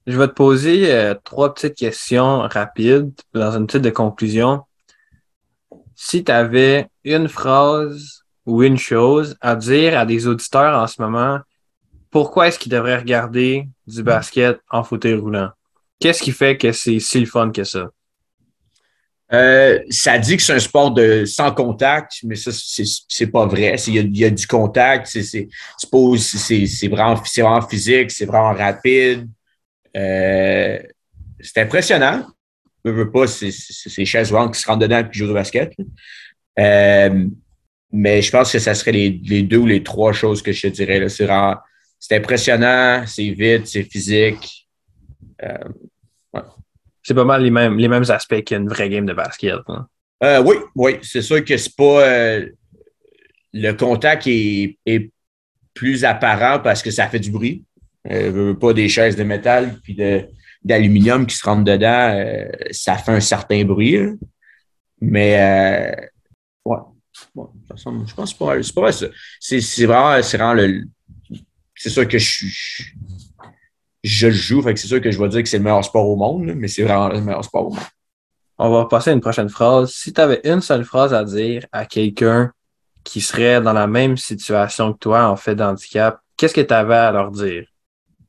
Je 0.06 0.18
vais 0.18 0.28
te 0.28 0.34
poser 0.34 0.92
euh, 0.92 1.14
trois 1.24 1.54
petites 1.54 1.76
questions 1.76 2.40
rapides 2.40 3.12
dans 3.34 3.52
une 3.58 3.68
petite 3.68 3.82
de 3.82 3.90
conclusion. 3.90 4.64
Si 5.96 6.24
tu 6.24 6.32
avais 6.32 6.88
une 7.04 7.28
phrase 7.28 8.24
ou 8.46 8.64
une 8.64 8.78
chose 8.78 9.36
à 9.42 9.56
dire 9.56 10.00
à 10.00 10.06
des 10.06 10.26
auditeurs 10.28 10.82
en 10.82 10.88
ce 10.88 11.02
moment, 11.02 11.40
pourquoi 12.10 12.48
est-ce 12.48 12.60
qu'ils 12.60 12.72
devraient 12.72 12.98
regarder 12.98 13.68
du 13.86 14.04
basket 14.04 14.60
en 14.70 14.84
fauteuil 14.84 15.16
roulant? 15.16 15.50
Qu'est-ce 16.00 16.22
qui 16.22 16.32
fait 16.32 16.58
que 16.58 16.72
c'est 16.72 17.00
si 17.00 17.20
le 17.20 17.26
fun 17.26 17.52
que 17.52 17.64
ça? 17.64 17.90
Euh, 19.34 19.80
ça 19.90 20.18
dit 20.18 20.38
que 20.38 20.44
c'est 20.44 20.54
un 20.54 20.60
sport 20.60 20.92
de 20.92 21.26
sans 21.26 21.52
contact, 21.52 22.20
mais 22.24 22.36
ça, 22.36 22.52
c'est 22.54 23.28
pas 23.28 23.46
vrai. 23.46 23.76
Il 23.88 24.18
y, 24.18 24.26
a, 24.26 24.30
du 24.30 24.48
contact, 24.48 25.08
c'est 25.08 25.50
vraiment, 26.88 27.16
vraiment 27.16 27.62
physique, 27.68 28.12
c'est 28.12 28.26
vraiment 28.26 28.54
rapide. 28.54 29.28
Euh, 29.96 30.80
c'est 31.42 31.62
impressionnant. 31.62 32.26
Je 32.86 32.92
veux 32.92 33.12
pas, 33.12 33.28
c'est 33.28 34.06
chaises 34.06 34.32
roulantes 34.32 34.54
qui 34.54 34.62
se 34.62 34.68
rentrent 34.68 34.80
dedans 34.80 35.00
et 35.00 35.10
qui 35.10 35.20
jouent 35.20 35.32
au 35.32 35.34
basket. 35.34 35.74
Euh, 36.58 37.26
mais 37.92 38.22
je 38.22 38.32
pense 38.32 38.52
que 38.52 38.60
ça 38.60 38.76
serait 38.76 38.94
les, 38.94 39.22
les, 39.26 39.44
deux 39.44 39.58
ou 39.58 39.66
les 39.66 39.84
trois 39.84 40.14
choses 40.14 40.42
que 40.42 40.54
je 40.54 40.62
te 40.64 40.68
dirais. 40.68 41.10
C'est 41.10 41.26
impressionnant, 42.12 43.04
c'est 43.06 43.30
vite, 43.32 43.68
c'est 43.68 43.84
physique. 43.84 44.68
Euh, 45.44 45.58
c'est 47.04 47.14
pas 47.14 47.24
mal 47.24 47.44
les 47.44 47.52
mêmes, 47.52 47.78
les 47.78 47.88
mêmes 47.88 48.10
aspects 48.10 48.44
qu'une 48.44 48.68
vraie 48.68 48.90
game 48.90 49.06
de 49.06 49.14
basket. 49.14 49.60
Hein. 49.68 49.88
Euh, 50.24 50.42
oui, 50.44 50.56
oui. 50.76 50.98
C'est 51.02 51.22
sûr 51.22 51.44
que 51.44 51.58
c'est 51.58 51.76
pas. 51.76 52.08
Euh, 52.08 52.50
le 53.54 53.72
contact 53.74 54.28
est, 54.28 54.78
plus 55.74 56.04
apparent 56.04 56.60
parce 56.60 56.82
que 56.82 56.90
ça 56.90 57.08
fait 57.08 57.20
du 57.20 57.30
bruit. 57.32 57.64
Pas 58.04 58.74
des 58.74 58.90
chaises 58.90 59.16
de 59.16 59.24
métal 59.24 59.80
puis 59.84 59.96
d'aluminium 60.64 61.28
qui 61.28 61.36
se 61.36 61.46
rentrent 61.46 61.64
dedans. 61.64 62.48
Ça 62.72 62.98
fait 62.98 63.12
un 63.12 63.20
certain 63.20 63.64
bruit. 63.64 64.00
Mais 65.00 65.96
ouais. 66.66 66.78
je 67.36 68.14
pense 68.16 68.34
que 68.34 68.62
c'est 68.64 68.74
pas, 68.74 68.92
ça. 68.92 69.06
C'est 69.40 69.86
vraiment, 69.86 70.20
vraiment 70.20 70.54
le. 70.54 70.84
C'est 71.78 71.90
sûr 71.90 72.08
que 72.08 72.18
je 72.18 72.26
suis 72.26 72.94
je 74.04 74.30
joue. 74.30 74.62
Fait 74.62 74.74
que 74.74 74.80
c'est 74.80 74.88
sûr 74.88 75.02
que 75.02 75.12
je 75.12 75.20
vais 75.20 75.30
dire 75.30 75.44
que 75.44 75.50
c'est 75.50 75.58
le 75.58 75.64
meilleur 75.64 75.84
sport 75.84 76.08
au 76.08 76.16
monde, 76.16 76.54
mais 76.56 76.68
c'est 76.68 76.84
vraiment 76.84 77.10
le 77.10 77.22
meilleur 77.22 77.44
sport 77.44 77.68
au 77.68 77.70
monde. 77.72 77.84
On 78.58 78.72
va 78.72 78.86
passer 78.86 79.12
à 79.12 79.14
une 79.14 79.22
prochaine 79.22 79.50
phrase. 79.50 79.92
Si 79.92 80.14
tu 80.14 80.22
avais 80.22 80.42
une 80.44 80.62
seule 80.62 80.84
phrase 80.84 81.14
à 81.14 81.24
dire 81.24 81.66
à 81.72 81.86
quelqu'un 81.86 82.52
qui 83.04 83.22
serait 83.22 83.62
dans 83.62 83.74
la 83.74 83.88
même 83.88 84.18
situation 84.18 84.94
que 84.94 85.00
toi 85.00 85.28
en 85.28 85.36
fait 85.36 85.56
d'handicap, 85.56 86.20
qu'est-ce 86.36 86.54
que 86.54 86.62
tu 86.62 86.74
avais 86.74 86.96
à 86.96 87.12
leur 87.12 87.32
dire? 87.32 87.68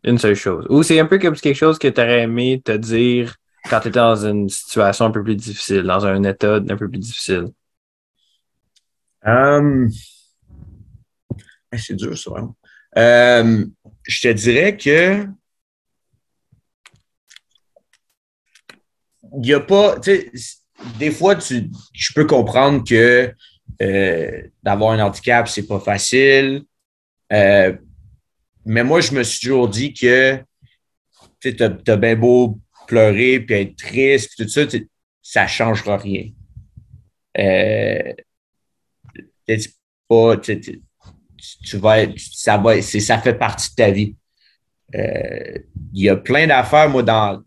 Une 0.05 0.19
seule 0.19 0.35
chose. 0.35 0.67
Ou 0.69 0.83
c'est 0.83 1.01
un 1.01 1.07
peu 1.07 1.19
comme 1.19 1.35
quelque 1.35 1.57
chose 1.57 1.79
que 1.79 1.89
tu 1.89 2.01
aurais 2.01 2.23
aimé 2.23 2.61
te 2.65 2.73
dire 2.73 3.37
quand 3.69 3.81
tu 3.81 3.89
étais 3.89 3.99
dans 3.99 4.27
une 4.27 4.49
situation 4.49 5.07
un 5.07 5.11
peu 5.11 5.23
plus 5.23 5.37
difficile, 5.37 5.83
dans 5.83 6.07
un 6.07 6.23
état 6.25 6.57
un 6.57 6.77
peu 6.77 6.89
plus 6.89 6.99
difficile? 6.99 7.47
Um... 9.25 9.89
C'est 11.77 11.97
dur, 11.97 12.17
ça. 12.17 12.31
Euh, 12.99 13.65
je 14.05 14.21
te 14.21 14.33
dirais 14.33 14.77
que 14.77 15.27
il 19.35 19.41
n'y 19.41 19.53
a 19.53 19.61
pas, 19.61 19.97
des 20.99 21.11
fois, 21.11 21.37
tu, 21.37 21.71
je 21.93 22.13
peux 22.15 22.25
comprendre 22.25 22.83
que 22.85 23.35
euh, 23.83 24.43
d'avoir 24.63 24.93
un 24.93 25.01
handicap, 25.01 25.49
c'est 25.49 25.67
pas 25.67 25.81
facile. 25.81 26.65
Euh, 27.33 27.77
mais 28.65 28.85
moi, 28.85 29.01
je 29.01 29.13
me 29.13 29.23
suis 29.23 29.41
toujours 29.41 29.69
dit 29.69 29.93
que 29.93 30.43
tu 31.41 31.57
as, 31.63 31.97
bien 31.97 32.17
beau 32.17 32.59
pleurer 32.87 33.41
puis 33.41 33.55
être 33.57 33.77
triste, 33.77 34.33
tout 34.37 34.49
ça, 34.49 34.63
ça 35.23 35.43
ne 35.43 35.49
changera 35.49 35.99
rien. 35.99 36.31
Euh, 37.39 38.13
pas, 40.09 40.37
tu, 41.69 41.77
vas 41.79 42.07
ça, 42.17 42.57
va, 42.57 42.81
ça 42.83 43.19
fait 43.19 43.35
partie 43.35 43.71
de 43.71 43.75
ta 43.75 43.91
vie. 43.91 44.17
Il 44.95 46.03
y 46.03 46.09
a 46.09 46.17
plein 46.17 46.47
d'affaires, 46.47 46.89
moi, 46.89 47.03
dans, 47.03 47.43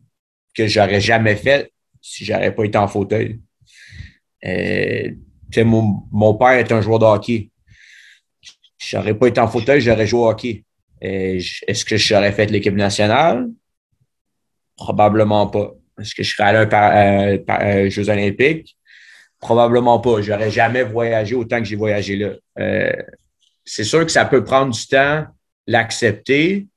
que 0.53 0.67
j'aurais 0.67 1.01
jamais 1.01 1.35
fait 1.35 1.71
si 2.01 2.25
j'aurais 2.25 2.53
pas 2.53 2.65
été 2.65 2.77
en 2.77 2.87
fauteuil. 2.87 3.39
Euh, 4.45 5.11
mon, 5.57 6.03
mon, 6.11 6.33
père 6.35 6.51
est 6.51 6.71
un 6.71 6.81
joueur 6.81 6.99
de 6.99 7.05
hockey. 7.05 7.51
Je 8.77 8.97
n'aurais 8.97 9.13
pas 9.13 9.27
été 9.27 9.39
en 9.39 9.47
fauteuil, 9.47 9.81
j'aurais 9.81 10.07
joué 10.07 10.19
au 10.19 10.29
hockey. 10.29 10.63
Euh, 11.03 11.39
est-ce 11.67 11.85
que 11.85 11.97
j'aurais 11.97 12.31
fait 12.31 12.47
l'équipe 12.47 12.75
nationale? 12.75 13.47
Probablement 14.75 15.47
pas. 15.47 15.73
Est-ce 15.99 16.15
que 16.15 16.23
je 16.23 16.33
serais 16.33 16.49
allé 16.49 17.43
à 17.47 17.65
un, 17.67 17.89
Jeux 17.89 18.09
olympiques? 18.09 18.75
Probablement 19.39 19.99
pas. 19.99 20.21
Je 20.21 20.31
n'aurais 20.31 20.51
jamais 20.51 20.83
voyagé 20.83 21.35
autant 21.35 21.59
que 21.59 21.65
j'ai 21.65 21.75
voyagé 21.75 22.15
là. 22.15 22.33
Euh, 23.61 23.65
c'est 23.65 23.83
sûr 23.83 24.05
que 24.05 24.11
ça 24.11 24.25
peut 24.25 24.43
prendre 24.43 24.73
du 24.73 24.87
temps 24.87 25.25
l'accepter, 25.67 26.67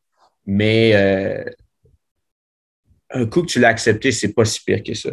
mais 0.47 0.95
un 3.11 3.27
coup 3.27 3.43
que 3.43 3.47
tu 3.47 3.61
l'as 3.61 3.69
accepté, 3.69 4.13
c'est 4.13 4.33
pas 4.33 4.45
si 4.45 4.63
pire 4.63 4.83
que 4.83 4.95
ça. 4.95 5.11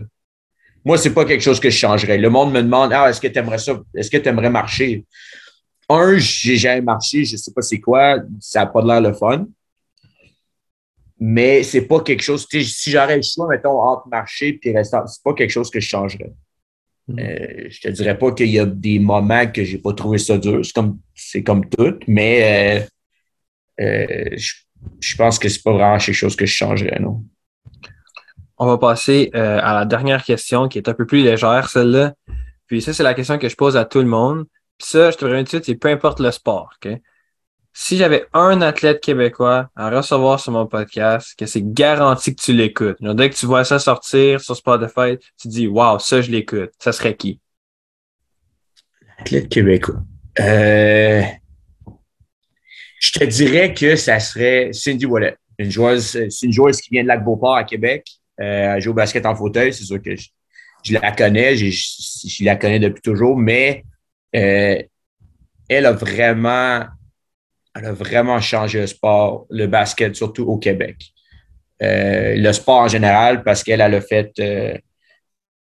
Moi, 0.84 0.97
c'est 0.97 1.13
pas 1.13 1.26
quelque 1.26 1.41
chose 1.41 1.59
que 1.59 1.69
je 1.69 1.78
changerais. 1.78 2.17
Le 2.17 2.30
monde 2.30 2.51
me 2.51 2.61
demande 2.61 2.91
Ah, 2.93 3.09
est-ce 3.09 3.22
que 3.22 3.28
tu 3.28 3.38
aimerais 3.38 3.59
ça? 3.59 3.80
Est-ce 3.95 4.09
que 4.09 4.17
tu 4.17 4.28
aimerais 4.28 4.49
marcher? 4.49 5.05
Un, 5.88 6.17
j'ai 6.17 6.57
jamais 6.57 6.82
marché, 6.82 7.26
je 7.26 7.38
sais 7.38 7.51
pas 7.53 7.61
c'est 7.61 7.80
quoi, 7.80 8.17
ça 8.39 8.61
n'a 8.61 8.65
pas 8.65 8.82
l'air 8.82 9.01
le 9.01 9.13
fun. 9.13 9.45
Mais 11.19 11.61
c'est 11.63 11.82
pas 11.82 11.99
quelque 12.01 12.24
chose. 12.24 12.47
Si 12.49 12.89
j'aurais 12.89 13.17
le 13.17 13.22
choix, 13.22 13.47
mettons, 13.47 13.80
entre 13.80 14.07
marcher 14.07 14.59
et 14.63 14.72
rester, 14.76 14.97
c'est 15.05 15.24
pas 15.24 15.34
quelque 15.34 15.51
chose 15.51 15.69
que 15.69 15.80
je 15.80 15.88
changerais. 15.88 16.34
Je 17.18 17.24
mm. 17.24 17.26
Euh, 17.28 17.68
je 17.70 17.82
te 17.82 17.88
dirais 17.89 18.18
pas 18.18 18.32
qu'il 18.32 18.49
y 18.49 18.59
a 18.59 18.66
des 18.66 18.99
moments 18.99 19.47
que 19.47 19.64
j'ai 19.64 19.78
pas 19.78 19.93
trouvé 19.93 20.18
ça 20.18 20.38
dur. 20.38 20.66
C'est 20.66 20.74
comme, 20.74 20.99
c'est 21.16 21.43
comme 21.43 21.68
tout, 21.70 21.99
mais 22.07 22.88
euh, 23.80 23.84
euh, 23.84 24.30
je, 24.38 24.53
je 24.99 25.16
pense 25.16 25.39
que 25.39 25.49
c'est 25.49 25.64
pas 25.64 25.74
vraiment 25.74 25.97
quelque 25.97 26.14
chose 26.14 26.36
que 26.36 26.45
je 26.45 26.53
changerais, 26.53 26.99
non. 26.99 27.24
On 28.57 28.68
va 28.68 28.78
passer 28.78 29.32
euh, 29.34 29.59
à 29.62 29.74
la 29.74 29.86
dernière 29.86 30.24
question 30.24 30.68
qui 30.68 30.78
est 30.78 30.88
un 30.88 30.93
peu 30.93 31.05
plus 31.05 31.24
légère, 31.24 31.70
celle-là. 31.70 32.14
Puis 32.68 32.82
ça, 32.82 32.93
c'est 32.93 33.03
la 33.03 33.14
question 33.14 33.38
que 33.39 33.49
je 33.49 33.55
pose 33.55 33.76
à 33.76 33.86
tout 33.86 33.99
le 33.99 34.05
monde. 34.05 34.45
Puis 34.78 34.88
ça, 34.88 35.12
je 35.12 35.18
te 35.18 35.26
reviens 35.26 35.39
tout 35.39 35.45
de 35.45 35.49
suite, 35.49 35.66
c'est 35.66 35.76
peu 35.76 35.89
importe 35.89 36.20
le 36.20 36.32
sport. 36.32 36.72
Si 37.74 37.97
j'avais 37.97 38.26
un 38.34 38.61
athlète 38.61 39.01
québécois 39.01 39.69
à 39.76 39.89
recevoir 39.89 40.39
sur 40.39 40.51
mon 40.51 40.67
podcast, 40.67 41.34
que 41.38 41.45
c'est 41.45 41.63
garanti 41.63 42.36
que 42.36 42.41
tu 42.41 42.53
l'écoutes. 42.53 42.97
Dès 43.01 43.30
que 43.30 43.36
tu 43.36 43.45
vois 43.45 43.63
ça 43.63 43.80
sortir 43.80 44.41
sur 44.41 44.55
Spotify, 44.55 45.17
tu 45.39 45.47
dis 45.47 45.67
Wow, 45.67 45.99
ça, 45.99 46.22
je 46.22 46.32
l'écoute. 46.32 46.72
Ça 46.80 46.91
serait 46.91 47.15
qui? 47.15 47.39
Athlète 49.17 49.49
québécois. 49.49 50.01
Euh, 50.39 51.22
je 52.99 53.11
te 53.11 53.24
dirais 53.24 53.74
que 53.74 53.95
ça 53.95 54.19
serait 54.19 54.72
Cindy 54.74 55.05
Wallet. 55.05 55.38
Une 55.57 55.72
joueuse, 55.72 56.30
c'est 56.30 56.45
une 56.45 56.53
joueuse 56.53 56.82
qui 56.82 56.89
vient 56.91 57.03
de 57.03 57.07
Lac-Beauport 57.07 57.55
à 57.55 57.63
Québec. 57.63 58.05
Euh, 58.39 58.76
elle 58.76 58.82
joue 58.82 58.91
au 58.91 58.95
basket 58.95 59.26
en 59.26 59.36
fauteuil. 59.36 59.74
C'est 59.74 59.84
sûr 59.84 60.01
que 60.01 60.15
je, 60.15 60.93
la 60.93 61.11
connais. 61.11 61.55
Je, 61.55 61.69
je, 61.69 62.43
la 62.43 62.55
connais 62.55 62.80
depuis 62.80 63.01
toujours, 63.01 63.38
mais 63.38 63.84
euh, 64.36 64.82
elle 65.69 65.86
a 65.86 65.91
vraiment 65.93 66.86
elle 67.76 67.86
a 67.86 67.93
vraiment 67.93 68.39
changé 68.41 68.80
le 68.80 68.88
sport, 68.88 69.45
le 69.49 69.67
basket, 69.67 70.15
surtout 70.15 70.43
au 70.43 70.57
Québec. 70.57 70.97
Euh, 71.82 72.36
le 72.36 72.51
sport 72.53 72.82
en 72.82 72.88
général, 72.88 73.43
parce 73.43 73.63
qu'elle 73.63 73.82
a 73.82 74.01
fait. 74.01 74.32
Euh, 74.39 74.78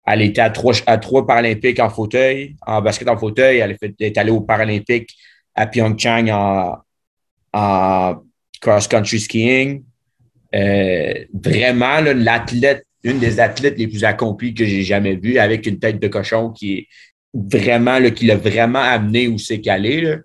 elle 0.07 0.23
était 0.23 0.41
à 0.41 0.51
trois, 0.51 0.73
à 0.87 0.99
trois 0.99 1.27
Paralympiques 1.27 1.81
en 1.81 1.91
fauteuil, 1.91 2.55
en 2.65 2.81
basket 2.81 3.09
en 3.09 3.17
fauteuil. 3.17 3.59
Elle, 3.59 3.77
est 3.99 4.19
allée 4.19 4.31
aux 4.31 4.41
Paralympiques 4.41 5.15
à 5.55 5.67
Pyeongchang 5.67 6.31
en, 7.53 8.23
cross-country 8.61 9.21
skiing. 9.21 9.83
Euh, 10.55 11.25
vraiment, 11.35 12.01
l'athlète, 12.01 12.85
une 13.03 13.19
des 13.19 13.41
athlètes 13.41 13.79
les 13.79 13.89
plus 13.89 14.05
accomplies 14.05 14.55
que 14.55 14.65
j'ai 14.65 14.83
jamais 14.83 15.17
vues, 15.17 15.39
avec 15.39 15.67
une 15.67 15.81
tête 15.81 15.99
de 15.99 16.09
cochon 16.09 16.51
qui 16.51 16.75
est 16.75 16.89
vraiment, 17.35 18.01
qui 18.11 18.27
l'a 18.27 18.37
vraiment 18.37 18.81
amené 18.81 19.27
où 19.27 19.39
c'est 19.39 19.61
qu'elle 19.61 19.87
est. 19.87 20.21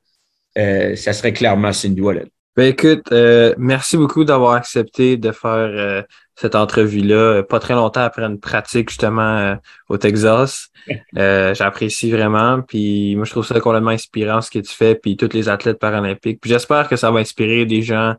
Euh, 0.57 0.95
ça 0.95 1.13
serait 1.13 1.33
clairement 1.33 1.71
Cindy 1.71 2.01
Wallet. 2.01 2.27
Ben 2.57 2.65
écoute, 2.65 3.05
euh, 3.13 3.55
merci 3.57 3.95
beaucoup 3.95 4.25
d'avoir 4.25 4.53
accepté 4.53 5.15
de 5.15 5.31
faire 5.31 5.51
euh, 5.53 6.01
cette 6.35 6.55
entrevue-là, 6.55 7.43
pas 7.43 7.59
très 7.59 7.75
longtemps 7.75 8.01
après 8.01 8.23
une 8.23 8.41
pratique 8.41 8.89
justement 8.89 9.57
au 9.87 9.97
Texas. 9.97 10.67
J'apprécie 11.15 12.11
vraiment, 12.11 12.61
puis 12.61 13.15
moi 13.15 13.23
je 13.23 13.31
trouve 13.31 13.45
ça 13.45 13.57
complètement 13.61 13.91
inspirant 13.91 14.41
ce 14.41 14.51
que 14.51 14.59
tu 14.59 14.73
fais, 14.73 14.95
puis 14.95 15.15
tous 15.15 15.31
les 15.33 15.47
athlètes 15.47 15.79
paralympiques. 15.79 16.41
Puis 16.41 16.51
j'espère 16.51 16.89
que 16.89 16.97
ça 16.97 17.09
va 17.09 17.19
inspirer 17.19 17.65
des 17.65 17.81
gens 17.83 18.15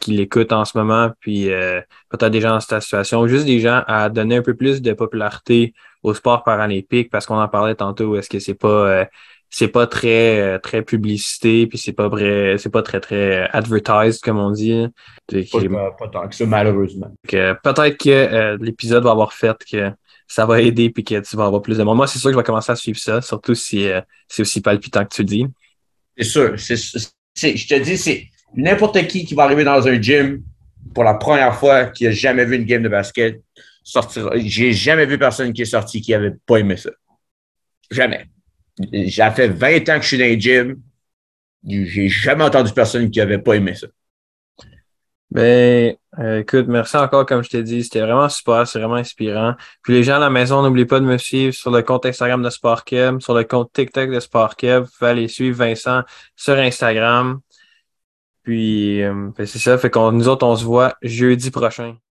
qui 0.00 0.12
l'écoutent 0.12 0.52
en 0.52 0.64
ce 0.64 0.78
moment, 0.78 1.10
puis 1.20 1.48
peut-être 2.08 2.30
des 2.30 2.40
gens 2.40 2.50
dans 2.50 2.60
cette 2.60 2.82
situation, 2.82 3.26
juste 3.26 3.46
des 3.46 3.58
gens 3.58 3.82
à 3.88 4.08
donner 4.10 4.36
un 4.36 4.42
peu 4.42 4.54
plus 4.54 4.80
de 4.80 4.92
popularité 4.92 5.74
au 6.02 6.14
sport 6.14 6.44
paralympique, 6.44 7.10
parce 7.10 7.26
qu'on 7.26 7.40
en 7.40 7.48
parlait 7.48 7.74
tantôt, 7.74 8.16
est-ce 8.16 8.30
que 8.30 8.38
c'est 8.38 8.54
pas 8.54 9.06
c'est 9.50 9.68
pas 9.68 9.88
très 9.88 10.38
euh, 10.38 10.58
très 10.58 10.82
publicité 10.82 11.66
puis 11.66 11.76
c'est 11.76 11.92
pas 11.92 12.08
vrai 12.08 12.56
c'est 12.56 12.70
pas 12.70 12.82
très 12.82 13.00
très 13.00 13.48
advertised 13.50 14.20
comme 14.20 14.38
on 14.38 14.52
dit. 14.52 14.86
Pas, 15.28 15.90
pas, 15.98 16.08
tant 16.08 16.28
que 16.28 16.34
ça 16.34 16.46
malheureusement. 16.46 17.12
Peut-être 17.28 17.96
que 17.96 18.08
euh, 18.08 18.56
l'épisode 18.60 19.02
va 19.02 19.10
avoir 19.10 19.32
fait 19.32 19.56
que 19.70 19.90
ça 20.28 20.46
va 20.46 20.60
aider 20.60 20.90
puis 20.90 21.02
que 21.02 21.18
tu 21.20 21.36
vas 21.36 21.46
avoir 21.46 21.62
plus 21.62 21.76
de 21.76 21.82
monde. 21.82 21.96
Moi 21.96 22.06
c'est 22.06 22.20
sûr 22.20 22.30
que 22.30 22.34
je 22.34 22.38
vais 22.38 22.44
commencer 22.44 22.70
à 22.70 22.76
suivre 22.76 22.98
ça 22.98 23.20
surtout 23.20 23.56
si 23.56 23.88
euh, 23.88 24.00
c'est 24.28 24.42
aussi 24.42 24.60
palpitant 24.60 25.04
que 25.04 25.14
tu 25.14 25.24
dis. 25.24 25.46
C'est 26.16 26.24
sûr 26.24 26.54
c'est, 26.56 27.56
je 27.56 27.68
te 27.68 27.74
dis 27.74 27.98
c'est 27.98 28.28
n'importe 28.54 29.04
qui 29.08 29.24
qui 29.24 29.34
va 29.34 29.44
arriver 29.44 29.64
dans 29.64 29.86
un 29.86 30.00
gym 30.00 30.42
pour 30.94 31.02
la 31.02 31.14
première 31.14 31.54
fois 31.56 31.86
qui 31.86 32.06
a 32.06 32.12
jamais 32.12 32.44
vu 32.44 32.56
une 32.56 32.64
game 32.64 32.82
de 32.82 32.88
basket 32.88 33.42
sortir 33.82 34.30
j'ai 34.36 34.72
jamais 34.72 35.06
vu 35.06 35.18
personne 35.18 35.52
qui 35.52 35.62
est 35.62 35.66
sorti 35.66 36.00
qui 36.00 36.14
avait 36.14 36.34
pas 36.46 36.58
aimé 36.58 36.76
ça. 36.76 36.90
Jamais 37.90 38.28
j'ai 38.92 39.30
fait 39.30 39.48
20 39.48 39.88
ans 39.88 39.96
que 39.96 40.02
je 40.02 40.08
suis 40.08 40.18
dans 40.18 40.24
les 40.24 40.40
gym. 40.40 40.80
J'ai 41.66 42.08
jamais 42.08 42.44
entendu 42.44 42.72
personne 42.72 43.10
qui 43.10 43.18
n'avait 43.18 43.38
pas 43.38 43.54
aimé 43.54 43.74
ça. 43.74 43.86
Ben, 45.30 45.94
euh, 46.18 46.40
écoute, 46.40 46.66
merci 46.66 46.96
encore, 46.96 47.24
comme 47.24 47.44
je 47.44 47.50
t'ai 47.50 47.62
dit. 47.62 47.84
C'était 47.84 48.00
vraiment 48.00 48.28
super, 48.28 48.66
c'est 48.66 48.80
vraiment 48.80 48.96
inspirant. 48.96 49.54
Puis 49.82 49.92
les 49.92 50.02
gens 50.02 50.16
à 50.16 50.18
la 50.18 50.30
maison, 50.30 50.62
n'oubliez 50.62 50.86
pas 50.86 50.98
de 50.98 51.04
me 51.04 51.18
suivre 51.18 51.54
sur 51.54 51.70
le 51.70 51.82
compte 51.82 52.04
Instagram 52.06 52.42
de 52.42 52.50
SportKeb, 52.50 53.20
sur 53.20 53.34
le 53.34 53.44
compte 53.44 53.72
TikTok 53.72 54.10
de 54.10 54.18
SportKeb. 54.18 54.84
Vous 54.84 54.90
pouvez 54.98 55.10
aller 55.10 55.28
suivre 55.28 55.56
Vincent 55.58 56.02
sur 56.34 56.54
Instagram. 56.56 57.40
Puis, 58.42 59.02
euh, 59.02 59.30
ben, 59.36 59.46
c'est 59.46 59.58
ça. 59.58 59.78
Fait 59.78 59.90
qu'on 59.90 60.12
nous 60.12 60.28
autres, 60.28 60.46
on 60.46 60.56
se 60.56 60.64
voit 60.64 60.96
jeudi 61.02 61.50
prochain. 61.50 61.96